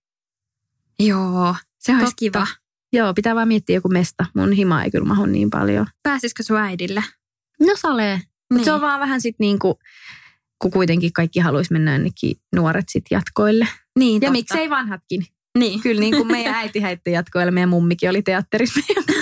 Joo, 0.99 1.55
se 1.80 1.91
olisi 1.91 2.03
Totta. 2.05 2.16
kiva. 2.20 2.47
Joo, 2.93 3.14
pitää 3.14 3.36
vaan 3.36 3.47
miettiä 3.47 3.76
joku 3.76 3.89
mesta. 3.89 4.26
Mun 4.36 4.51
hima 4.51 4.84
ei 4.84 4.91
kyllä 4.91 5.05
mahu 5.05 5.26
niin 5.26 5.49
paljon. 5.49 5.88
Pääsisikö 6.03 6.43
sun 6.43 6.58
äidille? 6.58 7.03
No 7.60 7.74
salee. 7.76 8.16
Mutta 8.16 8.55
Niin. 8.55 8.66
se 8.66 8.72
on 8.74 8.82
vaan 8.82 8.99
vähän 8.99 9.22
sit 9.22 9.36
niinku, 9.39 9.80
kun 10.62 10.72
kuitenkin 10.72 11.14
kaikki 11.14 11.39
haluaisi 11.39 11.74
mennä 11.74 11.91
jonnekin 11.93 12.36
nuoret 12.55 12.86
sit 12.89 13.03
jatkoille. 13.12 13.68
Niin, 13.99 14.14
Ja 14.16 14.20
totta. 14.20 14.32
miksei 14.32 14.70
vanhatkin. 14.70 15.26
Niin. 15.58 15.82
Kyllä 15.82 15.99
niin 15.99 16.16
kuin 16.16 16.28
meidän 16.38 16.55
äiti 16.55 16.82
heitti 16.82 17.12
jatkoille, 17.12 17.51
meidän 17.51 17.70
mummikin 17.70 18.10
oli 18.10 18.22
teatterissa. 18.22 18.80
On. 18.97 19.03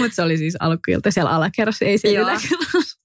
Mutta 0.00 0.14
se 0.14 0.22
oli 0.22 0.36
siis 0.38 0.56
alkuilta 0.60 1.10
siellä 1.10 1.30
alakerrassa, 1.30 1.84
ei 1.84 1.98
se 1.98 2.08
yläkerrassa. 2.12 2.98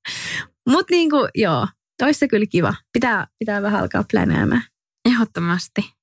Mutta 0.70 0.92
niin 0.96 1.10
kuin, 1.10 1.30
joo, 1.36 1.68
olisi 2.02 2.20
se 2.20 2.28
kyllä 2.28 2.46
kiva. 2.46 2.74
Pitää, 2.94 3.28
pitää 3.40 3.62
vähän 3.62 3.82
alkaa 3.82 4.04
plänäämään. 4.12 4.64
Ehdottomasti. 5.06 5.94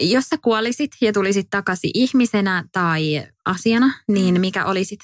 Jos 0.00 0.24
sä 0.24 0.36
kuolisit 0.42 0.90
ja 1.00 1.12
tulisit 1.12 1.46
takaisin 1.50 1.90
ihmisenä 1.94 2.64
tai 2.72 3.26
asiana, 3.44 3.94
niin 4.08 4.40
mikä 4.40 4.64
olisit? 4.64 5.00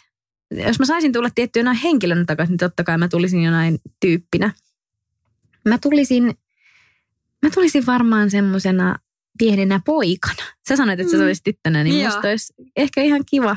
Jos 0.67 0.79
mä 0.79 0.87
saisin 0.87 1.13
tulla 1.13 1.31
tietty 1.35 1.59
jonain 1.59 1.77
henkilönä 1.77 2.25
takaisin, 2.25 2.53
niin 2.53 2.59
totta 2.59 2.85
kai 2.85 2.99
mä 2.99 3.09
tulisin 3.09 3.43
jonain 3.43 3.79
tyyppinä. 4.01 4.53
Mä 5.69 5.79
tulisin, 5.79 6.35
mä 7.43 7.51
tulisin 7.55 7.87
varmaan 7.87 8.31
semmoisena 8.31 8.97
pienenä 9.39 9.81
poikana. 9.87 10.43
Sä 10.69 10.77
sanoit, 10.77 11.01
että 11.01 11.11
sä 11.11 11.17
Mm. 11.17 11.25
olisit 11.25 11.45
tyttönä, 11.45 11.85
niin 11.85 12.01
Joo. 12.01 12.13
musta 12.13 12.29
olisi 12.29 12.55
ehkä 12.77 13.03
ihan 13.03 13.25
kiva. 13.31 13.57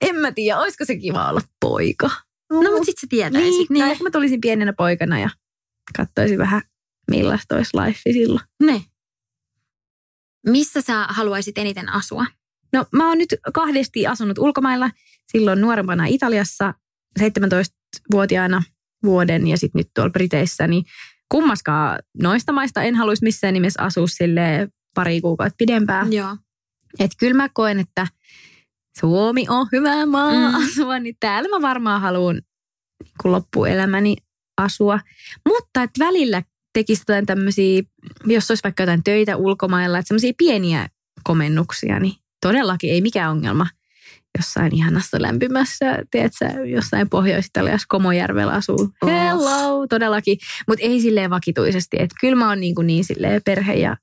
En 0.00 0.16
mä 0.16 0.32
tiedä, 0.32 0.58
olisiko 0.60 0.84
se 0.84 0.96
kiva 0.96 1.28
olla 1.28 1.40
poika. 1.60 2.10
No, 2.52 2.62
mutta 2.62 2.84
sit 2.84 2.98
sä 3.00 3.06
tietäisit. 3.10 3.50
niin, 3.50 3.66
Niin. 3.70 3.82
tai 3.82 3.90
ehkä 3.90 4.04
mä 4.04 4.10
tulisin 4.10 4.40
pienenä 4.40 4.72
poikana 4.72 5.18
ja 5.20 5.30
katsoisin 5.96 6.38
vähän, 6.38 6.62
millaista 7.10 7.56
olisi 7.56 7.76
life 7.76 8.00
silloin. 8.12 8.40
ne. 8.62 8.82
Missä 10.46 10.80
sä 10.80 11.06
haluaisit 11.08 11.58
eniten 11.58 11.88
asua? 11.88 12.26
No 12.72 12.86
mä 12.92 13.08
oon 13.08 13.18
nyt 13.18 13.34
kahdesti 13.54 14.06
asunut 14.06 14.38
ulkomailla. 14.38 14.90
Silloin 15.32 15.60
nuorempana 15.60 16.06
Italiassa 16.06 16.74
17-vuotiaana 17.20 18.62
vuoden 19.04 19.46
ja 19.46 19.56
sitten 19.58 19.78
nyt 19.78 19.88
tuolla 19.94 20.10
Briteissä. 20.10 20.66
Niin 20.66 20.84
kummaskaan 21.28 21.98
noista 22.22 22.52
maista 22.52 22.82
en 22.82 22.94
haluaisi 22.94 23.24
missään 23.24 23.54
nimessä 23.54 23.82
asua 23.82 24.06
sille 24.06 24.68
pari 24.94 25.20
kuukautta 25.20 25.54
pidempään. 25.58 26.12
Joo. 26.12 26.36
Että 26.98 27.16
kyllä 27.18 27.34
mä 27.34 27.48
koen, 27.48 27.78
että 27.80 28.06
Suomi 29.00 29.46
on 29.48 29.68
hyvä 29.72 30.06
maa 30.06 30.32
Mm. 30.32 30.54
asua, 30.64 30.98
niin 30.98 31.16
täällä 31.20 31.48
mä 31.48 31.68
varmaan 31.68 32.00
haluan 32.00 32.34
niin 32.34 33.32
loppuelämäni 33.32 34.16
asua. 34.56 35.00
Mutta 35.48 35.82
että 35.82 36.04
välillä 36.04 36.42
tekisi 36.72 37.00
jotain 37.00 37.26
tämmöisiä, 37.26 37.82
jos 38.26 38.50
olisi 38.50 38.64
vaikka 38.64 38.82
jotain 38.82 39.04
töitä 39.04 39.36
ulkomailla, 39.36 39.98
että 39.98 40.08
semmoisia 40.08 40.32
pieniä 40.38 40.88
komennuksia, 41.24 42.00
niin 42.00 42.14
todellakin 42.40 42.90
ei 42.90 43.00
mikään 43.00 43.30
ongelma 43.30 43.66
jossain 44.38 44.74
ihanassa 44.74 45.22
lämpimässä, 45.22 45.98
tiedätkö, 46.10 46.44
jossain 46.66 47.08
Pohjois-Italiassa 47.08 47.86
Komojärvellä 47.88 48.52
asuu. 48.52 48.90
Oh. 49.02 49.10
Hello, 49.10 49.86
todellakin. 49.86 50.38
Mutta 50.68 50.84
ei 50.84 51.00
silleen 51.00 51.30
vakituisesti. 51.30 51.96
Että 52.00 52.16
kyllä 52.20 52.36
mä 52.36 52.48
oon 52.48 52.60
niin, 52.60 52.74
kuin 52.74 52.86
niin 52.86 53.04
silleen 53.04 53.42
perhe 53.44 53.74
ja 53.74 53.96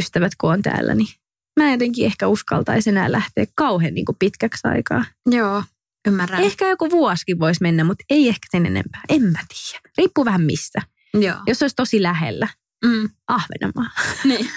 ystävät 0.00 0.32
kun 0.40 0.52
on 0.52 0.62
täällä, 0.62 0.94
niin 0.94 1.08
mä 1.56 1.66
en 1.66 1.72
jotenkin 1.72 2.06
ehkä 2.06 2.26
uskaltaisi 2.26 2.90
enää 2.90 3.12
lähteä 3.12 3.46
kauhean 3.54 3.94
niin 3.94 4.04
kuin 4.04 4.16
pitkäksi 4.18 4.68
aikaa. 4.68 5.04
Joo, 5.30 5.62
ymmärrän. 6.08 6.42
Ehkä 6.42 6.68
joku 6.68 6.90
vuosikin 6.90 7.38
voisi 7.38 7.62
mennä, 7.62 7.84
mutta 7.84 8.04
ei 8.10 8.28
ehkä 8.28 8.46
sen 8.50 8.66
enempää. 8.66 9.00
En 9.08 9.22
mä 9.22 9.38
tiedä. 9.48 9.90
Riippuu 9.98 10.24
vähän 10.24 10.42
mistä. 10.42 10.82
Joo. 11.14 11.36
Jos 11.46 11.62
olisi 11.62 11.76
tosi 11.76 12.02
lähellä. 12.02 12.48
Mm. 12.84 13.10
Ahvenanmaa. 13.28 13.90
Niin. 14.24 14.50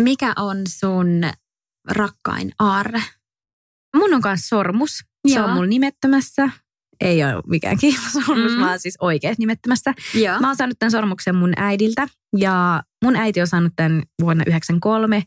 Mikä 0.00 0.32
on 0.36 0.56
sun 0.68 1.22
rakkain 1.90 2.52
aarre? 2.58 3.02
Mun 3.96 4.14
on 4.14 4.20
kanssa 4.20 4.48
sormus. 4.48 4.98
Se 5.28 5.34
Joo. 5.34 5.44
on 5.44 5.52
mulla 5.52 5.66
nimettömässä. 5.66 6.50
Ei 7.00 7.24
ole 7.24 7.42
mikään 7.46 7.78
kiimasormus, 7.78 8.52
Mm. 8.52 8.58
mm. 8.58 8.60
vaan 8.64 8.80
siis 8.80 8.96
oikein 9.00 9.34
nimettömässä. 9.38 9.94
Joo. 10.14 10.40
Mä 10.40 10.46
oon 10.46 10.56
saanut 10.56 10.78
tämän 10.78 10.90
sormuksen 10.90 11.34
mun 11.36 11.52
äidiltä 11.56 12.08
ja 12.36 12.82
mun 13.04 13.16
äiti 13.16 13.40
on 13.40 13.46
saanut 13.46 13.72
tämän 13.76 14.02
vuonna 14.20 14.44
1993. 14.44 15.22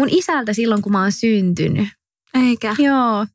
Mun 0.00 0.08
isältä 0.10 0.52
silloin, 0.52 0.82
kun 0.82 0.92
mä 0.92 1.00
oon 1.02 1.12
syntynyt. 1.12 1.88
Eikä. 2.34 2.74
Joo. 2.78 3.26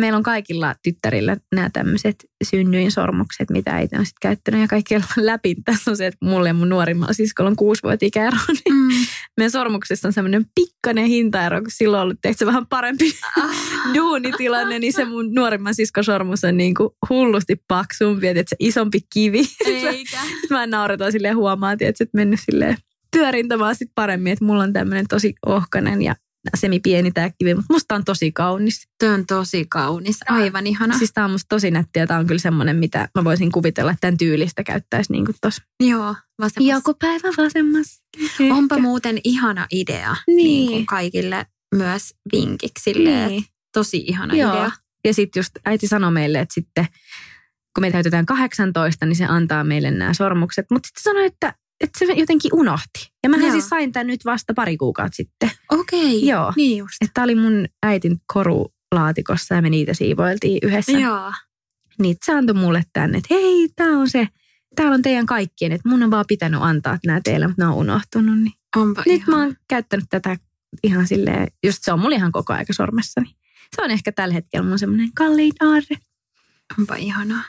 Meillä 0.00 0.16
on 0.16 0.22
kaikilla 0.22 0.74
tyttärillä 0.82 1.36
nämä 1.54 1.70
tämmöiset 1.72 2.24
synnyinsormukset, 2.44 3.50
mitä 3.50 3.70
äiti 3.70 3.96
on 3.96 4.06
sitten 4.06 4.28
käyttänyt. 4.28 4.60
Ja 4.60 4.68
kaikilla 4.68 5.04
on 5.18 5.26
läpi. 5.32 5.54
Tässä 5.64 5.90
on 5.90 5.96
se, 5.96 6.06
että 6.06 6.26
mulle 6.26 6.48
ja 6.48 6.54
mun 6.54 6.68
nuorimmalla 6.68 7.12
siskolla 7.12 7.50
on 7.50 7.56
kuusi 7.56 7.82
vuotta 7.82 8.06
ikäero. 8.06 8.36
Niin 8.48 8.74
Mm. 8.74 8.88
Meidän 9.36 9.50
sormuksessa 9.50 10.08
on 10.08 10.12
semmoinen 10.12 10.46
pikkainen 10.54 11.06
hintaero, 11.06 11.60
kun 11.60 11.70
silloin 11.70 12.02
ollut 12.02 12.18
tehty 12.22 12.46
vähän 12.46 12.66
parempi 12.66 13.12
duunitilanne, 13.94 14.78
niin 14.78 14.92
se 14.92 15.04
mun 15.04 15.34
nuorimman 15.34 15.74
siskon 15.74 16.04
sormus 16.04 16.44
on 16.44 16.56
niin 16.56 16.74
kuin 16.74 16.90
hullusti 17.10 17.62
paksumpi, 17.68 18.26
että 18.26 18.42
se 18.46 18.56
isompi 18.58 19.00
kivi. 19.12 19.42
Eikä. 19.66 20.18
mä 20.50 20.66
nauretaan 20.66 21.12
silleen 21.12 21.36
huomaan, 21.36 21.76
että 21.80 22.04
et 22.04 22.14
mennyt 22.14 22.40
silleen 22.44 22.76
pyörintämään 23.10 23.76
sit 23.76 23.90
paremmin, 23.94 24.32
että 24.32 24.44
mulla 24.44 24.62
on 24.62 24.72
tämmöinen 24.72 25.06
tosi 25.08 25.34
ohkainen 25.46 26.02
ja 26.02 26.14
semi 26.54 26.80
pieni 26.80 27.12
tää 27.12 27.30
kivi, 27.38 27.54
mutta 27.54 27.72
musta 27.74 27.94
on 27.94 28.04
tosi 28.04 28.32
kaunis. 28.32 28.88
Tuo 29.00 29.08
on 29.08 29.26
tosi 29.26 29.66
kaunis. 29.68 30.18
Aivan 30.28 30.66
ihana. 30.66 30.98
Siis 30.98 31.12
tää 31.12 31.24
on 31.24 31.30
musta 31.30 31.48
tosi 31.48 31.70
nätti 31.70 31.98
ja 31.98 32.06
tää 32.06 32.18
on 32.18 32.26
kyllä 32.26 32.38
semmoinen, 32.40 32.76
mitä 32.76 33.08
mä 33.14 33.24
voisin 33.24 33.52
kuvitella, 33.52 33.90
että 33.90 34.00
tämän 34.00 34.16
tyylistä 34.18 34.64
käyttäisi 34.64 35.12
niin 35.12 35.24
kuin 35.24 35.36
tossa. 35.40 35.62
Joo, 35.80 36.14
vasemmassa. 36.40 36.74
Joku 36.76 36.94
päivä 36.94 37.28
vasemmassa. 37.36 38.02
Onpa 38.50 38.74
Ehkä. 38.74 38.82
muuten 38.82 39.18
ihana 39.24 39.66
idea 39.72 40.16
Niin. 40.26 40.36
niin. 40.36 40.70
kuin 40.70 40.86
kaikille 40.86 41.46
myös 41.74 42.14
vinkiksi. 42.32 42.92
Niin. 42.92 43.44
Tosi 43.74 44.04
ihana 44.06 44.34
Joo. 44.34 44.52
idea. 44.52 44.70
Ja 45.04 45.14
sitten 45.14 45.40
just 45.40 45.52
äiti 45.64 45.88
sanoi 45.88 46.12
meille, 46.12 46.40
että 46.40 46.54
sitten 46.54 46.86
kun 47.74 47.80
me 47.80 47.90
täytetään 47.90 48.26
18, 48.26 49.06
niin 49.06 49.16
se 49.16 49.24
antaa 49.24 49.64
meille 49.64 49.90
nämä 49.90 50.14
sormukset. 50.14 50.66
Mutta 50.70 50.86
sitten 50.86 51.02
sanoi, 51.02 51.26
että, 51.26 51.54
että 51.80 51.98
se 51.98 52.04
jotenkin 52.04 52.50
unohti. 52.54 53.11
Ja 53.22 53.28
mä 53.30 53.50
siis 53.50 53.68
sain 53.68 53.92
tämän 53.92 54.06
nyt 54.06 54.24
vasta 54.24 54.54
pari 54.54 54.76
kuukautta 54.76 55.16
sitten. 55.16 55.50
Okei, 55.70 56.26
Joo. 56.26 56.52
niin 56.56 56.78
just. 56.78 56.94
Että 57.00 57.22
oli 57.22 57.34
mun 57.34 57.66
äitin 57.82 58.20
korulaatikossa 58.32 59.54
ja 59.54 59.62
me 59.62 59.70
niitä 59.70 59.94
siivoiltiin 59.94 60.58
yhdessä. 60.62 60.92
Joo. 60.92 61.32
Niin 61.98 62.16
se 62.24 62.32
antoi 62.32 62.54
mulle 62.54 62.82
tänne, 62.92 63.18
että 63.18 63.34
hei, 63.34 63.68
tää 63.76 63.88
on 63.88 64.10
se, 64.10 64.28
täällä 64.76 64.94
on 64.94 65.02
teidän 65.02 65.26
kaikkien, 65.26 65.72
että 65.72 65.88
mun 65.88 66.02
on 66.02 66.10
vaan 66.10 66.24
pitänyt 66.28 66.60
antaa 66.62 66.98
nämä 67.06 67.20
teille, 67.24 67.46
mutta 67.46 67.62
ne 67.62 67.68
on 67.68 67.74
unohtunut. 67.74 68.38
Niin 68.38 68.54
Onpa 68.76 69.02
nyt 69.06 69.16
ihana. 69.16 69.36
mä 69.36 69.42
oon 69.42 69.56
käyttänyt 69.68 70.06
tätä 70.10 70.36
ihan 70.82 71.06
silleen, 71.06 71.48
just 71.64 71.78
se 71.82 71.92
on 71.92 72.00
mulla 72.00 72.16
ihan 72.16 72.32
koko 72.32 72.52
aika 72.52 72.72
sormessani. 72.72 73.36
Se 73.76 73.82
on 73.82 73.90
ehkä 73.90 74.12
tällä 74.12 74.34
hetkellä 74.34 74.68
mun 74.68 74.78
semmoinen 74.78 75.12
kallein 75.14 75.52
aarre. 75.60 75.96
Onpa 76.78 76.94
ihanaa. 76.96 77.44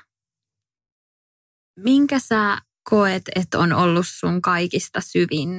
Minkä 1.80 2.20
sä 2.20 2.58
koet, 2.90 3.22
että 3.36 3.60
on 3.60 3.74
ollut 3.74 4.06
sun 4.08 4.42
kaikista 4.42 5.02
syvin 5.02 5.50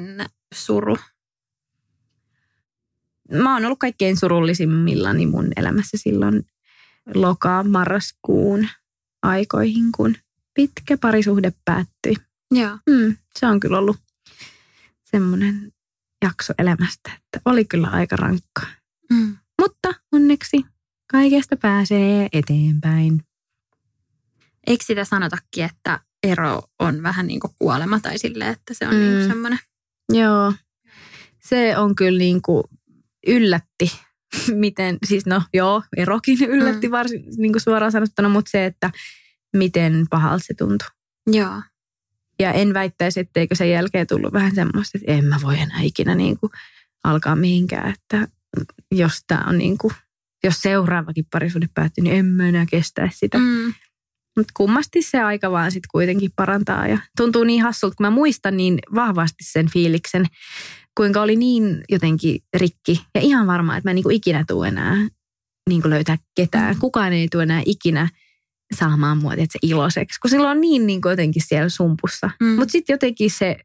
suru? 0.55 0.97
Mä 3.33 3.55
oon 3.55 3.65
ollut 3.65 3.79
kaikkein 3.79 4.17
surullisimmillani 4.17 5.27
mun 5.27 5.53
elämässä 5.57 5.97
silloin 5.97 6.47
lokaa 7.15 7.65
marraskuun 7.65 8.69
aikoihin, 9.23 9.93
kun 9.97 10.17
pitkä 10.55 10.99
parisuhde 10.99 11.53
päättyi. 11.65 12.15
Joo. 12.51 12.79
Mm, 12.91 13.17
se 13.39 13.47
on 13.47 13.61
kyllä 13.61 13.79
ollut 13.79 13.97
semmoinen 15.05 15.73
jakso 16.25 16.53
elämästä, 16.59 17.11
että 17.15 17.41
oli 17.45 17.65
kyllä 17.65 17.89
aika 17.89 18.17
rankka. 18.17 18.67
Mm. 19.11 19.37
Mutta 19.61 19.95
onneksi 20.13 20.65
kaikesta 21.13 21.57
pääsee 21.57 22.29
eteenpäin. 22.33 23.25
Eikö 24.67 24.85
sitä 24.85 25.05
sanotakin, 25.05 25.65
että 25.65 26.01
ero 26.25 26.63
on 26.79 27.03
vähän 27.03 27.27
niin 27.27 27.41
kuin 27.41 27.51
kuolema 27.59 28.01
tai 28.01 28.19
silleen, 28.19 28.51
että 28.51 28.75
se 28.75 28.89
on 28.89 28.95
Mm. 28.95 29.01
mm. 29.01 29.07
niin 29.07 29.27
semmoinen. 29.29 29.59
Joo, 30.13 30.53
se 31.49 31.77
on 31.79 31.95
kyllä 31.95 32.19
niin 32.19 32.43
kuin 32.43 32.65
yllätti, 33.27 33.93
miten, 34.65 34.99
siis 35.07 35.27
no 35.27 35.43
joo, 35.55 35.83
erokin 35.97 36.39
yllätti 36.49 36.87
Mm. 36.89 36.93
varsin 36.93 37.25
niin 37.37 37.53
kuin 37.53 37.63
suoraan 37.63 37.93
sanottuna, 37.93 38.29
mutta 38.29 38.51
se, 38.51 38.67
että 38.67 38.91
miten 39.57 40.07
pahalta 40.11 40.45
se 40.47 40.55
tuntui. 40.55 40.89
Joo. 41.27 41.63
Ja 42.39 42.53
en 42.53 42.75
väittäisi, 42.75 43.21
etteikö 43.21 43.55
sen 43.55 43.71
jälkeen 43.71 44.07
tullut 44.07 44.33
vähän 44.33 44.55
semmoista, 44.55 44.99
että 44.99 45.13
en 45.13 45.25
mä 45.25 45.37
voi 45.43 45.59
enää 45.61 45.81
ikinä 45.83 46.15
niin 46.15 46.39
kuin 46.39 46.51
alkaa 47.05 47.37
mihinkään, 47.37 47.95
että 47.95 48.29
jos 48.93 49.21
tämä 49.27 49.45
on 49.47 49.59
niin 49.59 49.79
kuin, 49.79 49.95
jos 50.45 50.63
seuraavakin 50.63 51.27
parisuhde 51.33 51.69
päättyy, 51.75 52.05
niin 52.05 52.17
en 52.17 52.27
mä 52.27 52.49
enää 52.49 52.67
kestä 52.71 53.09
sitä. 53.15 53.39
Mm. 53.39 53.75
Mutta 54.37 54.53
kummasti 54.57 55.03
se 55.03 55.21
aika 55.21 55.51
vaan 55.51 55.73
sitten 55.73 55.89
kuitenkin 55.93 56.31
parantaa 56.37 56.87
ja 56.87 56.99
tuntuu 57.17 57.45
niin 57.45 57.63
hassulta, 57.63 57.95
kun 57.97 58.07
mä 58.07 58.11
muistan 58.11 58.57
niin 58.57 58.79
vahvasti 58.95 59.45
sen 59.45 59.71
fiiliksen, 59.71 60.27
kuinka 60.97 61.23
oli 61.23 61.37
niin 61.37 61.81
jotenkin 61.89 62.41
rikki 62.57 63.01
ja 63.15 63.21
ihan 63.21 63.47
varma, 63.47 63.77
että 63.77 63.87
mä 63.87 63.91
en 63.91 63.95
niinku 63.95 64.11
ikinä 64.11 64.45
tuu 64.49 64.63
enää 64.63 64.97
niinku 65.69 65.91
löytää 65.91 66.19
ketään. 66.37 66.77
Kukaan 66.79 67.13
ei 67.13 67.29
tule 67.29 67.43
enää 67.43 67.63
ikinä 67.67 68.09
saamaan 68.75 69.19
mua 69.19 69.33
se 69.33 69.59
iloiseksi, 69.63 70.21
kun 70.21 70.31
silloin 70.31 70.51
on 70.51 70.61
niin 70.61 70.87
niinku 70.87 71.09
jotenkin 71.09 71.43
siellä 71.47 71.69
sumpussa. 71.69 72.31
Mm. 72.41 72.47
Mutta 72.47 72.73
sitten 72.73 72.95
jotenkin 72.95 73.31
se 73.31 73.57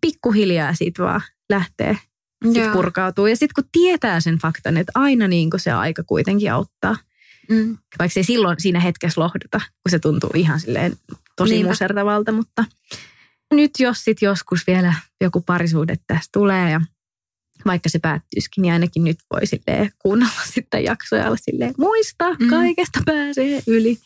pikkuhiljaa 0.00 0.74
siitä 0.74 1.02
vaan 1.02 1.20
lähtee, 1.50 1.98
sit 2.44 2.56
Joo. 2.56 2.72
purkautuu. 2.72 3.26
Ja 3.26 3.36
sitten 3.36 3.54
kun 3.54 3.70
tietää 3.72 4.20
sen 4.20 4.38
faktan, 4.38 4.76
että 4.76 4.92
aina 4.94 5.28
niinku 5.28 5.58
se 5.58 5.72
aika 5.72 6.02
kuitenkin 6.02 6.52
auttaa, 6.52 6.96
Mm. 7.50 7.78
vaikka 7.98 8.12
se 8.14 8.20
ei 8.20 8.24
silloin 8.24 8.56
siinä 8.60 8.80
hetkessä 8.80 9.20
lohduta, 9.20 9.58
kun 9.58 9.90
se 9.90 9.98
tuntuu 9.98 10.30
ihan 10.34 10.60
silleen 10.60 10.96
tosi 11.36 11.54
Niinpä. 11.54 11.70
musertavalta, 11.70 12.32
mutta 12.32 12.64
nyt 13.52 13.70
jos 13.78 14.04
sit 14.04 14.22
joskus 14.22 14.66
vielä 14.66 14.94
joku 15.20 15.40
parisuhde 15.40 15.96
tästä 16.06 16.28
tulee 16.32 16.70
ja 16.70 16.80
vaikka 17.66 17.88
se 17.88 17.98
päättyisikin, 17.98 18.62
niin 18.62 18.72
ainakin 18.72 19.04
nyt 19.04 19.18
voi 19.32 19.46
silleen 19.46 19.90
kuunnella 19.98 20.40
sitten 20.54 20.84
jaksoja 20.84 21.26
olla 21.26 21.36
silleen, 21.40 21.74
muista, 21.78 22.34
Mm. 22.34 22.48
kaikesta 22.50 23.00
pääsee 23.06 23.62
yli. 23.66 23.98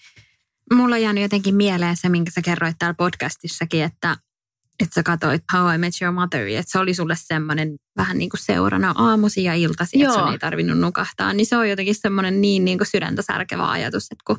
Mulla 0.75 0.95
on 0.95 1.03
jäänyt 1.03 1.23
jotenkin 1.23 1.55
mieleen 1.55 1.97
se, 1.97 2.09
minkä 2.09 2.31
sä 2.31 2.43
kerroit 2.43 2.77
täällä 2.79 2.95
podcastissakin, 2.95 3.83
että, 3.83 4.17
että 4.83 4.95
sä 4.95 5.03
katsoit 5.03 5.43
How 5.53 5.75
I 5.75 5.79
Met 5.79 5.95
Your 6.03 6.15
Mother, 6.15 6.47
että 6.47 6.73
se 6.73 6.79
oli 6.79 6.95
sulle 6.95 7.15
semmoinen 7.19 7.77
vähän 7.97 8.19
niin 8.19 8.31
kuin 8.31 8.41
seurana 8.41 8.95
aamusi 8.97 9.45
ja 9.45 9.55
iltasi, 9.55 10.03
että 10.03 10.15
sun 10.15 10.33
ei 10.33 10.39
tarvinnut 10.39 10.79
nukahtaa. 10.79 11.33
Niin 11.33 11.47
se 11.47 11.57
on 11.57 11.71
jotenkin 11.71 11.95
semmoinen 11.95 12.41
niin, 12.41 12.65
niin 12.65 12.79
kuin 12.79 12.89
sydäntä 12.89 13.23
särkevä 13.23 13.71
ajatus, 13.71 14.05
että 14.05 14.23
kun 14.27 14.39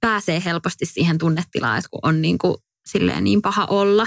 pääsee 0.00 0.42
helposti 0.44 0.86
siihen 0.86 1.18
tunnetilaan, 1.18 1.78
että 1.78 1.88
kun 1.90 2.00
on 2.02 2.22
niin 2.22 2.38
kuin 2.38 2.56
silleen 2.86 3.24
niin 3.24 3.42
paha 3.42 3.66
olla, 3.66 4.06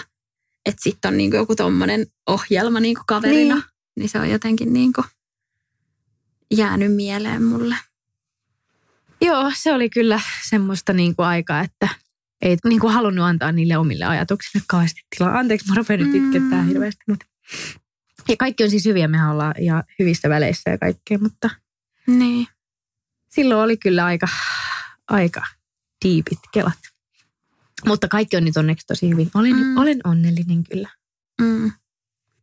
että 0.65 0.84
sitten 0.84 1.09
on 1.09 1.17
niin 1.17 1.32
kuin 1.32 1.38
joku 1.38 1.55
tommonen 1.55 2.07
ohjelma 2.28 2.80
niin 2.80 2.95
kuin 2.95 3.05
kaverina, 3.07 3.55
Niin. 3.55 3.55
niin. 3.55 3.63
niin 3.95 4.09
se 4.09 4.19
on 4.19 4.30
jotenkin 4.30 4.74
niin 4.74 4.93
kuin 4.93 5.05
jäänyt 6.57 6.95
mieleen 6.95 7.43
mulle. 7.43 7.76
Joo, 9.22 9.51
se 9.55 9.74
oli 9.74 9.89
kyllä 9.89 10.22
semmoista 10.49 10.93
niin 10.93 11.15
kuin 11.15 11.26
aikaa, 11.26 11.61
että 11.61 11.89
ei 12.42 12.58
niin 12.66 12.80
kuin 12.80 12.94
halunnut 12.94 13.26
antaa 13.26 13.52
niille 13.52 13.78
omille 13.78 14.06
ajatuksille 14.06 14.64
kauheasti 14.68 15.02
tilaa. 15.18 15.38
Anteeksi, 15.38 15.68
mä 15.68 15.76
rupean 15.76 16.00
nyt 16.00 16.16
itkettää 16.16 16.62
Mm. 16.62 16.68
hirveästi. 16.68 17.04
Mutta... 17.08 17.26
Ja 18.30 18.38
kaikki 18.38 18.64
on 18.64 18.70
siis 18.70 18.86
hyviä, 18.86 19.08
mehän 19.08 19.32
ollaan 19.32 19.54
ja 19.60 19.84
hyvissä 20.00 20.30
väleissä 20.30 20.70
ja 20.70 20.78
kaikkea, 20.78 21.18
mutta 21.18 21.50
Niin. 22.08 22.48
silloin 23.30 23.62
oli 23.62 23.78
kyllä 23.78 24.06
aika, 24.06 24.28
aika 25.10 25.44
diipit 26.06 26.39
kelat. 26.54 26.80
Mutta 27.88 28.08
kaikki 28.08 28.38
on 28.38 28.46
nyt 28.46 28.58
onneksi 28.58 28.88
tosi 28.88 29.10
hyvin. 29.10 29.32
Olen, 29.34 29.56
mm. 29.56 29.66
Mm. 29.66 29.78
olen 29.78 30.00
onnellinen 30.04 30.64
kyllä. 30.64 30.89
Mm. 31.42 31.72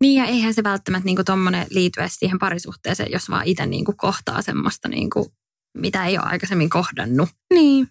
Niin 0.01 0.23
ja 0.23 0.25
eihän 0.25 0.55
se 0.55 0.63
välttämättä 0.65 1.05
niinku 1.05 1.25
tommonen 1.25 1.67
liity 1.71 2.01
siihen 2.07 2.39
parisuhteeseen, 2.39 3.13
jos 3.13 3.31
vaan 3.31 3.47
itse 3.47 3.67
niinku 3.67 3.95
kohtaa 3.97 4.43
semmoista, 4.43 4.89
niinku, 4.89 5.33
mitä 5.75 6.05
ei 6.05 6.19
ole 6.19 6.27
aikaisemmin 6.27 6.71
kohdannut. 6.71 7.29
Niin. 7.55 7.89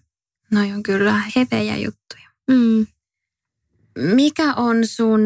Noi 0.50 0.72
on 0.72 0.82
kyllä 0.82 1.22
hevejä 1.36 1.76
juttuja. 1.76 2.28
Mm. 2.50 2.86
Mikä 3.98 4.54
on 4.54 4.86
sun 4.86 5.20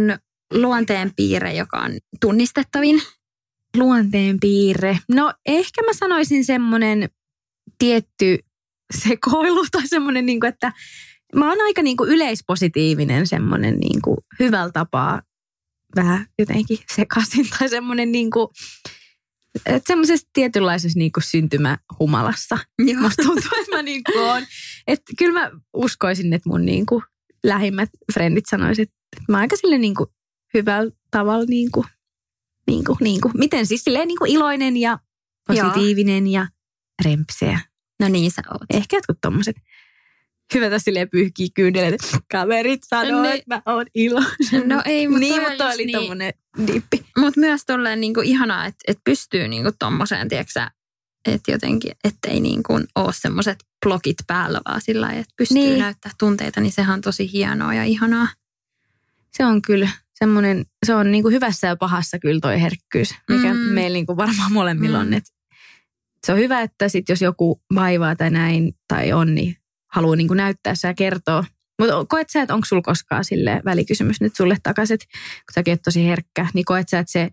luonteen 0.52 1.12
piirre, 1.16 1.54
joka 1.54 1.78
on 1.78 1.92
tunnistettavin? 2.20 3.02
Luonteen 3.76 4.40
piirre. 4.40 4.98
No 5.08 5.34
ehkä 5.46 5.82
mä 5.82 5.92
sanoisin 5.92 6.44
semmoinen 6.44 7.08
tietty 7.78 8.38
sekoilu 8.94 9.66
tai 9.72 9.88
semmoinen, 9.88 10.26
niin 10.26 10.40
kuin, 10.40 10.48
että 10.48 10.72
mä 11.36 11.48
oon 11.48 11.60
aika 11.60 11.82
niin 11.82 11.96
kuin 11.96 12.10
yleispositiivinen 12.10 13.26
semmoinen 13.26 13.76
niin 13.78 14.02
kuin 14.02 14.18
hyvällä 14.38 14.72
tapaa 14.72 15.22
vähän 15.96 16.26
jotenkin 16.38 16.78
sekaisin 16.94 17.48
tai 17.58 17.68
semmoinen 17.68 18.12
niin 18.12 18.30
kuin, 18.30 18.48
että 19.66 19.86
semmoisessa 19.86 20.28
tietynlaisessa 20.32 20.98
niin 20.98 21.12
kuin 21.12 21.24
syntymähumalassa. 21.24 22.58
Joo. 22.78 23.00
Musta 23.00 23.22
tuntuu, 23.22 23.50
että 23.60 23.76
mä 23.76 23.82
niin 23.82 24.04
kuin 24.04 24.20
oon. 24.20 24.42
Että 24.86 25.12
kyllä 25.18 25.40
mä 25.40 25.50
uskoisin, 25.72 26.32
että 26.32 26.48
mun 26.48 26.66
niin 26.66 26.86
kuin 26.86 27.02
lähimmät 27.44 27.90
frendit 28.14 28.44
sanoisivat, 28.50 28.88
että 28.88 29.32
mä 29.32 29.38
aika 29.38 29.56
sille 29.56 29.78
niin 29.78 29.94
kuin 29.94 30.10
hyvällä 30.54 30.92
tavalla 31.10 31.44
niin 31.48 31.70
kuin, 31.72 31.86
niin 32.66 32.84
kuin, 32.84 32.96
niin 33.00 33.20
kuin, 33.20 33.32
miten 33.38 33.66
siis 33.66 33.84
silleen 33.84 34.08
niin 34.08 34.18
kuin 34.18 34.30
iloinen 34.30 34.76
ja 34.76 34.98
positiivinen 35.48 36.26
ja 36.26 36.46
rempseä. 37.04 37.60
No 38.00 38.08
niin 38.08 38.30
sä 38.30 38.42
oot. 38.50 38.62
Ehkä 38.74 38.96
jotkut 38.96 39.18
tommoset. 39.20 39.56
Hyvä 40.54 40.70
tässä 40.70 40.84
silleen 40.84 41.08
pyyhkii 41.10 41.50
kyynelet. 41.54 42.00
Kaverit 42.32 42.80
sanoo, 42.86 43.22
Ne- 43.22 43.32
että 43.34 43.44
mä 43.54 43.62
oon 43.66 43.86
iloinen. 43.94 44.68
No 44.68 44.82
ei, 44.84 45.08
mutta 45.08 45.20
niin, 45.20 45.42
mutta 45.42 45.66
oli 45.68 45.84
niin. 45.86 45.98
tommonen 45.98 46.32
dippi. 46.66 47.04
Mutta 47.18 47.40
myös 47.40 47.64
tolleen 47.66 48.00
niinku 48.00 48.20
ihanaa, 48.20 48.66
että 48.66 48.78
et 48.88 48.98
pystyy 49.04 49.48
niinku 49.48 49.70
tommoseen, 49.78 50.28
tiedätkö 50.28 50.60
että 51.28 51.52
jotenkin, 51.52 51.92
ettei 52.04 52.40
niin 52.40 52.62
kuin 52.62 52.84
ole 52.94 53.12
semmoiset 53.12 53.58
blokit 53.84 54.16
päällä, 54.26 54.60
vaan 54.68 54.80
sillä 54.80 55.06
lailla, 55.06 55.20
että 55.20 55.34
pystyy 55.36 55.58
Niin. 55.58 55.78
näyttää 55.78 56.12
tunteita, 56.18 56.60
niin 56.60 56.72
sehän 56.72 56.94
on 56.94 57.00
tosi 57.00 57.32
hienoa 57.32 57.74
ja 57.74 57.84
ihanaa. 57.84 58.28
Se 59.30 59.44
on 59.46 59.62
kyllä 59.62 59.88
semmoinen, 60.14 60.64
se 60.86 60.94
on 60.94 61.12
niin 61.12 61.22
kuin 61.22 61.34
hyvässä 61.34 61.66
ja 61.66 61.76
pahassa 61.76 62.18
kyllä 62.18 62.40
toi 62.40 62.60
herkkyys, 62.62 63.14
mikä 63.28 63.54
Mm. 63.54 63.58
mm. 63.60 63.72
meillä 63.72 63.94
niin 63.94 64.06
kuin 64.06 64.16
varmaan 64.16 64.52
molemmilla 64.52 64.98
Mm. 64.98 65.06
on. 65.06 65.14
Et 65.14 65.24
se 66.26 66.32
on 66.32 66.38
hyvä, 66.38 66.60
että 66.60 66.88
sit 66.88 67.08
jos 67.08 67.22
joku 67.22 67.62
vaivaa 67.74 68.16
tai 68.16 68.30
näin 68.30 68.72
tai 68.88 69.12
on, 69.12 69.34
niin 69.34 69.56
haluaa 69.92 70.16
niin 70.16 70.28
kuin 70.28 70.36
näyttää 70.36 70.74
ja 70.84 70.94
kertoa. 70.94 71.44
Mutta 71.78 72.04
koet 72.08 72.30
sä, 72.30 72.42
että 72.42 72.54
onko 72.54 72.64
sulla 72.64 72.82
koskaan 72.82 73.24
sille 73.24 73.62
välikysymys 73.64 74.20
nyt 74.20 74.36
sulle 74.36 74.56
takaisin, 74.62 74.98
kun 74.98 75.54
säkin 75.54 75.72
oot 75.72 75.82
tosi 75.82 76.06
herkkä, 76.06 76.46
niin 76.54 76.64
koet 76.64 76.88
sä, 76.88 76.98
että 76.98 77.12
se 77.12 77.30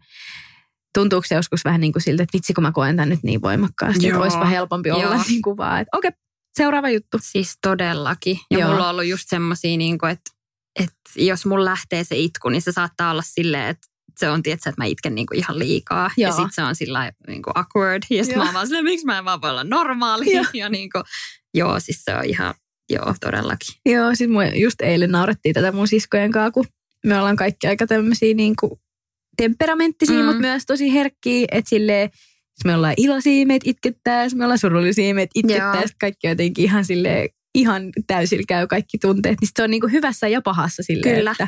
tuntuuko 0.94 1.28
se 1.28 1.36
joskus 1.36 1.66
vähän 1.66 1.82
niin 1.82 1.94
kuin 1.94 2.04
siltä, 2.04 2.24
että 2.24 2.34
vitsi 2.38 2.54
kun 2.54 2.62
mä 2.62 2.72
koen 2.72 2.96
tämän 2.96 3.10
nyt 3.10 3.24
niin 3.24 3.42
voimakkaasti, 3.42 4.08
Joo. 4.08 4.10
että 4.10 4.24
olisipa 4.24 4.46
helpompi 4.46 4.92
olla 4.92 5.04
Joo. 5.04 5.24
niin 5.28 5.42
kuin 5.42 5.58
vaan, 5.58 5.82
että 5.82 5.98
okei, 5.98 6.12
seuraava 6.58 6.90
juttu. 6.90 7.18
Siis 7.22 7.58
todellakin. 7.62 8.40
Ja 8.52 8.60
Joo. 8.60 8.70
mulla 8.70 8.84
on 8.84 8.90
ollut 8.90 9.06
just 9.06 9.24
semmosia, 9.28 9.78
niin 9.78 9.98
kuin, 9.98 10.12
että, 10.12 10.32
että 10.80 11.00
jos 11.16 11.46
mulla 11.46 11.66
lähtee 11.66 12.04
se 12.04 12.16
itku, 12.16 12.50
niin 12.50 12.62
se 12.62 12.72
saattaa 12.72 13.12
olla 13.12 13.24
silleen, 13.26 13.68
että 13.68 13.88
se 14.20 14.30
on 14.30 14.44
tietysti, 14.44 14.70
että 14.70 14.82
mä 14.82 14.86
itken 14.86 15.16
niin 15.16 15.28
kuin 15.28 15.38
ihan 15.38 15.60
liikaa. 15.60 16.12
Joo. 16.18 16.30
Ja 16.30 16.32
sitten 16.32 16.54
se 16.54 16.64
on 16.64 16.76
sillä 16.76 17.12
niin 17.28 17.42
kuin 17.42 17.54
awkward. 17.56 18.04
Ja 18.10 18.24
sitten 18.24 18.36
Joo. 18.36 18.44
mä 18.44 18.50
oon 18.50 18.54
vaan 18.54 18.68
silleen, 18.68 18.84
miksi 18.84 19.06
mä 19.06 19.18
en 19.18 19.26
vaan 19.26 19.42
voi 19.42 19.50
olla 19.50 19.64
normaali. 19.64 20.36
Joo. 20.36 20.46
Ja 20.54 20.70
niin 20.70 20.90
kuin, 20.90 21.04
joo, 21.54 21.80
siis 21.80 22.02
se 22.06 22.16
on 22.16 22.26
ihan, 22.26 22.54
joo, 22.90 23.16
todellakin. 23.22 23.76
Joo, 23.86 24.16
siis 24.16 24.30
mua 24.30 24.46
just 24.46 24.82
eilen 24.82 25.12
naurettiin 25.12 25.54
tätä 25.54 25.72
mun 25.72 25.88
siskojen 25.88 26.32
kanssa, 26.32 26.52
kun 26.52 26.66
me 27.06 27.18
ollaan 27.20 27.36
kaikki 27.36 27.68
aika 27.68 27.88
tämmöisiä 27.88 28.34
niin 28.34 28.54
kuin 28.60 28.72
temperamenttisia, 29.38 30.20
Mm. 30.20 30.26
mutta 30.26 30.42
myös 30.42 30.66
tosi 30.66 30.94
herkkiä, 30.94 31.48
että 31.52 31.70
silleen, 31.70 32.10
me 32.66 32.76
ollaan 32.76 32.94
iloisia, 32.98 33.46
meitä 33.46 33.70
itkettää, 33.70 34.28
me 34.36 34.44
ollaan 34.46 34.60
surullisia, 34.60 35.16
meitä 35.16 35.32
itkettää, 35.36 35.74
Joo. 35.74 35.82
ja 35.82 35.88
sit 35.88 35.98
kaikki 36.00 36.28
jotenkin 36.28 36.66
ihan 36.66 36.86
silleen, 36.86 37.30
ihan 37.56 37.84
täysillä 38.08 38.44
käy 38.48 38.68
kaikki 38.68 38.98
tunteet, 38.98 39.42
niin 39.42 39.50
se 39.56 39.64
on 39.64 39.70
niin 39.72 39.82
kuin 39.82 39.92
hyvässä 39.94 40.28
ja 40.28 40.42
pahassa 40.42 40.84
silleen, 40.84 41.16
Kyllä. 41.16 41.32
että 41.32 41.48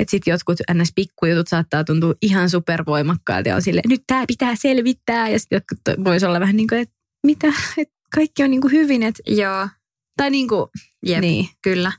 että 0.00 0.10
sitten 0.10 0.32
jotkut 0.32 0.58
ns. 0.74 0.92
pikkujutut 0.94 1.48
saattaa 1.48 1.84
tuntua 1.84 2.14
ihan 2.22 2.50
supervoimakkailta 2.50 3.48
ja 3.48 3.56
on 3.56 3.62
silleen, 3.62 3.88
nyt 3.88 4.02
tämä 4.06 4.24
pitää 4.26 4.54
selvittää. 4.56 5.28
Ja 5.28 5.38
sitten 5.38 5.56
jotkut 5.56 5.78
to- 5.84 6.04
vois 6.04 6.22
olla 6.22 6.40
vähän 6.40 6.56
niin 6.56 6.68
kuin, 6.68 6.80
että 6.80 6.94
mitä, 7.26 7.46
että 7.78 7.94
kaikki 8.14 8.42
on 8.42 8.50
niin 8.50 8.60
kuin 8.60 8.72
hyvin. 8.72 9.02
Et, 9.02 9.14
Joo, 9.26 9.68
tai 10.16 10.30
niin 10.30 10.48
kuin, 10.48 10.66
jep, 11.06 11.20
niin. 11.20 11.48
kyllä. 11.62 11.92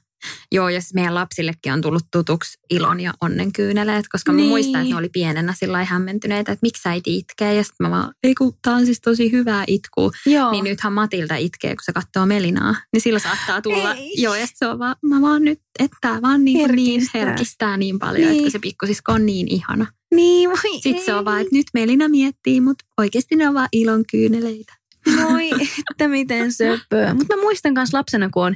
Joo, 0.51 0.69
ja 0.69 0.81
siis 0.81 0.93
meidän 0.93 1.15
lapsillekin 1.15 1.73
on 1.73 1.81
tullut 1.81 2.03
tutuksi 2.11 2.57
ilon 2.69 2.99
ja 2.99 3.13
onnen 3.21 3.51
kyyneleet, 3.53 4.05
koska 4.11 4.31
mä 4.31 4.35
Niin. 4.37 4.49
muistan, 4.49 4.81
että 4.81 4.93
ne 4.93 4.99
oli 4.99 5.09
pienenä 5.09 5.53
sillä 5.59 5.83
hämmentyneitä, 5.83 6.51
että 6.51 6.61
miksi 6.65 6.89
äiti 6.89 7.17
itkee. 7.17 7.53
Ja 7.53 7.63
sitten 7.63 7.87
mä 7.87 7.91
vaan, 7.91 8.13
ei 8.23 8.35
kun 8.35 8.53
tää 8.61 8.75
on 8.75 8.85
siis 8.85 9.01
tosi 9.01 9.31
hyvää 9.31 9.63
itkua. 9.67 10.11
Joo. 10.25 10.51
Niin 10.51 10.63
nythän 10.63 10.93
Matilda 10.93 11.35
itkee, 11.35 11.75
kun 11.75 11.83
se 11.85 11.93
katsoo 11.93 12.25
Melinaa. 12.25 12.75
Niin 12.93 13.01
silloin 13.01 13.21
saattaa 13.23 13.61
tulla, 13.61 13.93
Ei. 13.93 14.21
joo, 14.21 14.35
ja 14.35 14.47
se 14.55 14.67
on 14.67 14.79
vaan, 14.79 14.95
mä 15.05 15.21
vaan 15.21 15.43
nyt, 15.43 15.59
että 15.79 15.97
tää 16.01 16.21
vaan 16.21 16.45
niin, 16.45 16.59
kuin 16.59 16.75
niin 16.75 16.91
Herkistää. 16.91 17.25
herkistää 17.25 17.77
niin 17.77 17.99
paljon, 17.99 18.29
Niin. 18.31 18.39
että 18.39 18.51
se 18.51 18.59
pikkusisko 18.59 19.11
on 19.11 19.25
niin 19.25 19.47
ihana. 19.47 19.85
Niin, 20.15 20.49
voi 20.49 20.79
Sitten 20.81 21.05
se 21.05 21.13
on 21.13 21.19
ei. 21.19 21.25
vaan, 21.25 21.41
että 21.41 21.55
nyt 21.55 21.67
Melina 21.73 22.09
miettii, 22.09 22.61
mutta 22.61 22.85
oikeasti 22.97 23.35
ne 23.35 23.47
on 23.47 23.53
vaan 23.53 23.69
ilon 23.71 24.03
kyyneleitä. 24.11 24.73
Voi, 25.23 25.49
että 25.91 26.07
miten 26.07 26.53
söpöä. 26.53 27.13
Mutta 27.13 27.35
mä 27.35 27.41
muistan 27.41 27.73
myös 27.73 27.93
lapsena, 27.93 28.29
kun 28.29 28.45
on 28.45 28.55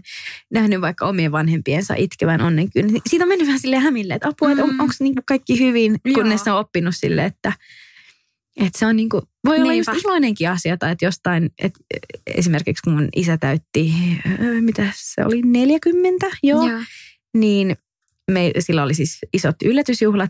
nähnyt 0.51 0.81
vaikka 0.81 1.05
omien 1.07 1.31
vanhempiensa 1.31 1.93
itkevän 1.97 2.41
onnenkyyn. 2.41 2.87
Niin 2.87 3.01
siitä 3.09 3.25
on 3.25 3.29
mennyt 3.29 3.47
vähän 3.47 3.59
sille 3.59 3.77
hämille, 3.79 4.13
että 4.13 4.27
apua, 4.27 4.51
että 4.51 4.63
on, 4.63 4.69
Mm. 4.73 4.79
onko 4.79 4.93
niinku 4.99 5.21
kaikki 5.27 5.59
hyvin, 5.59 5.95
Joo. 6.05 6.13
kunnes 6.15 6.47
on 6.47 6.57
oppinut 6.57 6.95
sille, 6.95 7.25
että, 7.25 7.53
että 8.57 8.79
se 8.79 8.85
on 8.85 8.95
niinku, 8.95 9.21
voi 9.45 9.57
olla 9.61 9.71
Niinpä. 9.71 9.91
just 9.91 10.05
iloinenkin 10.05 10.49
asia, 10.49 10.77
tai 10.77 10.91
että 10.91 11.05
jostain, 11.05 11.49
että 11.59 11.79
esimerkiksi 12.27 12.81
kun 12.83 12.93
mun 12.93 13.09
isä 13.15 13.37
täytti, 13.37 13.93
öö, 14.39 14.61
mitä 14.61 14.87
se 14.95 15.25
oli, 15.25 15.41
40, 15.45 16.27
joo, 16.43 16.69
Joo. 16.69 16.79
niin 17.37 17.75
me, 18.31 18.51
sillä 18.59 18.83
oli 18.83 18.93
siis 18.93 19.19
isot 19.33 19.55
yllätysjuhlat. 19.65 20.29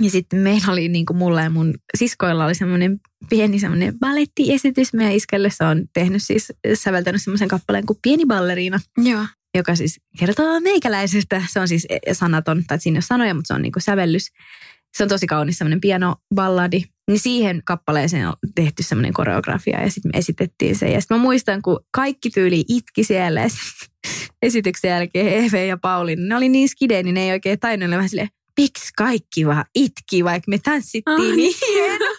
Ja 0.00 0.10
sitten 0.10 0.38
meillä 0.38 0.72
oli 0.72 0.88
niin 0.88 1.06
kuin 1.06 1.16
mulla 1.16 1.40
ja 1.40 1.50
mun 1.50 1.74
siskoilla 1.98 2.44
oli 2.44 2.54
semmoinen 2.54 3.00
pieni 3.30 3.58
semmoinen 3.58 3.98
balettiesitys. 3.98 4.92
Meidän 4.92 5.14
iskälle 5.14 5.50
se 5.50 5.64
on 5.64 5.84
tehnyt 5.92 6.22
siis, 6.22 6.52
säveltänyt 6.74 7.22
semmoisen 7.22 7.48
kappaleen 7.48 7.86
kuin 7.86 7.98
Pieni 8.02 8.26
balleriina, 8.26 8.80
Joo. 8.98 9.26
joka 9.54 9.74
siis 9.74 10.00
kertoo 10.18 10.60
meikäläisestä. 10.60 11.42
Se 11.50 11.60
on 11.60 11.68
siis 11.68 11.86
sanaton, 12.12 12.64
tai 12.66 12.80
siinä 12.80 12.94
ei 12.94 12.98
ole 12.98 13.02
sanoja, 13.02 13.34
mutta 13.34 13.48
se 13.48 13.54
on 13.54 13.62
niin 13.62 13.72
kuin 13.72 13.82
sävellys. 13.82 14.30
Se 14.96 15.02
on 15.02 15.08
tosi 15.08 15.26
kaunis 15.26 15.58
semmoinen 15.58 15.80
pianoballadi. 15.80 16.82
Niin 17.08 17.18
siihen 17.18 17.62
kappaleeseen 17.64 18.28
on 18.28 18.34
tehty 18.54 18.82
semmoinen 18.82 19.12
koreografia 19.12 19.82
ja 19.82 19.90
sitten 19.90 20.10
me 20.14 20.18
esitettiin 20.18 20.76
se. 20.76 20.90
Ja 20.90 21.00
sitten 21.00 21.16
mä 21.16 21.22
muistan, 21.22 21.62
kun 21.62 21.80
kaikki 21.90 22.30
tyyli 22.30 22.64
itki 22.68 23.04
siellä 23.04 23.40
esityksen 24.42 24.88
jälkeen 24.88 25.44
Eve 25.44 25.66
ja 25.66 25.76
Pauliina, 25.76 26.22
ne 26.22 26.36
oli 26.36 26.48
niin 26.48 26.68
skidejä, 26.68 27.02
niin 27.02 27.14
ne 27.14 27.24
ei 27.24 27.32
oikein 27.32 27.60
tainnut 27.60 27.86
olla 27.86 27.96
vähän 27.96 28.08
silleen, 28.08 28.28
miksi 28.60 28.88
kaikki 28.96 29.46
vaan 29.46 29.64
itki, 29.74 30.24
vaikka 30.24 30.44
me 30.50 30.58
tanssittiin 30.58 31.30
Ai. 31.30 31.36
niin 31.36 31.54
hienosti. 31.68 32.14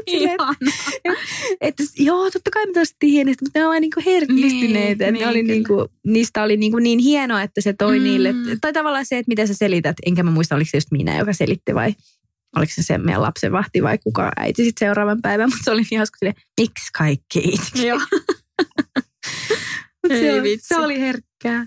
Että 1.60 1.82
joo, 1.98 2.30
totta 2.30 2.50
kai 2.50 2.66
me 2.66 2.72
tanssittiin 2.72 3.12
hienosti, 3.12 3.44
mutta 3.44 3.58
ne 3.58 3.66
ovat 3.66 3.80
niinku 3.80 4.00
herkistyneitä. 4.06 5.04
Niin, 5.04 5.14
Niin, 5.14 5.22
ne 5.24 5.28
oli 5.28 5.34
niin, 5.42 5.46
niinku, 5.46 5.88
niistä 6.06 6.42
oli 6.42 6.56
niinku 6.56 6.78
niin 6.78 6.98
hienoa, 6.98 7.42
että 7.42 7.60
se 7.60 7.72
toi 7.72 7.98
Mm. 7.98 8.04
niille. 8.04 8.34
Tai 8.60 8.72
tavallaan 8.72 9.06
se, 9.06 9.18
että 9.18 9.28
mitä 9.28 9.46
sä 9.46 9.54
selität. 9.54 9.96
Enkä 10.06 10.22
mä 10.22 10.30
muista, 10.30 10.54
oliko 10.54 10.68
se 10.70 10.76
just 10.76 10.90
minä, 10.90 11.18
joka 11.18 11.32
selitti 11.32 11.74
vai 11.74 11.94
oliko 12.56 12.72
se 12.74 12.82
se 12.82 12.98
meidän 12.98 13.22
lapsenvahti 13.22 13.82
vai 13.82 13.98
kuka 13.98 14.32
äiti 14.36 14.64
sitten 14.64 14.86
seuraavan 14.86 15.22
päivän. 15.22 15.48
Mutta 15.50 15.64
se 15.64 15.70
oli 15.70 15.82
niin 15.90 15.98
hauska 15.98 16.18
silleen, 16.18 16.42
miksi 16.60 16.90
kaikki 16.98 17.38
itki? 17.38 17.86
Joo. 17.86 18.00
Se, 20.08 20.42
vitsi. 20.42 20.68
se 20.68 20.76
oli 20.76 21.00
herkkää. 21.00 21.66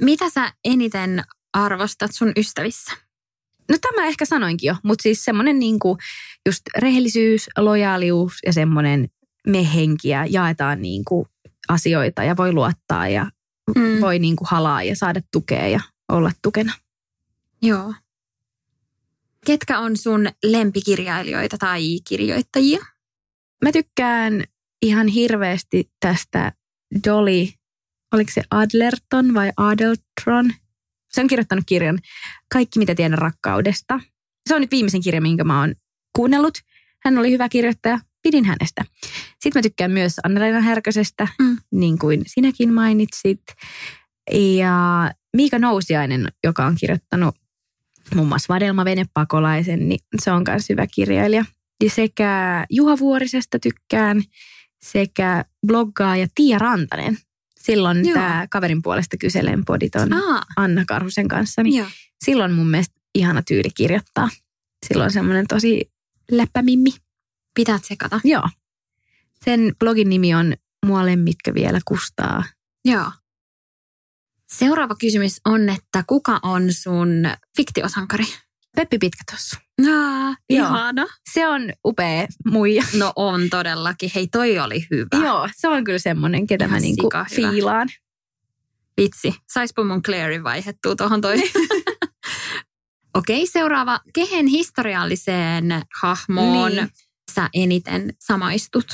Mitä 0.00 0.30
sä 0.30 0.52
eniten 0.64 1.22
arvostat 1.52 2.10
sun 2.14 2.32
ystävissä? 2.36 2.92
No 3.70 3.76
tämä 3.80 4.06
ehkä 4.06 4.24
sanoinkin 4.24 4.68
jo, 4.68 4.76
mutta 4.82 5.02
siis 5.02 5.24
semmoinen 5.24 5.58
niinku 5.58 5.98
just 6.46 6.62
rehellisyys, 6.78 7.50
lojaalius 7.58 8.32
ja 8.46 8.52
semmoinen 8.52 9.08
me-henki 9.46 10.08
ja 10.08 10.26
jaetaan 10.26 10.82
niinku 10.82 11.28
asioita 11.68 12.24
ja 12.24 12.36
voi 12.36 12.52
luottaa 12.52 13.08
ja 13.08 13.30
Mm. 13.76 14.00
voi 14.00 14.18
niinku 14.18 14.44
halaa 14.50 14.82
ja 14.82 14.96
saada 14.96 15.20
tukea 15.32 15.68
ja 15.68 15.80
olla 16.08 16.32
tukena. 16.42 16.72
Joo. 17.62 17.94
Ketkä 19.46 19.78
on 19.78 19.96
sun 19.96 20.28
lempikirjailijoita 20.44 21.58
tai 21.58 21.82
kirjoittajia? 22.08 22.78
Mä 23.64 23.72
tykkään 23.72 24.44
ihan 24.82 25.08
hirveästi 25.08 25.90
tästä 26.00 26.52
Dolly, 27.06 27.46
oliko 28.14 28.30
se 28.34 28.42
Adlerton 28.50 29.34
vai 29.34 29.52
Adeltron? 29.56 30.52
Se 31.10 31.20
on 31.20 31.26
kirjoittanut 31.26 31.64
kirjan 31.66 31.98
Kaikki 32.52 32.78
mitä 32.78 32.94
tiedän 32.94 33.18
rakkaudesta. 33.18 34.00
Se 34.48 34.54
on 34.54 34.60
nyt 34.60 34.70
viimeisen 34.70 35.02
kirja, 35.02 35.20
minkä 35.20 35.44
mä 35.44 35.60
oon 35.60 35.74
kuunnellut. 36.16 36.58
Hän 37.04 37.18
oli 37.18 37.30
hyvä 37.30 37.48
kirjoittaja, 37.48 37.98
pidin 38.22 38.44
hänestä. 38.44 38.84
Sitten 39.40 39.52
mä 39.60 39.62
tykkään 39.62 39.90
myös 39.90 40.14
Anna-Leena 40.24 40.60
Härkösestä, 40.60 41.28
Mm. 41.38 41.46
mm. 41.46 41.58
niin 41.72 41.98
kuin 41.98 42.22
sinäkin 42.26 42.72
mainitsit. 42.72 43.42
Ja 44.30 45.10
Miika 45.36 45.58
Nousiainen, 45.58 46.28
joka 46.44 46.66
on 46.66 46.76
kirjoittanut 46.80 47.34
muun 48.14 48.28
muassa 48.28 48.54
Vadelma 48.54 48.84
Venepakolaisen, 48.84 49.88
niin 49.88 50.00
se 50.20 50.32
on 50.32 50.42
myös 50.48 50.68
hyvä 50.68 50.86
kirjailija. 50.94 51.44
Ja 51.84 51.90
sekä 51.90 52.66
Juha 52.70 52.98
Vuorisesta 52.98 53.58
tykkään, 53.58 54.22
sekä 54.82 55.44
bloggaaja 55.66 56.26
Tiia 56.34 56.58
Rantanen. 56.58 57.18
Silloin 57.68 58.04
Joo. 58.04 58.14
tämä 58.14 58.46
kaverin 58.50 58.82
puolesta 58.82 59.16
kyselen 59.16 59.64
podit 59.64 59.94
on 59.94 60.12
Aa, 60.12 60.42
Anna 60.56 60.84
Karhusen 60.84 61.28
kanssa. 61.28 61.62
Niin 61.62 61.78
joo. 61.78 61.88
silloin 62.24 62.52
mun 62.52 62.70
mielestä 62.70 63.00
ihana 63.14 63.42
tyyli 63.42 63.70
kirjoittaa. 63.76 64.28
Silloin 64.88 65.10
semmoinen 65.10 65.46
tosi 65.46 65.92
läppämimmi. 66.30 66.90
Pitää 67.54 67.78
tsekata. 67.78 68.20
Joo. 68.24 68.48
Sen 69.44 69.72
blogin 69.78 70.08
nimi 70.08 70.34
on 70.34 70.54
Mua 70.86 71.06
lemmitkö 71.06 71.54
vielä 71.54 71.80
kustaa. 71.84 72.44
Joo. 72.84 73.12
Seuraava 74.52 74.94
kysymys 74.94 75.40
on, 75.44 75.68
että 75.68 76.04
kuka 76.06 76.40
on 76.42 76.72
sun 76.72 77.08
fiktiosankari? 77.56 78.24
Peppi 78.76 78.98
Pitkätossu. 78.98 79.56
Aa, 79.92 80.28
Joo. 80.28 80.66
ihana. 80.68 81.06
Se 81.32 81.48
on 81.48 81.72
upea 81.86 82.26
muija. 82.50 82.84
No 82.98 83.12
on 83.16 83.50
todellakin. 83.50 84.10
Hei, 84.14 84.26
toi 84.26 84.58
oli 84.58 84.86
hyvä. 84.90 85.24
Joo, 85.26 85.48
se 85.56 85.68
on 85.68 85.84
kyllä 85.84 85.98
semmoinen, 85.98 86.46
ketä 86.46 86.64
Ihan 86.64 86.76
mä 86.76 86.80
niinku 86.80 87.10
fiilaan. 87.34 87.88
Vitsi, 89.00 89.34
saispa 89.52 89.84
mun 89.84 90.02
Clairin 90.02 90.44
vaihettua 90.44 90.96
tuohon 90.96 91.20
toi. 91.20 91.36
Okei, 93.18 93.46
seuraava. 93.46 94.00
Kehen 94.14 94.46
historialliseen 94.46 95.82
hahmoon 96.00 96.72
Niin. 96.72 96.88
sä 97.34 97.48
eniten 97.54 98.14
samaistut? 98.20 98.86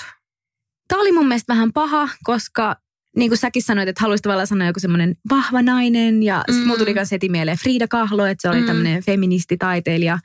Tämä 0.89 1.01
oli 1.01 1.13
mun 1.13 1.29
mielestä 1.29 1.53
vähän 1.53 1.73
paha, 1.73 2.09
koska 2.25 2.77
niin 3.17 3.31
kuin 3.31 3.39
säkin 3.39 3.63
sanoit, 3.63 3.89
että 3.89 4.01
haluaisit 4.01 4.23
tavallaan 4.23 4.47
sanoa 4.47 4.67
joku 4.67 4.81
semmoinen 4.81 5.15
vahva 5.31 5.63
nainen. 5.63 6.23
Ja 6.23 6.39
sitten 6.39 6.57
Mm. 6.57 6.67
mulla 6.67 6.79
tuli 6.79 6.95
myös 6.95 7.11
heti 7.13 7.29
mieleen 7.29 7.59
Frida 7.59 7.89
Kahlo, 7.89 8.27
että 8.27 8.43
se 8.43 8.49
oli 8.49 8.57
Mm. 8.57 8.63
mm. 8.63 8.67
tämmöinen 8.67 9.03
feministitaiteilija. 9.03 10.19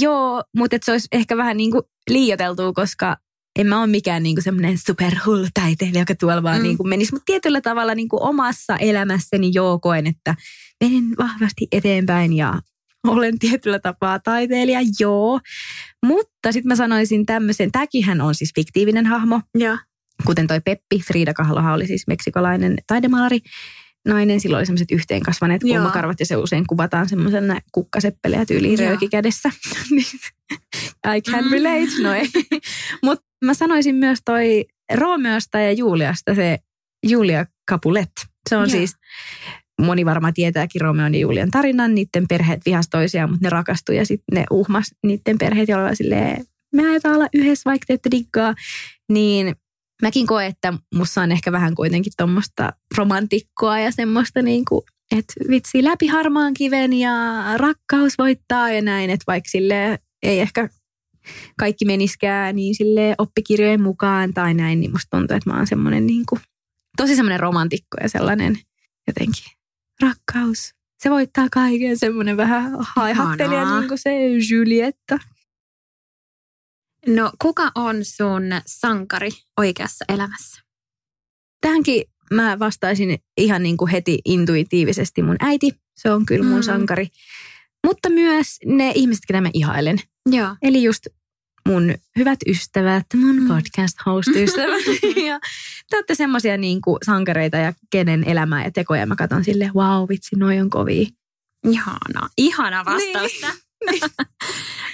Joo, 0.00 0.44
mutta 0.56 0.76
että 0.76 0.84
se 0.86 0.92
olisi 0.92 1.08
ehkä 1.12 1.36
vähän 1.36 1.56
niin 1.56 1.70
kuin 1.70 1.82
liioiteltua, 2.10 2.72
koska 2.72 3.16
en 3.58 3.66
mä 3.66 3.78
ole 3.78 3.86
mikään 3.86 4.22
niinku 4.22 4.42
semmoinen 4.42 4.78
superhullu 4.78 5.46
taiteilija, 5.54 6.00
joka 6.00 6.14
tuolla 6.14 6.42
vaan 6.42 6.56
mm. 6.58 6.62
niinku 6.62 6.84
menisi. 6.84 7.12
Mutta 7.12 7.24
tietyllä 7.26 7.60
tavalla 7.60 7.94
niinku 7.94 8.18
omassa 8.20 8.76
elämässäni 8.76 9.50
joo 9.54 9.78
koen, 9.78 10.06
että 10.06 10.34
menen 10.84 11.04
vahvasti 11.18 11.66
eteenpäin 11.72 12.32
ja 12.32 12.60
olen 13.06 13.38
tietyllä 13.38 13.78
tapaa 13.78 14.18
taiteilija, 14.18 14.80
joo. 15.00 15.40
Mutta 16.06 16.52
sitten 16.52 16.68
mä 16.68 16.76
sanoisin 16.76 17.26
tämmöisen, 17.26 17.72
tämäkin 17.72 18.20
on 18.20 18.34
siis 18.34 18.50
fiktiivinen 18.54 19.06
hahmo. 19.06 19.40
Ja. 19.58 19.78
Kuten 20.26 20.46
toi 20.46 20.60
Peppi, 20.60 20.98
Frida 21.06 21.34
Kahlohan 21.34 21.74
oli 21.74 21.86
siis 21.86 22.06
meksikolainen 22.06 22.76
taidemaalari 22.86 23.38
nainen. 24.08 24.40
Sillä 24.40 24.56
oli 24.56 24.66
semmoiset 24.66 24.90
yhteenkasvaneet 24.90 25.60
Joo. 25.64 25.76
kulmakarvat 25.76 26.20
ja 26.20 26.26
se 26.26 26.36
usein 26.36 26.64
kuvataan 26.66 27.08
semmoisena 27.08 27.60
kukkaseppeleä 27.72 28.46
tyyliin 28.46 28.78
rööki 28.78 29.08
kädessä. 29.08 29.50
Niin, 29.90 30.06
I 31.16 31.22
can 31.30 31.44
Mm. 31.44 31.50
relate, 31.52 32.02
no 32.02 32.12
ei. 32.14 32.26
Mutta 33.04 33.24
mä 33.44 33.54
sanoisin 33.54 33.94
myös 33.94 34.18
toi 34.24 34.64
Romeosta 34.94 35.58
ja 35.58 35.72
Juliasta 35.72 36.34
se 36.34 36.58
Julia 37.06 37.46
Capulet. 37.70 38.10
Se 38.48 38.56
on 38.56 38.62
Joo. 38.62 38.70
siis, 38.70 38.92
moni 39.82 40.04
varmaan 40.04 40.34
tietääkin 40.34 40.80
Romeon 40.80 41.14
ja 41.14 41.20
Julian 41.20 41.50
tarinan. 41.50 41.94
Niiden 41.94 42.28
perheet 42.28 42.60
vihas 42.66 42.88
toisiaan, 42.88 43.30
mutta 43.30 43.46
ne 43.46 43.50
rakastui 43.50 43.96
ja 43.96 44.06
sitten 44.06 44.34
ne 44.38 44.44
uhmas 44.50 44.86
niiden 45.06 45.38
perheet, 45.38 45.68
joilla 45.68 45.94
silleen, 45.94 46.44
me 46.72 46.88
ajetaan 46.88 47.14
olla 47.16 47.28
yhdessä, 47.34 47.70
vaikka 47.70 47.84
te 47.86 47.94
ette 47.94 48.10
diggaa. 48.10 48.54
Niin 49.12 49.54
mäkin 50.02 50.26
koen, 50.26 50.46
että 50.46 50.72
musta 50.94 51.22
on 51.22 51.32
ehkä 51.32 51.52
vähän 51.52 51.74
kuitenkin 51.74 52.12
tuommoista 52.16 52.72
romantikkoa 52.96 53.78
ja 53.78 53.92
semmoista 53.92 54.42
niin 54.42 54.64
kuin, 54.64 54.82
että 55.18 55.34
vitsi 55.50 55.84
läpi 55.84 56.06
harmaan 56.06 56.54
kiven 56.54 56.92
ja 56.92 57.12
rakkaus 57.56 58.18
voittaa 58.18 58.70
ja 58.70 58.82
näin, 58.82 59.10
että 59.10 59.24
vaikka 59.26 59.50
sille 59.50 59.98
ei 60.22 60.40
ehkä 60.40 60.68
kaikki 61.58 61.84
meniskään 61.84 62.56
niin 62.56 62.74
sille 62.74 63.14
oppikirjojen 63.18 63.82
mukaan 63.82 64.34
tai 64.34 64.54
näin, 64.54 64.80
niin 64.80 64.90
musta 64.90 65.18
tuntuu, 65.18 65.36
että 65.36 65.50
mä 65.50 65.56
oon 65.56 65.66
semmoinen 65.66 66.06
niin 66.06 66.26
kuin, 66.28 66.40
tosi 66.96 67.16
semmoinen 67.16 67.40
romantikko 67.40 67.96
ja 68.02 68.08
sellainen 68.08 68.58
jotenkin 69.06 69.44
rakkaus. 70.02 70.74
Se 71.02 71.10
voittaa 71.10 71.48
kaiken, 71.52 71.98
semmoinen 71.98 72.36
vähän 72.36 72.72
haihattelija 72.78 73.78
niin 73.78 73.88
kuin 73.88 73.98
se 73.98 74.10
Julietta. 74.50 75.18
No 77.06 77.32
kuka 77.42 77.70
on 77.74 77.96
sun 78.04 78.42
sankari 78.66 79.30
oikeassa 79.58 80.04
elämässä? 80.08 80.62
Tähänkin 81.60 82.04
mä 82.30 82.58
vastaisin 82.58 83.18
ihan 83.36 83.62
niin 83.62 83.76
kuin 83.76 83.90
heti 83.90 84.18
intuitiivisesti 84.24 85.22
mun 85.22 85.36
äiti. 85.40 85.70
Se 85.96 86.10
on 86.10 86.26
kyllä 86.26 86.44
mun 86.44 86.58
Mm. 86.58 86.62
sankari. 86.62 87.08
Mutta 87.86 88.10
myös 88.10 88.46
ne 88.66 88.92
ihmiset, 88.94 89.22
ketä 89.28 89.40
mä 89.40 89.50
ihailen. 89.52 89.98
Joo. 90.30 90.56
Eli 90.62 90.82
just 90.82 91.06
mun 91.68 91.94
hyvät 92.18 92.38
ystävät, 92.48 93.06
mun 93.14 93.36
Mm. 93.42 93.48
podcast 93.48 93.96
host-ystävät. 94.06 94.84
ja 95.26 95.40
te 95.90 95.96
olette 95.96 96.14
semmoisia 96.14 96.56
niin 96.56 96.80
kuin 96.80 96.98
sankareita 97.06 97.56
ja 97.56 97.72
kenen 97.90 98.24
elämää 98.28 98.64
ja 98.64 98.70
tekoja 98.70 99.06
mä 99.06 99.16
katson 99.16 99.44
silleen, 99.44 99.74
wow, 99.74 100.08
vitsi, 100.08 100.36
noi 100.36 100.60
on 100.60 100.70
kovia. 100.70 101.06
Ihana. 101.70 102.28
Ihana 102.38 102.84
vastaus. 102.84 103.32
Niin. 103.90 104.00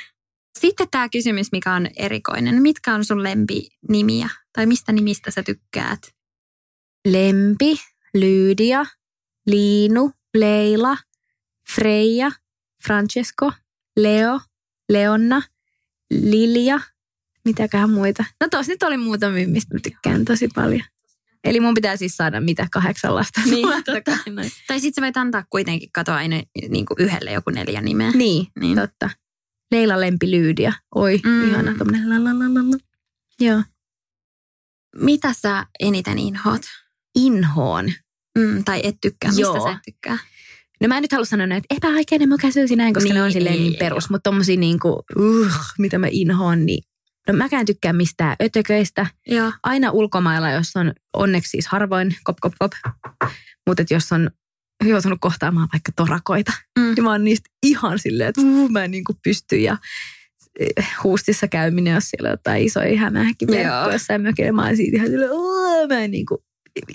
Sitten 0.60 0.86
tämä 0.90 1.08
kysymys, 1.08 1.52
mikä 1.52 1.74
on 1.74 1.86
erikoinen. 1.96 2.62
Mitkä 2.62 2.94
on 2.94 3.04
sun 3.04 3.22
lempinimiä? 3.22 4.28
Tai 4.52 4.66
mistä 4.66 4.92
nimistä 4.92 5.30
sä 5.30 5.42
tykkäät? 5.42 5.98
Lempi, 7.08 7.80
Lydia, 8.14 8.86
Liinu, 9.46 10.12
Leila, 10.34 10.96
Freija, 11.74 12.30
Francesco, 12.86 13.52
Leo, 13.96 14.40
Leonna, 14.88 15.42
Lilia, 16.10 16.80
mitäköhän 17.44 17.90
muita. 17.90 18.24
No 18.40 18.48
tos 18.48 18.68
nyt 18.68 18.82
oli 18.82 18.96
muutamia, 18.96 19.48
mistä 19.48 19.74
mä 19.74 19.80
tykkään 19.82 20.24
tosi 20.24 20.48
paljon. 20.54 20.82
Eli 21.44 21.60
mun 21.60 21.74
pitää 21.74 21.96
siis 21.96 22.16
saada 22.16 22.40
mitä 22.40 22.66
kahdeksan 22.72 23.14
lasta. 23.14 23.40
Niin, 23.44 23.68
Totta. 23.84 24.18
Noin. 24.30 24.50
Tai 24.66 24.80
sitten 24.80 25.02
sä 25.02 25.06
voit 25.06 25.16
antaa 25.16 25.44
kuitenkin 25.50 25.88
katoa 25.92 26.16
aina 26.16 26.42
niin 26.68 26.86
kuin 26.86 26.96
yhdelle 26.98 27.32
joku 27.32 27.50
neljä 27.50 27.80
nimeä. 27.80 28.10
Niin. 28.10 28.46
niin, 28.60 28.76
totta. 28.76 29.10
Leila 29.70 30.00
Lempi 30.00 30.30
Lyydia. 30.30 30.72
Oi, 30.94 31.20
Mm. 31.24 31.48
ihana 31.50 31.74
tommonen. 31.78 32.80
Joo. 33.40 33.62
Mitä 34.96 35.32
sä 35.32 35.66
eniten 35.80 36.18
inhoat? 36.18 36.62
Inhoon. 37.18 37.92
Mm, 38.38 38.64
tai 38.64 38.80
et 38.84 38.96
tykkää? 39.00 39.30
Mistä 39.30 39.42
Joo. 39.42 39.64
sä 39.64 39.70
et 39.70 39.78
tykkää? 39.84 40.18
No 40.80 40.88
mä 40.88 40.96
en 40.96 41.02
nyt 41.02 41.12
halua 41.12 41.24
sanoa 41.24 41.46
näitä 41.46 41.66
epäaikeinen 41.76 42.28
mukaisuus 42.28 42.70
ja 42.70 42.76
näin, 42.76 42.94
koska 42.94 43.04
Niin, 43.08 43.14
ne 43.14 43.22
on 43.22 43.32
silleen 43.32 43.54
ei, 43.54 43.60
niin 43.60 43.76
perus. 43.78 44.10
Mutta 44.10 44.30
tommosia 44.30 44.56
niinku, 44.56 45.02
uh, 45.18 45.52
mitä 45.78 45.98
mä 45.98 46.06
inhoon, 46.10 46.66
niin 46.66 46.84
no 47.28 47.34
mäkään 47.34 47.66
tykkään 47.66 47.96
mistään 47.96 48.36
ötököistä. 48.42 49.06
Joo. 49.26 49.52
Aina 49.62 49.90
ulkomailla, 49.90 50.50
jos 50.50 50.76
on 50.76 50.92
onneksi 51.12 51.50
siis 51.50 51.66
harvoin 51.66 52.16
kop 52.24 52.36
kop 52.40 52.52
kop. 52.58 52.72
Mutta 53.66 53.82
jos 53.90 54.12
on 54.12 54.30
joutunut 54.88 55.18
kohtaamaan 55.20 55.68
vaikka 55.72 55.92
torakoita, 55.96 56.52
Mm. 56.78 56.84
niin 56.94 57.04
mä 57.04 57.10
oon 57.10 57.24
niistä 57.24 57.50
ihan 57.62 57.98
silleen, 57.98 58.28
että 58.28 58.40
uh, 58.40 58.70
mä 58.70 58.84
en 58.84 58.90
niinku 58.90 59.12
pysty 59.24 59.56
ja 59.56 59.76
eh, 60.60 60.86
huustissa 61.04 61.48
käyminen, 61.48 61.94
jos 61.94 62.04
siellä 62.10 62.26
on 62.28 62.32
jotain 62.32 62.62
isoja 62.66 62.98
hämähäkkiverkkoja 62.98 63.92
jossain 63.92 64.22
mökillä, 64.22 64.52
mä 64.52 64.66
oon 64.66 64.76
siitä 64.76 64.96
ihan 64.96 65.08
silleen, 65.08 65.32
"Uu, 65.32 65.88
mä 65.88 66.00
en 66.00 66.10
niinku, 66.10 66.44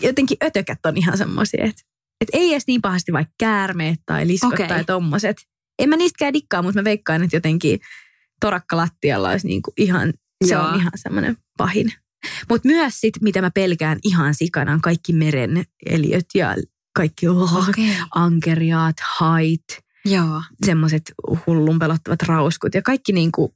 jotenkin 0.01 0.37
ötökät 0.43 0.79
on 0.85 0.97
ihan 0.97 1.17
semmoisia, 1.17 1.65
että 1.65 1.81
et 2.21 2.27
ei 2.33 2.51
edes 2.51 2.63
niin 2.67 2.81
pahasti 2.81 3.13
vaikka 3.13 3.33
käärmeet 3.39 3.99
tai 4.05 4.27
liskot 4.27 4.53
okay. 4.53 4.67
tai 4.67 4.83
tommoset. 4.85 5.37
En 5.79 5.89
mä 5.89 5.95
niistäkään 5.97 6.33
dikkaa, 6.33 6.61
mutta 6.61 6.79
mä 6.79 6.83
veikkaan, 6.83 7.23
että 7.23 7.35
jotenkin 7.35 7.79
torakka 8.41 8.77
lattialla 8.77 9.29
olisi 9.29 9.47
niinku 9.47 9.73
ihan, 9.77 10.13
se 10.45 10.53
Joo. 10.53 10.63
on 10.67 10.79
ihan 10.79 10.91
semmoinen 10.95 11.37
pahin. 11.57 11.93
Mutta 12.49 12.67
myös 12.67 12.99
sit, 13.01 13.13
mitä 13.21 13.41
mä 13.41 13.51
pelkään 13.51 13.99
ihan 14.03 14.35
sikana, 14.35 14.73
on 14.73 14.81
kaikki 14.81 15.13
meren 15.13 15.63
eliöt 15.85 16.25
ja 16.35 16.55
kaikki 16.95 17.27
Okei. 17.27 17.97
ankeriaat, 18.15 18.95
hait, 19.17 19.63
Joo. 20.05 20.41
semmoiset 20.65 21.13
hullun 21.47 21.79
pelottavat 21.79 22.21
rauskut 22.21 22.73
ja 22.73 22.81
kaikki 22.81 23.11
niinku, 23.11 23.55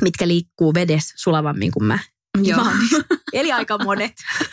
mitkä 0.00 0.28
liikkuu 0.28 0.74
vedessä 0.74 1.14
sulavammin 1.18 1.70
kuin 1.70 1.84
mä. 1.84 1.98
Joo. 2.42 2.64
Mä 2.64 2.78
niistä, 2.78 3.04
eli 3.32 3.52
aika 3.52 3.78
monet. 3.78 4.12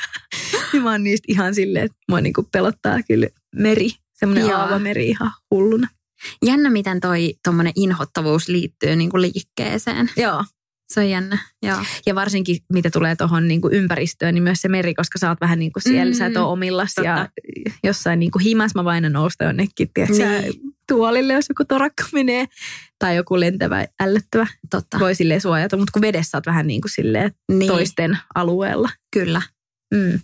Niin 0.74 0.84
mä 0.84 0.92
oon 0.92 1.04
niistä 1.04 1.26
ihan 1.28 1.56
silleen, 1.56 1.86
että 1.86 1.98
mua 2.10 2.22
niinku 2.22 2.44
pelottaa 2.52 3.04
kyllä 3.08 3.28
meri, 3.56 3.90
semmoinen 4.14 4.48
Joo. 4.48 4.60
aavameri 4.60 5.08
ihan 5.08 5.32
hulluna. 5.52 5.88
Jännä, 6.46 6.70
miten 6.70 7.00
toi 7.00 7.34
tommonen 7.44 7.74
inhottavuus 7.76 8.48
liittyy 8.48 8.96
niin 8.96 9.10
kuin 9.10 9.22
liikkeeseen. 9.22 10.12
Joo. 10.18 10.44
Se 10.88 11.00
on 11.00 11.10
jännä. 11.10 11.38
Joo. 11.64 11.78
Ja 12.06 12.16
varsinkin 12.16 12.58
mitä 12.74 12.90
tulee 12.90 13.16
tuohon 13.16 13.48
niinku 13.48 13.70
ympäristöön, 13.72 14.34
niin 14.34 14.44
myös 14.44 14.62
se 14.62 14.68
meri, 14.68 14.94
koska 14.94 15.20
sä 15.20 15.30
oot 15.30 15.42
vähän 15.42 15.60
niin 15.60 15.72
kuin 15.72 15.84
siellä, 15.84 16.12
Mm, 16.14 16.18
sä 16.18 16.26
et 16.26 16.38
ole 16.38 16.48
omillas 16.52 16.94
totta. 16.96 17.10
ja 17.10 17.30
jossain 17.84 18.20
niinku 18.20 18.40
himas 18.40 18.76
mä 18.76 18.84
vain 18.84 19.04
nousta 19.14 19.44
jonnekin, 19.44 19.90
tiedätkö, 19.94 20.18
Niin. 20.30 20.42
niin. 20.42 20.54
tuolille, 20.88 21.34
jos 21.34 21.46
joku 21.50 21.66
torakka 21.66 22.04
menee. 22.14 22.46
Tai 23.00 23.16
joku 23.16 23.40
lentävä, 23.40 23.86
ällöttävä 24.00 24.48
Totta. 24.72 25.00
voi 25.00 25.16
silleen 25.16 25.42
suojata, 25.42 25.78
mutta 25.78 25.92
kun 25.92 26.02
vedessä 26.02 26.38
oot 26.38 26.46
vähän 26.46 26.68
niin 26.68 26.82
kuin 26.82 26.92
silleen 26.92 27.32
niin, 27.52 27.72
toisten 27.72 28.18
alueella. 28.36 28.90
Kyllä. 29.14 29.42
Mm. 29.94 30.20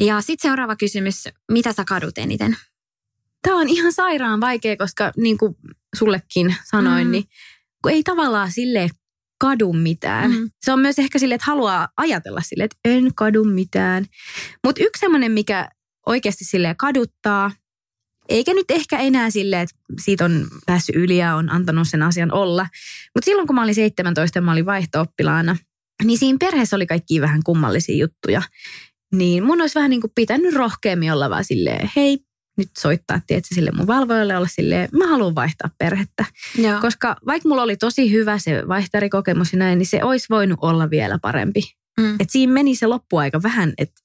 Ja 0.00 0.20
sitten 0.20 0.48
seuraava 0.50 0.76
kysymys. 0.76 1.24
Mitä 1.52 1.72
sä 1.72 1.84
kadut 1.88 2.18
eniten? 2.18 2.56
Tämä 3.42 3.56
on 3.56 3.68
ihan 3.68 3.92
sairaan 3.92 4.40
vaikea, 4.40 4.76
koska 4.76 5.12
niin 5.16 5.38
kuin 5.38 5.56
sullekin 5.98 6.54
sanoin, 6.70 7.04
Mm. 7.04 7.08
mm. 7.08 7.12
niin 7.12 7.24
kun 7.82 7.92
ei 7.92 8.02
tavallaan 8.02 8.52
sille 8.52 8.88
kadu 9.40 9.72
mitään. 9.72 10.30
Mm. 10.30 10.50
Se 10.62 10.72
on 10.72 10.80
myös 10.80 10.98
ehkä 10.98 11.18
sille, 11.18 11.34
että 11.34 11.44
haluaa 11.46 11.88
ajatella 11.96 12.40
sille, 12.40 12.64
että 12.64 12.76
en 12.84 13.14
kadu 13.14 13.44
mitään. 13.44 14.06
Mutta 14.66 14.84
yksi 14.84 15.00
semmoinen, 15.00 15.32
mikä 15.32 15.68
oikeasti 16.06 16.44
sille 16.44 16.74
kaduttaa, 16.78 17.50
eikä 18.28 18.54
nyt 18.54 18.70
ehkä 18.70 18.98
enää 18.98 19.30
silleen, 19.30 19.62
että 19.62 19.76
siitä 20.00 20.24
on 20.24 20.48
päässyt 20.66 20.96
yli 20.96 21.18
ja 21.18 21.34
on 21.34 21.50
antanut 21.50 21.88
sen 21.88 22.02
asian 22.02 22.32
olla. 22.32 22.66
Mutta 23.14 23.24
silloin, 23.24 23.46
kun 23.46 23.56
mä 23.56 23.62
olin 23.62 23.74
17 23.74 24.38
ja 24.38 24.42
mä 24.42 24.52
olin 24.52 24.66
vaihto-oppilaana, 24.66 25.56
niin 26.04 26.18
siinä 26.18 26.36
perheessä 26.40 26.76
oli 26.76 26.86
kaikki 26.86 27.20
vähän 27.20 27.42
kummallisia 27.44 27.96
juttuja. 27.96 28.42
Niin 29.12 29.44
mun 29.44 29.60
olisi 29.60 29.74
vähän 29.74 29.90
niin 29.90 30.00
kuin 30.00 30.12
pitänyt 30.14 30.54
rohkeammin 30.54 31.12
olla 31.12 31.30
vaan 31.30 31.44
silleen, 31.44 31.90
hei, 31.96 32.18
nyt 32.60 32.70
soittaa, 32.78 33.20
tietysti 33.26 33.54
sille 33.54 33.70
mun 33.74 33.86
valvojalle 33.86 34.36
olla 34.36 34.46
silleen, 34.50 34.88
mä 34.92 35.06
haluan 35.08 35.34
vaihtaa 35.34 35.70
perhettä. 35.78 36.24
Joo. 36.58 36.80
Koska 36.80 37.16
vaikka 37.26 37.48
mulla 37.48 37.62
oli 37.62 37.76
tosi 37.76 38.12
hyvä 38.12 38.38
se 38.38 38.68
vaihtarikokemus 38.68 39.52
ja 39.52 39.58
näin, 39.58 39.78
niin 39.78 39.86
se 39.86 40.04
olisi 40.04 40.26
voinut 40.30 40.58
olla 40.62 40.90
vielä 40.90 41.18
parempi. 41.22 41.60
Mm. 42.00 42.16
Et 42.20 42.30
siinä 42.30 42.52
meni 42.52 42.74
se 42.74 42.86
loppuaika 42.86 43.42
vähän, 43.42 43.72
että 43.78 44.00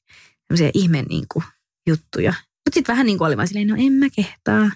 tämmöisiä 0.47 0.71
ihme 0.73 1.01
niin 1.09 1.25
kuin, 1.33 1.45
juttuja. 1.87 2.31
Mutta 2.31 2.73
sitten 2.73 2.93
vähän 2.93 3.05
niin 3.05 3.17
kuin 3.17 3.27
oli 3.27 3.37
vaan 3.37 3.47
silleen, 3.47 3.67
no 3.67 3.75
en 3.79 3.93
mä 3.93 4.05
kehtaa. 4.15 4.71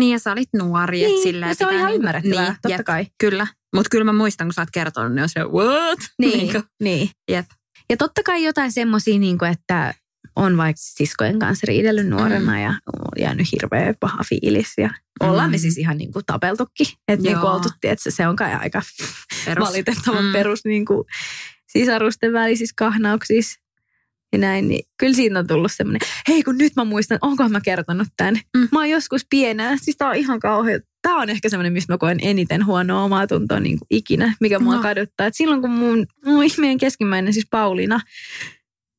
Niin 0.00 0.12
ja 0.12 0.18
sä 0.18 0.32
olit 0.32 0.48
nuori. 0.56 1.04
et 1.04 1.10
Niin, 1.10 1.22
sillä 1.22 1.46
ja 1.46 1.54
se 1.54 1.66
on 1.66 1.72
ihan 1.74 1.86
niinku- 1.86 1.96
ymmärrettävää, 2.00 2.44
niin, 2.44 2.54
totta 2.54 2.68
jep, 2.68 2.84
kai. 2.84 3.06
Kyllä. 3.18 3.46
Mutta 3.74 3.88
kyllä 3.90 4.04
mä 4.04 4.12
muistan, 4.12 4.46
kun 4.46 4.54
sä 4.54 4.62
oot 4.62 4.68
kertonut, 4.72 5.12
niin 5.12 5.22
on 5.22 5.28
se, 5.28 5.40
what? 5.44 5.98
Niin, 6.18 6.38
Niinku, 6.38 6.62
niin. 6.82 7.10
Jep. 7.30 7.46
Ja 7.90 7.96
totta 7.96 8.22
kai 8.22 8.44
jotain 8.44 8.72
semmoisia, 8.72 9.18
niin 9.18 9.38
kuin, 9.38 9.50
että 9.50 9.94
on 10.36 10.56
vaikka 10.56 10.80
siskojen 10.84 11.38
kanssa 11.38 11.64
riidellyt 11.68 12.08
nuorena 12.08 12.52
Mm. 12.52 12.62
ja 12.62 12.68
on 12.68 13.12
jäänyt 13.18 13.46
hirveä 13.52 13.94
paha 14.00 14.22
fiilis. 14.28 14.72
Ja 14.78 14.90
ollaan 15.20 15.50
me 15.50 15.56
Mm. 15.56 15.60
siis 15.60 15.78
ihan 15.78 15.98
niin 15.98 16.12
kuin 16.12 16.24
tapeltukin. 16.26 16.86
Että 17.08 17.22
niin 17.22 17.38
kuin 17.40 17.50
oltu, 17.50 17.68
että 17.82 18.10
se 18.10 18.28
on 18.28 18.36
kai 18.36 18.54
aika 18.54 18.82
Perus. 19.44 19.68
valitettava 19.68 20.22
Mm. 20.22 20.32
perus 20.32 20.64
niin 20.64 20.84
kuin, 20.86 21.04
sisarusten 21.66 22.32
välisissä 22.32 22.74
kahnauksissa 22.78 23.60
ja 24.32 24.38
näin, 24.38 24.68
niin 24.68 24.82
kyllä 24.98 25.14
siitä 25.14 25.38
on 25.38 25.46
tullut 25.46 25.72
semmoinen, 25.72 26.08
hei 26.28 26.42
kun 26.42 26.58
nyt 26.58 26.72
mä 26.76 26.84
muistan, 26.84 27.18
onko 27.22 27.48
mä 27.48 27.60
kertonut 27.60 28.08
tämän. 28.16 28.40
Mm. 28.56 28.68
Mä 28.72 28.78
oon 28.78 28.90
joskus 28.90 29.26
pienää, 29.30 29.76
siis 29.76 29.96
tää 29.96 30.08
on 30.08 30.14
ihan 30.16 30.40
kauhean. 30.40 30.80
Tää 31.02 31.14
on 31.14 31.30
ehkä 31.30 31.48
semmoinen, 31.48 31.72
mistä 31.72 31.92
mä 31.92 31.98
koen 31.98 32.18
eniten 32.22 32.66
huonoa 32.66 33.02
omaa 33.02 33.26
tuntoa 33.26 33.60
niin 33.60 33.78
kuin 33.78 33.86
ikinä, 33.90 34.34
mikä 34.40 34.58
mua 34.58 34.74
no. 34.76 34.82
kaduttaa. 34.82 35.26
Et 35.26 35.34
silloin 35.36 35.60
kun 35.60 35.70
mun, 35.70 36.06
mun 36.24 36.44
ihmeen 36.44 36.78
keskimmäinen, 36.78 37.32
siis 37.32 37.46
Pauliina, 37.50 38.00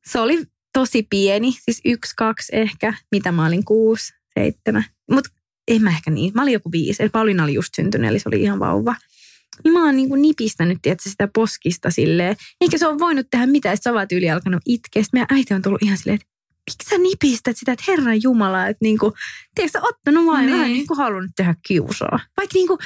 se 0.06 0.20
oli 0.20 0.44
tosi 0.76 1.08
pieni, 1.10 1.52
siis 1.52 1.82
yksi, 1.86 2.14
kaksi 2.18 2.56
ehkä, 2.56 2.94
mitä 3.12 3.32
mä 3.32 3.46
olin 3.46 3.66
kuusi, 3.66 4.14
seitsemän. 4.40 4.84
Mutta 5.12 5.30
en 5.68 5.82
mä 5.82 5.90
ehkä 5.90 6.12
niin, 6.12 6.32
mä 6.36 6.42
olin 6.42 6.54
joku 6.54 6.72
viisi, 6.72 7.04
eli 7.04 7.10
Pauliina 7.10 7.44
oli 7.44 7.54
just 7.54 7.70
syntynyt, 7.76 8.10
eli 8.10 8.20
se 8.20 8.30
oli 8.30 8.42
ihan 8.42 8.60
vauva. 8.60 8.96
Niin 9.64 9.74
mä 9.74 9.86
oon 9.86 9.96
niin 9.96 10.10
kuin 10.10 10.22
nipistänyt 10.22 10.78
tietysti 10.82 11.10
sitä 11.10 11.28
poskista 11.36 11.92
silleen. 11.92 12.36
Eikä 12.62 12.78
se 12.78 12.88
ole 12.88 13.00
voinut 13.00 13.28
tehdä 13.32 13.46
mitään, 13.46 13.74
että 13.74 13.84
sä 13.84 13.94
oot 13.94 14.12
yli 14.12 14.30
alkanut 14.30 14.62
itkeä. 14.66 15.04
Sitten 15.04 15.20
meidän 15.20 15.38
äiti 15.38 15.54
on 15.54 15.62
tullut 15.62 15.84
ihan 15.84 15.98
silleen, 15.98 16.16
että 16.16 16.28
miksi 16.70 16.90
sä 16.90 16.98
nipistät 16.98 17.58
sitä, 17.58 17.72
että 17.72 17.86
Herran 17.88 18.24
Jumala, 18.24 18.68
että 18.68 18.86
niin 18.86 18.98
kuin, 18.98 19.14
tiedätkö 19.56 19.80
sä 19.80 19.86
ottanut 19.86 20.26
vain 20.26 20.46
niin. 20.46 20.54
vähän 20.54 20.72
niin 20.72 20.88
kuin 20.88 20.98
halunnut 20.98 21.32
tehdä 21.36 21.56
kiusaa. 21.68 22.20
Vaikka 22.38 22.54
niin 22.54 22.68
kuin, 22.68 22.80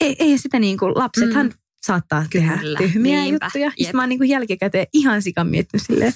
ei, 0.00 0.16
ei 0.18 0.38
sitä 0.38 0.58
niin 0.58 0.78
kuin, 0.78 0.94
lapsethan 0.94 1.46
mm. 1.46 1.52
saattaa 1.86 2.26
Kyllä. 2.30 2.58
tehdä 2.58 2.78
tyhmiä 2.78 3.16
Niinpä. 3.16 3.46
juttuja. 3.46 3.64
Yep. 3.64 3.74
Sitten 3.76 3.96
mä 3.96 4.02
oon 4.02 4.08
niin 4.08 4.18
kuin 4.18 4.30
jälkikäteen 4.30 4.86
ihan 4.92 5.22
sikan 5.22 5.46
miettinyt 5.46 5.86
silleen, 5.86 6.12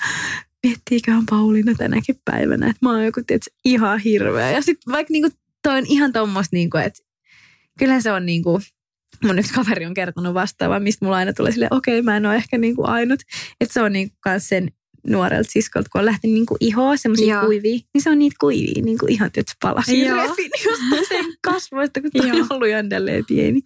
miettiiköhän 0.67 1.27
Pauliina 1.31 1.75
tänäkin 1.75 2.21
päivänä, 2.25 2.67
että 2.67 2.79
mä 2.87 2.91
oon 2.91 3.05
joku 3.05 3.21
tietysti, 3.27 3.51
ihan 3.65 3.99
hirveä. 3.99 4.51
Ja 4.51 4.63
sitten 4.63 4.93
vaikka 4.93 5.13
niin 5.13 5.23
kuin, 5.23 5.33
toi 5.63 5.79
on 5.79 5.87
ihan 5.87 6.13
tommoista, 6.13 6.57
niin 6.57 6.71
kuin, 6.71 6.83
että 6.83 7.03
kyllä 7.79 8.01
se 8.01 8.13
on 8.13 8.27
niin 8.27 8.43
kuin, 8.43 8.63
mun 9.25 9.39
yksi 9.39 9.55
kaveri 9.55 9.87
on 9.87 9.95
kertonut 9.95 10.35
vastaavaa, 10.35 10.81
mistä 10.81 11.05
mulla 11.05 11.17
aina 11.17 11.33
tulee 11.33 11.53
silleen, 11.53 11.75
okei, 11.75 11.99
okay, 11.99 12.05
mä 12.05 12.17
en 12.17 12.27
ole 12.27 12.37
ehkä 12.37 12.59
niin 12.59 12.77
kuin 12.77 12.89
ainut. 12.89 13.21
Että 13.61 13.73
se 13.73 13.83
on 13.83 13.93
niin 13.93 14.11
kuin 14.23 14.41
sen 14.41 14.69
nuorelta 15.07 15.51
siskolta, 15.51 15.89
kun 15.93 15.99
on 15.99 16.05
lähtenyt 16.05 16.35
niin 16.35 16.47
kuin 16.47 16.59
ihoa, 16.61 16.97
semmoisia 16.97 17.41
kuivia, 17.41 17.79
niin 17.95 18.03
se 18.03 18.11
on 18.11 18.19
niitä 18.19 18.37
kuivia, 18.41 18.83
niin 18.85 18.99
kuin 18.99 19.13
ihan 19.13 19.33
työt 19.33 19.47
palasia. 19.63 20.15
Refin 20.15 20.51
just 20.65 21.09
sen 21.09 21.25
kasvoista, 21.45 22.01
kun 22.01 22.11
toi 22.17 22.31
on 22.31 22.47
ollut 22.51 22.69
jändelleen 22.69 23.25
pieni. 23.27 23.61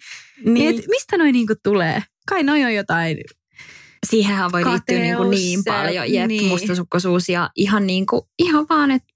Niin. 0.44 0.78
Et 0.78 0.84
mistä 0.88 1.16
noin 1.18 1.32
niin 1.32 1.46
kuin 1.46 1.58
tulee? 1.62 2.02
Kai 2.28 2.42
noin 2.42 2.64
on 2.64 2.74
jotain 2.74 3.18
Siihenhän 4.06 4.52
voi 4.52 4.64
liittyä 4.64 4.98
niin, 4.98 5.16
kuin 5.16 5.30
niin 5.30 5.64
paljon, 5.64 6.12
jep, 6.12 6.26
niin. 6.26 6.44
mustasukkaisuus 6.44 7.28
ja 7.28 7.50
ihan, 7.56 7.86
niin 7.86 8.06
kuin, 8.06 8.22
ihan 8.38 8.66
vaan, 8.70 8.90
että 8.90 9.08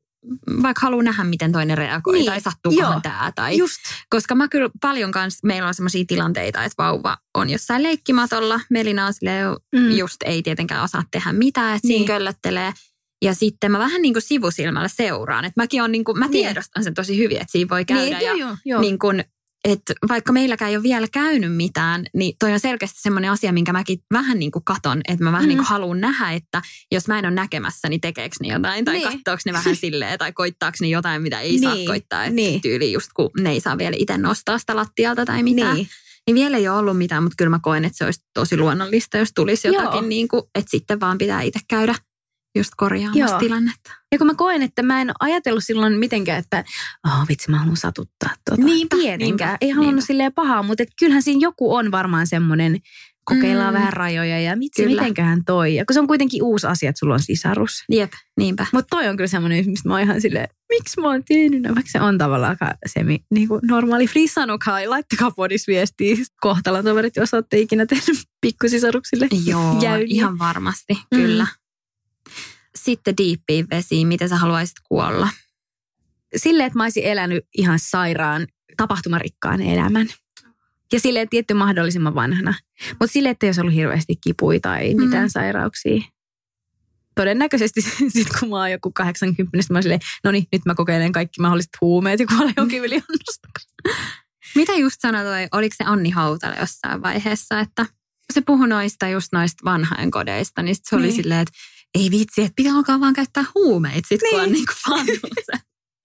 vaikka 0.62 0.80
haluaa 0.82 1.02
nähdä, 1.02 1.24
miten 1.24 1.52
toinen 1.52 1.78
reagoi 1.78 2.14
niin. 2.14 2.26
tai 2.26 2.40
sattuukohan 2.40 3.02
tämä. 3.02 3.32
Tai, 3.34 3.58
Just. 3.58 3.76
Koska 4.10 4.34
mä 4.34 4.48
kyllä 4.48 4.70
paljon 4.80 5.12
kanssa, 5.12 5.46
meillä 5.46 5.68
on 5.68 5.74
sellaisia 5.74 6.04
tilanteita, 6.08 6.64
että 6.64 6.82
vauva 6.82 7.16
on 7.34 7.50
jossain 7.50 7.82
leikkimatolla. 7.82 8.60
Melina 8.70 9.06
on 9.06 9.14
silleen, 9.14 9.48
mm. 9.76 9.90
just 9.90 10.16
ei 10.24 10.42
tietenkään 10.42 10.84
osaa 10.84 11.02
tehdä 11.10 11.32
mitään, 11.32 11.76
että 11.76 11.88
niin. 11.88 11.98
siinä 11.98 12.14
köllöttelee. 12.14 12.72
Ja 13.24 13.34
sitten 13.34 13.72
mä 13.72 13.78
vähän 13.78 14.02
niin 14.02 14.14
kuin 14.14 14.22
sivusilmällä 14.22 14.88
seuraan. 14.88 15.44
Että 15.44 15.60
mäkin 15.60 15.82
on 15.82 15.92
niin 15.92 16.04
kuin, 16.04 16.18
mä 16.18 16.28
niin. 16.28 16.44
tiedostan 16.44 16.84
sen 16.84 16.94
tosi 16.94 17.18
hyvin, 17.18 17.36
että 17.36 17.52
siinä 17.52 17.68
voi 17.68 17.84
käydä. 17.84 18.18
Niin, 18.18 18.26
ja 18.26 18.34
joo, 18.34 18.56
joo. 18.64 18.80
Niin 18.80 18.98
kuin, 18.98 19.24
että 19.64 19.92
vaikka 20.08 20.32
meilläkään 20.32 20.70
ei 20.70 20.76
ole 20.76 20.82
vielä 20.82 21.06
käynyt 21.12 21.56
mitään, 21.56 22.06
niin 22.14 22.36
toi 22.38 22.52
on 22.52 22.60
selkeästi 22.60 23.00
semmoinen 23.02 23.30
asia, 23.30 23.52
minkä 23.52 23.72
mäkin 23.72 23.98
vähän 24.12 24.38
niin 24.38 24.50
kuin 24.50 24.64
katon, 24.64 25.00
että 25.08 25.24
mä 25.24 25.32
vähän 25.32 25.44
mm. 25.44 25.48
niin 25.48 25.58
kuin 25.58 25.66
haluan 25.66 26.00
nähdä, 26.00 26.30
että 26.30 26.62
jos 26.92 27.08
mä 27.08 27.18
en 27.18 27.24
ole 27.24 27.34
näkemässä, 27.34 27.88
niin 27.88 28.00
tekeekö 28.00 28.36
ne 28.42 28.48
jotain, 28.48 28.84
tai 28.84 28.94
niin. 28.94 29.08
katsoako 29.08 29.42
ne 29.46 29.52
vähän 29.52 29.76
silleen, 29.76 30.18
tai 30.18 30.32
koittaako 30.32 30.76
ne 30.80 30.88
jotain, 30.88 31.22
mitä 31.22 31.40
ei 31.40 31.50
niin. 31.50 31.62
saa 31.62 31.76
koittaa, 31.86 32.24
että 32.24 32.34
niin. 32.34 32.60
tyyli 32.60 32.92
just 32.92 33.08
kun 33.14 33.30
ne 33.40 33.50
ei 33.50 33.60
saa 33.60 33.78
vielä 33.78 33.96
itse 33.98 34.18
nostaa 34.18 34.58
sitä 34.58 34.76
lattialta 34.76 35.24
tai 35.24 35.42
mitään. 35.42 35.74
Niin. 35.76 35.88
Niin 36.26 36.34
vielä 36.34 36.56
ei 36.56 36.68
ole 36.68 36.78
ollut 36.78 36.98
mitään, 36.98 37.22
mutta 37.22 37.34
kyllä 37.38 37.50
mä 37.50 37.60
koen, 37.62 37.84
että 37.84 37.98
se 37.98 38.04
olisi 38.04 38.20
tosi 38.34 38.56
luonnollista, 38.56 39.18
jos 39.18 39.32
tulisi 39.34 39.68
jotakin, 39.68 40.08
niin 40.08 40.28
kuin, 40.28 40.42
että 40.54 40.70
sitten 40.70 41.00
vaan 41.00 41.18
pitää 41.18 41.42
itse 41.42 41.60
käydä 41.68 41.94
just 42.56 42.70
korjaamassa 42.76 43.20
Joo. 43.20 43.38
tilannetta. 43.38 43.92
Ja 44.14 44.18
kun 44.18 44.26
mä 44.26 44.34
koen, 44.34 44.62
että 44.62 44.82
mä 44.82 45.00
en 45.00 45.12
ajatellut 45.20 45.64
silloin 45.64 45.92
mitenkään, 45.98 46.38
että 46.38 46.64
oh, 47.06 47.28
vitsi 47.28 47.50
mä 47.50 47.58
haluan 47.58 47.76
satuttaa 47.76 48.30
tuota 48.48 48.64
niinpä, 48.64 48.96
tietenkään. 48.96 49.18
Niinpä, 49.28 49.58
ei 49.60 49.70
halunnut 49.70 49.94
niinpä. 49.94 50.06
silleen 50.06 50.32
pahaa, 50.32 50.62
mutta 50.62 50.82
et 50.82 50.88
kyllähän 50.98 51.22
siinä 51.22 51.38
joku 51.40 51.74
on 51.74 51.90
varmaan 51.90 52.26
semmoinen, 52.26 52.78
kokeillaan 53.24 53.74
mm. 53.74 53.78
vähän 53.78 53.92
rajoja 53.92 54.40
ja 54.40 54.56
mitsi, 54.56 54.86
mitenköhän 54.86 55.44
toi. 55.44 55.74
Ja 55.74 55.84
kun 55.84 55.94
se 55.94 56.00
on 56.00 56.06
kuitenkin 56.06 56.42
uusi 56.42 56.66
asia, 56.66 56.90
että 56.90 56.98
sulla 56.98 57.14
on 57.14 57.20
sisarus. 57.20 57.84
Jep, 57.88 58.12
niinpä. 58.36 58.66
Mutta 58.72 58.96
toi 58.96 59.08
on 59.08 59.16
kyllä 59.16 59.28
semmoinen, 59.28 59.64
mistä 59.66 59.88
mä 59.88 59.94
oon 59.94 60.02
ihan 60.02 60.20
silleen, 60.20 60.48
miksi 60.68 61.00
mä 61.00 61.08
oon 61.08 61.22
tehnyt, 61.28 61.62
vaikka 61.62 61.90
se 61.90 62.00
on 62.00 62.18
tavallaan 62.18 62.56
semi 62.86 63.18
niin 63.30 63.48
kuin 63.48 63.60
normaali. 63.68 64.06
Free 64.06 64.26
sanokaa, 64.26 64.90
laittakaa 64.90 65.30
podis 65.30 65.66
viestiä 65.66 66.16
kohtalon 66.40 66.84
toverit, 66.84 67.16
jos 67.16 67.34
olette 67.34 67.58
ikinä 67.58 67.86
tehnyt 67.86 68.18
pikkusisaruksille. 68.40 69.28
Joo, 69.46 69.78
jäyniä. 69.82 70.06
ihan 70.08 70.38
varmasti, 70.38 70.94
mm. 71.14 71.46
Sitten 72.78 73.16
diippiin 73.16 73.66
vesiin, 73.70 74.08
miten 74.08 74.28
sä 74.28 74.36
haluaisit 74.36 74.76
kuolla? 74.88 75.28
Silleen, 76.36 76.66
että 76.66 76.76
mä 76.76 76.82
olisin 76.82 77.04
elänyt 77.04 77.44
ihan 77.58 77.78
sairaan, 77.78 78.46
tapahtumarikkaan 78.76 79.62
elämän. 79.62 80.08
Ja 80.92 81.00
silleen 81.00 81.28
tietty 81.28 81.54
mahdollisimman 81.54 82.14
vanhana. 82.14 82.54
Mutta 82.90 83.12
silleen, 83.12 83.30
että 83.30 83.46
olisi 83.46 83.60
ollut 83.60 83.74
hirveästi 83.74 84.16
kipuja 84.16 84.60
tai 84.60 84.94
mm. 84.94 85.04
mitään 85.04 85.24
mm. 85.24 85.30
sairauksia. 85.30 86.02
Todennäköisesti 87.14 87.82
sitten 88.14 88.38
kun 88.40 88.48
mä 88.48 88.56
oon 88.56 88.70
joku 88.70 88.92
80, 88.94 89.50
mä 89.70 89.82
silleen, 89.82 90.00
no 90.24 90.30
niin, 90.30 90.46
nyt 90.52 90.64
mä 90.66 90.74
kokeilen 90.74 91.12
kaikki 91.12 91.40
mahdolliset 91.40 91.72
huumeet 91.80 92.20
ja 92.20 92.26
kuolen 92.26 92.54
jonkin 92.56 92.82
Mitä 94.54 94.72
just 94.72 94.96
sanoi, 95.00 95.48
oliko 95.52 95.74
se 95.78 95.84
Anni 95.86 96.10
Hautala 96.10 96.54
jossain 96.54 97.02
vaiheessa, 97.02 97.60
että 97.60 97.86
se 98.32 98.40
puhui 98.40 98.68
noista 98.68 99.08
just 99.08 99.28
noista 99.32 99.64
vanhainkodeista, 99.64 100.62
niin 100.62 100.76
se 100.82 100.96
oli 100.96 101.02
niin. 101.02 101.16
silleen, 101.16 101.40
että 101.40 101.54
ei 101.94 102.10
vitsi, 102.10 102.42
että 102.42 102.52
pitää 102.56 102.74
alkaa 102.74 103.00
vaan 103.00 103.14
käyttää 103.14 103.44
huumeita 103.54 104.08
sit, 104.08 104.20
niin. 104.22 104.30
kun 104.30 104.40
on 104.40 104.52
niin 104.52 104.66
kuin 104.82 105.06
niinku 105.06 105.24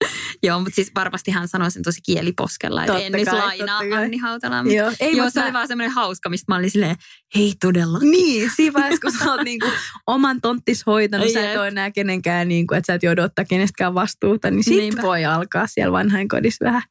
Joo, 0.42 0.60
mutta 0.60 0.74
siis 0.74 0.90
varmasti 0.94 1.30
hän 1.30 1.48
sanoi 1.48 1.70
sen 1.70 1.82
tosi 1.82 2.00
kieliposkella, 2.06 2.84
että 2.84 2.98
en 2.98 3.12
nyt 3.12 3.32
lainaa 3.32 3.78
Anni 3.78 4.16
Hautala. 4.16 4.72
Joo, 4.74 4.92
ei, 5.00 5.16
Joo 5.16 5.30
se 5.30 5.40
mä... 5.40 5.44
oli 5.44 5.52
vaan 5.52 5.68
semmoinen 5.68 5.94
hauska, 5.94 6.28
mistä 6.28 6.52
mä 6.52 6.56
olin 6.56 6.70
silleen, 6.70 6.96
hei 7.34 7.52
todella. 7.60 7.98
Niin, 7.98 8.50
siinä 8.56 8.72
vaiheessa, 8.72 9.00
kun 9.00 9.12
sä 9.12 9.32
oot 9.32 9.40
niinku 9.44 9.66
oman 10.06 10.40
tonttis 10.40 10.86
hoitanut, 10.86 11.28
sä 11.28 11.50
et 11.52 11.58
ole 11.58 11.68
enää 11.68 11.90
kenenkään, 11.90 12.48
niinku, 12.48 12.74
että 12.74 12.86
sä 12.86 12.94
et 12.94 13.02
joudu 13.02 13.22
ottaa 13.22 13.44
kenestäkään 13.44 13.94
vastuuta, 13.94 14.50
niin 14.50 14.64
sit 14.64 15.02
voi 15.02 15.24
alkaa 15.24 15.66
siellä 15.66 15.92
vanhainkodissa 15.92 16.64
vähän 16.64 16.82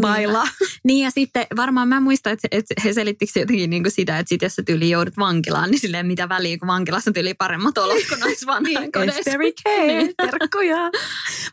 bailaa. 0.00 0.48
Niin 0.84 1.04
ja 1.04 1.10
sitten 1.10 1.46
varmaan 1.56 1.88
mä 1.88 2.00
muistan, 2.00 2.32
että, 2.32 2.48
että 2.50 2.74
he 2.84 2.92
selittikö 2.92 3.40
jotenkin 3.40 3.70
niin 3.70 3.82
kuin 3.82 3.92
sitä, 3.92 4.18
että 4.18 4.28
sit 4.28 4.42
jos 4.42 4.54
sä 4.54 4.62
tyyli 4.62 4.90
joudut 4.90 5.16
vankilaan, 5.16 5.70
niin 5.70 5.80
silleen 5.80 6.06
mitä 6.06 6.28
väliä, 6.28 6.58
kun 6.58 6.68
vankilassa 6.68 7.10
on 7.10 7.14
tyyli 7.14 7.34
paremmat 7.34 7.78
olot 7.78 8.08
kuin 8.08 8.20
noissa 8.20 8.46
vanhainkodeissa. 8.46 9.38
niin. 9.38 10.14
terkkuja. 10.30 10.90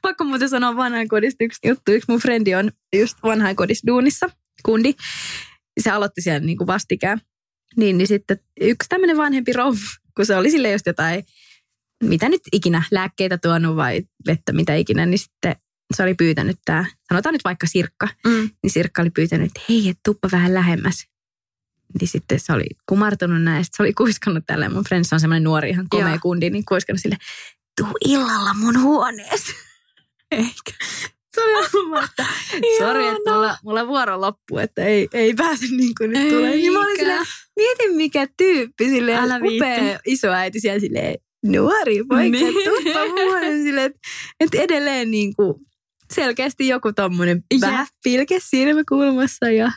Pakko 0.01 0.23
muuten 0.23 0.49
sanoa 0.49 0.75
vanhainkodista 0.75 1.43
yksi 1.43 1.67
juttu. 1.67 1.91
Yksi 1.91 2.11
mun 2.11 2.19
frendi 2.19 2.55
on 2.55 2.71
just 2.95 3.17
vanhainkodissa 3.23 3.87
duunissa, 3.87 4.29
kundi. 4.65 4.93
Se 5.79 5.91
aloitti 5.91 6.21
siellä 6.21 6.39
niin 6.39 6.57
kuin 6.57 6.67
vastikään. 6.67 7.21
Niin, 7.77 7.97
niin 7.97 8.07
sitten 8.07 8.39
yksi 8.61 8.89
tämmöinen 8.89 9.17
vanhempi 9.17 9.53
rouva, 9.53 9.77
kun 10.15 10.25
se 10.25 10.35
oli 10.35 10.51
sille 10.51 10.71
just 10.71 10.85
jotain, 10.85 11.23
mitä 12.03 12.29
nyt 12.29 12.41
ikinä, 12.53 12.83
lääkkeitä 12.91 13.37
tuonut 13.37 13.75
vai 13.75 14.01
vettä, 14.27 14.53
mitä 14.53 14.75
ikinä, 14.75 15.05
niin 15.05 15.19
sitten 15.19 15.55
se 15.93 16.03
oli 16.03 16.13
pyytänyt 16.13 16.57
tämä, 16.65 16.85
sanotaan 17.09 17.33
nyt 17.33 17.43
vaikka 17.43 17.67
Sirkka, 17.67 18.07
mm. 18.27 18.49
niin 18.63 18.71
Sirkka 18.71 19.01
oli 19.01 19.09
pyytänyt, 19.09 19.47
että 19.47 19.61
hei, 19.69 19.89
et 19.89 19.99
tuppa 20.05 20.29
vähän 20.31 20.53
lähemmäs. 20.53 21.07
Niin 21.99 22.07
sitten 22.07 22.39
se 22.39 22.53
oli 22.53 22.65
kumartunut 22.89 23.43
näin, 23.43 23.65
se 23.65 23.83
oli 23.83 23.93
kuiskannut 23.93 24.43
tälle. 24.47 24.69
Mun 24.69 24.83
friends 24.83 25.13
on 25.13 25.19
semmoinen 25.19 25.43
nuori 25.43 25.69
ihan 25.69 25.89
komea 25.89 26.09
Joo. 26.09 26.19
kundi, 26.21 26.49
niin 26.49 26.65
kuiskannut 26.65 27.01
sille, 27.01 27.17
tuu 27.77 27.97
illalla 28.05 28.53
mun 28.53 28.81
huoneeseen. 28.81 29.57
Eikä. 30.31 30.71
Se 31.35 31.41
oli 31.43 31.53
ollut 31.73 32.03
että 32.03 32.25
sori, 32.79 33.07
että 33.07 33.31
mulla, 33.31 33.57
mulla 33.63 33.87
vuoro 33.87 34.21
loppu, 34.21 34.57
että 34.57 34.85
ei, 34.85 35.07
ei 35.13 35.33
pääse 35.33 35.65
niin 35.65 35.93
kuin 35.97 36.11
nyt 36.11 36.29
tulee. 36.29 36.55
Niin 36.55 36.73
mä 36.73 36.79
olin 36.79 36.97
silleen, 36.97 37.25
mietin 37.55 37.95
mikä 37.95 38.27
tyyppi, 38.37 38.89
silleen 38.89 39.19
Älä 39.19 39.39
upea 39.43 39.99
isoäiti 40.05 40.59
siellä 40.59 40.79
silleen, 40.79 41.15
nuori 41.45 42.03
poika, 42.03 42.29
niin. 42.29 42.53
tuppa 42.53 43.05
muoden 43.07 43.63
silleen, 43.63 43.85
että, 43.85 43.99
että 44.39 44.57
edelleen 44.61 45.11
niin 45.11 45.35
kuin 45.35 45.68
selkeästi 46.13 46.67
joku 46.67 46.93
tommonen 46.93 47.43
vähän 47.61 47.87
pilke 48.03 48.39
silmäkulmassa 48.39 49.49
ja 49.49 49.71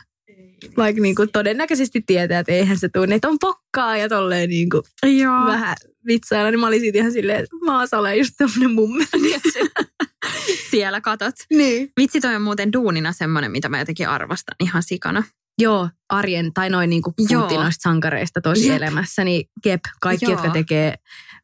vaikka 0.77 1.01
niin 1.01 1.15
kuin 1.15 1.29
todennäköisesti 1.31 2.01
tietää, 2.05 2.39
että 2.39 2.51
eihän 2.51 2.77
se 2.77 2.89
tunne, 2.89 3.15
että 3.15 3.27
on 3.27 3.39
pokkaa 3.39 3.97
ja 3.97 4.09
tolleen 4.09 4.49
niin 4.49 4.69
kuin 4.69 4.83
Joo. 5.19 5.45
vähän 5.45 5.75
vitsailla, 6.07 6.51
niin 6.51 6.59
mä 6.59 6.67
olin 6.67 6.79
siitä 6.79 6.97
ihan 6.97 7.11
silleen, 7.11 7.39
että 7.39 7.55
mä 7.65 7.99
olen 7.99 8.17
just 8.17 8.33
tämmönen 8.37 8.71
mumme. 8.71 9.05
Siellä 10.71 11.01
katot. 11.01 11.35
Niin. 11.49 11.91
Vitsi 11.99 12.21
toi 12.21 12.35
on 12.35 12.41
muuten 12.41 12.73
duunina 12.73 13.13
semmoinen, 13.13 13.51
mitä 13.51 13.69
mä 13.69 13.79
jotenkin 13.79 14.09
arvostan 14.09 14.55
ihan 14.59 14.83
sikana. 14.83 15.23
Joo, 15.61 15.89
arjen 16.09 16.53
tai 16.53 16.69
noin 16.69 16.89
niinku 16.89 17.13
noista 17.29 17.81
sankareista 17.81 18.41
tosi 18.41 18.67
Jep. 18.67 18.77
elämässä, 18.77 19.23
niin 19.23 19.49
jep, 19.65 19.81
kaikki, 20.01 20.25
Joo. 20.25 20.31
jotka 20.31 20.49
tekee 20.49 20.95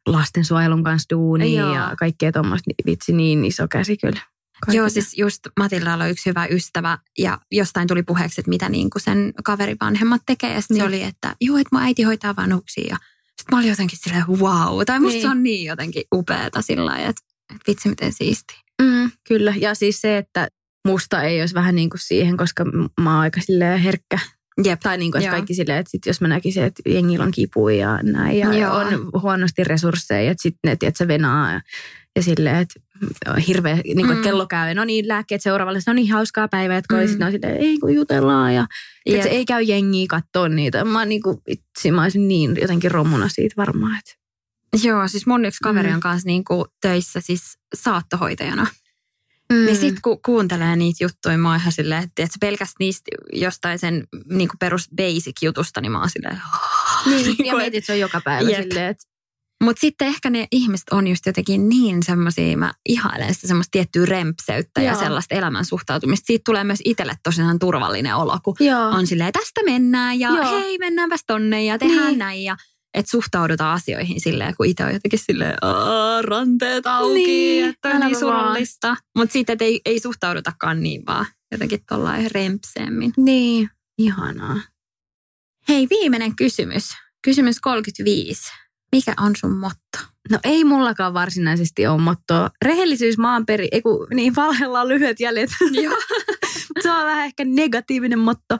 lastensuojelun 0.06 0.84
kanssa 0.84 1.06
duunia 1.10 1.62
Joo. 1.62 1.74
ja 1.74 1.94
kaikkea 1.98 2.32
tuommoista, 2.32 2.70
niin 2.70 2.92
vitsi 2.92 3.12
niin 3.12 3.44
iso 3.44 3.68
käsi 3.68 3.96
kyllä. 3.96 4.20
Kaikille. 4.66 4.76
Joo, 4.82 4.88
siis 4.88 5.18
just 5.18 5.40
Matilla 5.60 5.94
oli 5.94 6.10
yksi 6.10 6.30
hyvä 6.30 6.46
ystävä 6.46 6.98
ja 7.18 7.38
jostain 7.52 7.88
tuli 7.88 8.02
puheeksi, 8.02 8.40
että 8.40 8.48
mitä 8.48 8.68
niin 8.68 8.90
kuin 8.90 9.02
sen 9.02 9.32
kaverivanhemmat 9.44 10.22
tekee. 10.26 10.54
Ja 10.54 10.60
niin. 10.70 10.80
se 10.80 10.86
oli, 10.86 11.02
että 11.02 11.36
joo, 11.40 11.56
että 11.58 11.68
mun 11.72 11.82
äiti 11.82 12.02
hoitaa 12.02 12.36
vanhuksia 12.36 12.86
ja 12.90 12.96
Sitten 13.26 13.56
mä 13.56 13.58
olin 13.58 13.70
jotenkin 13.70 13.98
silleen 14.02 14.26
wow. 14.28 14.80
Tai 14.86 15.00
musta 15.00 15.12
Niin. 15.14 15.22
se 15.22 15.28
on 15.28 15.42
niin 15.42 15.66
jotenkin 15.66 16.02
upeeta 16.14 16.62
sillä 16.62 16.84
lailla, 16.86 17.08
että 17.08 17.22
että 17.54 17.64
vitsi 17.66 17.88
miten 17.88 18.12
siisti. 18.12 18.54
Mm, 18.82 19.10
kyllä, 19.28 19.54
ja 19.56 19.74
siis 19.74 20.00
se, 20.00 20.18
että 20.18 20.48
musta 20.88 21.22
ei 21.22 21.40
olisi 21.40 21.54
vähän 21.54 21.74
niin 21.74 21.90
kuin 21.90 22.00
siihen, 22.00 22.36
koska 22.36 22.64
mä 23.00 23.10
oon 23.10 23.20
aika 23.20 23.40
silleen 23.40 23.80
herkkä. 23.80 24.18
Jep. 24.64 24.80
Tai 24.80 24.98
niin 24.98 25.12
kuin, 25.12 25.22
että 25.22 25.30
kaikki 25.30 25.54
silleen, 25.54 25.78
että 25.78 25.90
sit 25.90 26.06
jos 26.06 26.20
mä 26.20 26.28
näkisin, 26.28 26.62
että 26.64 26.82
jengillä 26.86 27.24
on 27.24 27.30
kipuja 27.30 27.76
ja 27.78 27.98
näin, 28.02 28.38
ja 28.38 28.52
Joo. 28.54 28.74
on 28.74 29.10
huonosti 29.22 29.64
resursseja, 29.64 30.30
että 30.30 30.42
sitten 30.42 30.70
ne, 30.70 30.76
tiedätkö, 30.76 31.08
venaa 31.08 31.52
ja, 31.52 31.60
ja 32.16 32.22
silleen, 32.22 32.56
että 32.56 32.80
hirveä, 33.46 33.74
niin 33.74 33.96
kuin, 33.96 34.06
Mm. 34.06 34.12
että 34.12 34.24
kello 34.24 34.46
käy, 34.46 34.74
no 34.74 34.84
niin, 34.84 35.08
lääkkeet 35.08 35.42
seuraavalle, 35.42 35.80
se 35.80 35.90
on 35.90 35.96
niin 35.96 36.12
hauskaa 36.12 36.48
päivää, 36.48 36.76
että 36.78 36.94
Mm. 36.94 37.00
mm. 37.00 37.08
sitten 37.08 37.26
on 37.26 37.32
silleen, 37.32 37.56
ei 37.56 37.78
kun 37.78 37.94
jutellaan, 37.94 38.54
ja 38.54 38.66
Jep. 39.06 39.16
että 39.16 39.28
se 39.28 39.34
ei 39.36 39.44
käy 39.44 39.62
jengiä 39.62 40.06
katsoa 40.08 40.48
niitä. 40.48 40.84
Mä 40.84 41.04
niin 41.04 41.22
kuin, 41.22 41.38
vitsi, 41.50 41.90
mä 41.90 42.02
olisin 42.02 42.28
niin 42.28 42.56
jotenkin 42.60 42.90
romuna 42.90 43.28
siitä 43.28 43.54
varmaan, 43.56 43.98
että 43.98 44.20
Joo, 44.88 45.08
siis 45.08 45.26
mun 45.26 45.44
yksi 45.44 45.58
kaveri 45.62 45.88
Mm. 45.88 45.94
on 45.94 46.00
kanssa 46.00 46.26
niinku 46.26 46.66
töissä 46.82 47.20
siis 47.20 47.42
saattohoitajana. 47.74 48.66
Mm. 49.50 49.56
Niin 49.64 49.76
sit 49.76 50.00
kun 50.02 50.18
kuuntelee 50.24 50.76
niitä 50.76 51.04
juttuja, 51.04 51.38
mä 51.38 51.48
oon 51.50 51.60
ihan 51.60 51.72
silleen, 51.72 52.02
että 52.02 52.22
et 52.22 52.30
pelkästään 52.40 52.76
niistä 52.80 53.10
jostain 53.32 53.78
sen 53.78 54.04
niinku 54.30 54.54
perus 54.60 54.88
basic 54.96 55.42
jutusta, 55.42 55.80
niin 55.80 55.92
mä 55.92 55.98
oon 56.00 56.10
silleen, 56.10 56.40
Niin, 57.06 57.22
Niinku, 57.26 57.42
ja 57.42 57.56
mietit, 57.56 57.84
se 57.84 57.92
on 57.92 57.98
joka 58.00 58.20
päivä 58.24 58.50
Jep. 58.50 58.62
silleen, 58.62 58.86
että 58.90 59.04
Mutta 59.64 59.80
sitten 59.80 60.08
ehkä 60.08 60.30
ne 60.30 60.46
ihmiset 60.52 60.88
on 60.90 61.06
just 61.06 61.26
jotenkin 61.26 61.68
niin 61.68 62.02
semmoisia, 62.02 62.56
mä 62.56 62.72
ihailen 62.88 63.34
sitä 63.34 63.46
semmoista 63.46 63.70
tiettyä 63.70 64.06
rempseyttä 64.06 64.80
ja 64.82 64.92
Joo. 64.92 65.00
sellaista 65.00 65.34
elämän 65.34 65.64
suhtautumista. 65.64 66.26
Siitä 66.26 66.42
tulee 66.44 66.64
myös 66.64 66.80
itselle 66.84 67.14
tosiaan 67.22 67.58
turvallinen 67.58 68.16
olo, 68.16 68.38
kun 68.44 68.56
joo. 68.60 68.88
on 68.88 69.06
silleen, 69.06 69.32
tästä 69.32 69.60
mennään 69.64 70.20
ja 70.20 70.28
Joo. 70.28 70.60
hei 70.60 70.78
mennäänpäs 70.78 71.20
tonne 71.26 71.64
ja 71.64 71.78
tehdään 71.78 72.06
Niin. 72.06 72.18
näin 72.18 72.44
ja 72.44 72.56
että 72.94 73.10
suhtaudutaan 73.10 73.74
asioihin 73.74 74.20
silleen, 74.20 74.54
kun 74.56 74.66
itse 74.66 74.84
on 74.84 74.92
jotenkin 74.92 75.18
silleen, 75.26 75.54
"Aa, 75.62 76.22
ranteet 76.22 76.86
auki, 76.86 77.14
Niin, 77.14 77.68
että 77.68 77.88
on 77.88 78.00
niin 78.00 78.18
surullista. 78.18 78.96
Mutta 79.18 79.32
sitten 79.32 79.56
ei, 79.60 79.80
ei 79.84 80.00
suhtaudutakaan 80.00 80.80
niin 80.82 81.02
vaan 81.06 81.26
jotenkin 81.52 81.80
tollain 81.88 82.30
rempseemmin. 82.30 83.12
Niin, 83.16 83.70
ihanaa. 83.98 84.56
Hei, 85.68 85.86
viimeinen 85.90 86.36
kysymys. 86.36 86.84
Kysymys 87.24 87.60
35. 87.60 88.42
Mikä 88.92 89.14
on 89.20 89.32
sun 89.36 89.56
motto? 89.56 89.98
No 90.30 90.38
ei 90.44 90.64
mullakaan 90.64 91.14
varsinaisesti 91.14 91.86
ole 91.86 92.00
mottoa. 92.00 92.50
Rehellisyys 92.64 93.18
maanperi, 93.18 93.68
ei 93.72 93.82
kun 93.82 94.06
niin 94.14 94.36
valhella 94.36 94.80
on 94.80 94.88
lyhyet 94.88 95.20
jäljet. 95.20 95.50
Joo. 95.72 95.96
se 96.82 96.90
on 96.90 97.06
vähän 97.06 97.24
ehkä 97.24 97.44
negatiivinen 97.44 98.18
motto. 98.18 98.58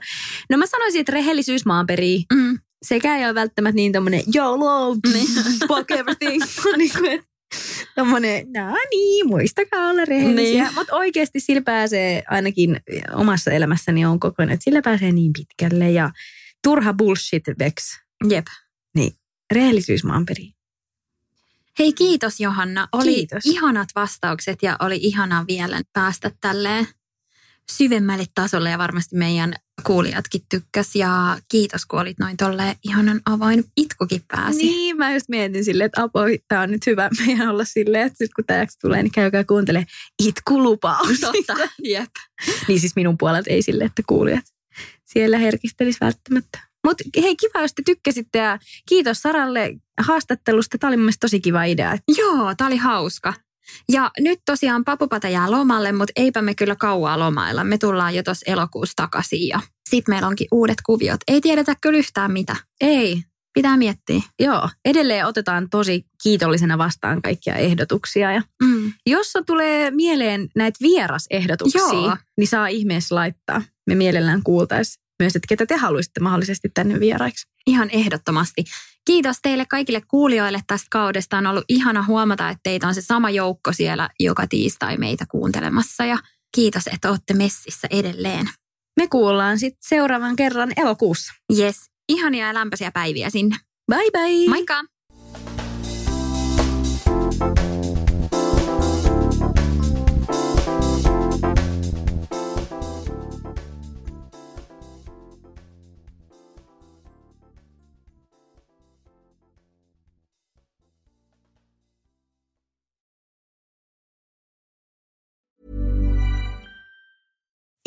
No 0.49 0.57
mä 0.57 0.65
sanoisin, 0.65 0.99
että 0.99 1.11
rehellisyys 1.11 1.65
maanperi. 1.65 2.23
Mm. 2.33 2.59
Sekä 2.83 3.17
ei 3.17 3.25
ole 3.25 3.35
välttämättä 3.35 3.75
niin 3.75 3.91
tommonen 3.91 4.23
YOLO, 4.35 4.95
Niin. 5.13 5.27
fuck 5.67 5.91
everything. 5.91 6.43
niin 6.77 6.91
kuin, 6.99 7.11
että 7.11 7.27
tommonen, 7.95 8.47
no 8.53 8.75
niin, 8.91 9.27
muistakaa 9.27 9.89
olla 9.89 10.05
rehellisiä. 10.05 10.63
Niin. 10.63 10.75
Mutta 10.75 10.95
oikeasti 10.95 11.39
sillä 11.39 11.61
pääsee 11.61 12.23
ainakin 12.27 12.79
omassa 13.15 13.51
elämässäni 13.51 14.05
on 14.05 14.19
kokonaan, 14.19 14.53
että 14.53 14.63
sillä 14.63 14.81
pääsee 14.81 15.11
niin 15.11 15.33
pitkälle. 15.33 15.91
Ja 15.91 16.11
turha 16.63 16.93
bullshit 16.93 17.43
vex. 17.59 17.73
Jep. 18.29 18.45
Rehellisyys 19.51 20.03
maanperi. 20.03 20.51
Hei 21.79 21.93
kiitos 21.93 22.39
Johanna. 22.39 22.87
Oli 22.91 23.13
Kiitos. 23.15 23.45
ihanat 23.45 23.89
vastaukset 23.95 24.63
ja 24.63 24.75
oli 24.79 24.99
ihana 25.01 25.45
vielä 25.47 25.81
päästä 25.93 26.31
tälleen 26.41 26.87
syvemmälle 27.71 28.25
tasolle 28.35 28.69
ja 28.69 28.77
varmasti 28.77 29.15
meidän 29.15 29.53
kuulijatkin 29.81 30.41
tykkäs. 30.49 30.95
Ja 30.95 31.37
kiitos 31.51 31.85
kun 31.85 31.99
olit 31.99 32.19
noin 32.19 32.37
tolleen 32.37 32.75
ihanan 32.83 33.21
avoin. 33.25 33.63
Itkukin 33.77 34.21
pääsi. 34.27 34.57
Niin, 34.57 34.97
mä 34.97 35.13
just 35.13 35.29
mietin 35.29 35.65
silleen, 35.65 35.85
että 35.85 36.03
Apo, 36.03 36.19
tää 36.47 36.61
on 36.61 36.71
nyt 36.71 36.85
hyvä 36.85 37.09
meidän 37.25 37.49
olla 37.49 37.65
silleen, 37.65 38.05
että 38.05 38.17
sit 38.17 38.33
kun 38.33 38.45
jakso 38.57 38.77
tulee, 38.81 39.03
niin 39.03 39.11
käykää 39.11 39.43
kuuntele 39.43 39.85
itkulupaus. 40.23 41.19
Totta, 41.21 41.69
jep. 41.83 42.11
niin 42.67 42.79
siis 42.79 42.95
minun 42.95 43.17
puolelta 43.17 43.49
ei 43.49 43.61
sille, 43.61 43.83
että 43.83 44.01
kuulijat 44.07 44.45
siellä 45.05 45.37
herkistelis 45.37 46.01
välttämättä. 46.01 46.59
Mutta 46.87 47.03
hei, 47.21 47.35
kiva, 47.35 47.61
jos 47.61 47.73
te 47.73 47.81
tykkäsitte 47.85 48.39
ja 48.39 48.59
kiitos 48.89 49.21
Saralle 49.21 49.75
haastattelusta. 49.99 50.77
Tämä 50.77 50.89
oli 50.89 50.97
mun 50.97 51.03
mielestä 51.03 51.27
tosi 51.27 51.39
kiva 51.39 51.63
idea. 51.63 51.97
Joo, 52.17 52.55
tää 52.57 52.67
oli 52.67 52.77
hauska. 52.77 53.33
Ja 53.91 54.11
nyt 54.19 54.39
tosiaan 54.45 54.83
papupata 54.85 55.29
jää 55.29 55.51
lomalle, 55.51 55.91
mutta 55.91 56.13
eipä 56.15 56.41
me 56.41 56.55
kyllä 56.55 56.75
kauaa 56.75 57.19
lomailla. 57.19 57.63
Me 57.63 57.77
tullaan 57.77 58.15
jo 58.15 58.23
tuossa 58.23 58.51
elokuussa 58.51 58.93
takaisin 58.95 59.47
ja 59.47 59.59
sitten 59.89 60.13
meillä 60.13 60.27
onkin 60.27 60.47
uudet 60.51 60.77
kuviot. 60.85 61.19
Ei 61.27 61.41
tiedetä 61.41 61.75
kyllä 61.81 61.97
yhtään 61.99 62.31
mitä. 62.31 62.55
Ei, 62.81 63.23
Pitää 63.53 63.77
miettiä. 63.77 64.21
joo. 64.39 64.69
Edelleen 64.85 65.25
otetaan 65.25 65.69
tosi 65.69 66.05
kiitollisena 66.23 66.77
vastaan 66.77 67.21
kaikkia 67.21 67.55
ehdotuksia. 67.55 68.31
Ja 68.31 68.41
Mm. 68.63 68.93
jos 69.05 69.33
tulee 69.45 69.91
mieleen 69.91 70.49
näitä 70.55 70.77
vierasehdotuksia, 70.81 71.81
Joo. 71.81 72.17
niin 72.37 72.47
saa 72.47 72.67
ihmeessä 72.67 73.15
laittaa. 73.15 73.61
Me 73.87 73.95
mielellään 73.95 74.43
kuultaisiin 74.43 75.03
myös, 75.19 75.35
että 75.35 75.47
ketä 75.49 75.65
te 75.65 75.75
haluaisitte 75.75 76.19
mahdollisesti 76.19 76.69
tänne 76.73 76.99
vieraiksi. 76.99 77.47
Ihan 77.67 77.89
ehdottomasti. 77.89 78.63
Kiitos 79.05 79.37
teille 79.41 79.65
kaikille 79.65 80.01
kuulijoille 80.07 80.61
tästä 80.67 80.87
kaudesta. 80.91 81.37
On 81.37 81.47
ollut 81.47 81.65
ihana 81.69 82.03
huomata, 82.03 82.49
että 82.49 82.59
teitä 82.63 82.87
on 82.87 82.95
se 82.95 83.01
sama 83.01 83.29
joukko 83.29 83.73
siellä 83.73 84.09
joka 84.19 84.47
tiistai 84.47 84.97
meitä 84.97 85.25
kuuntelemassa. 85.31 86.05
Ja 86.05 86.17
kiitos, 86.55 86.87
että 86.87 87.09
olette 87.09 87.33
messissä 87.33 87.87
edelleen. 87.91 88.49
Me 88.99 89.07
kuullaan 89.07 89.59
sitten 89.59 89.83
seuraavan 89.87 90.35
kerran 90.35 90.71
elokuussa. 90.77 91.33
Yes, 91.57 91.75
ihania 92.09 92.47
ja 92.47 92.53
lämpöisiä 92.53 92.91
päiviä 92.91 93.29
sinne. 93.29 93.55
Bye 93.91 94.11
bye! 94.11 94.49
Moikka! 94.49 94.83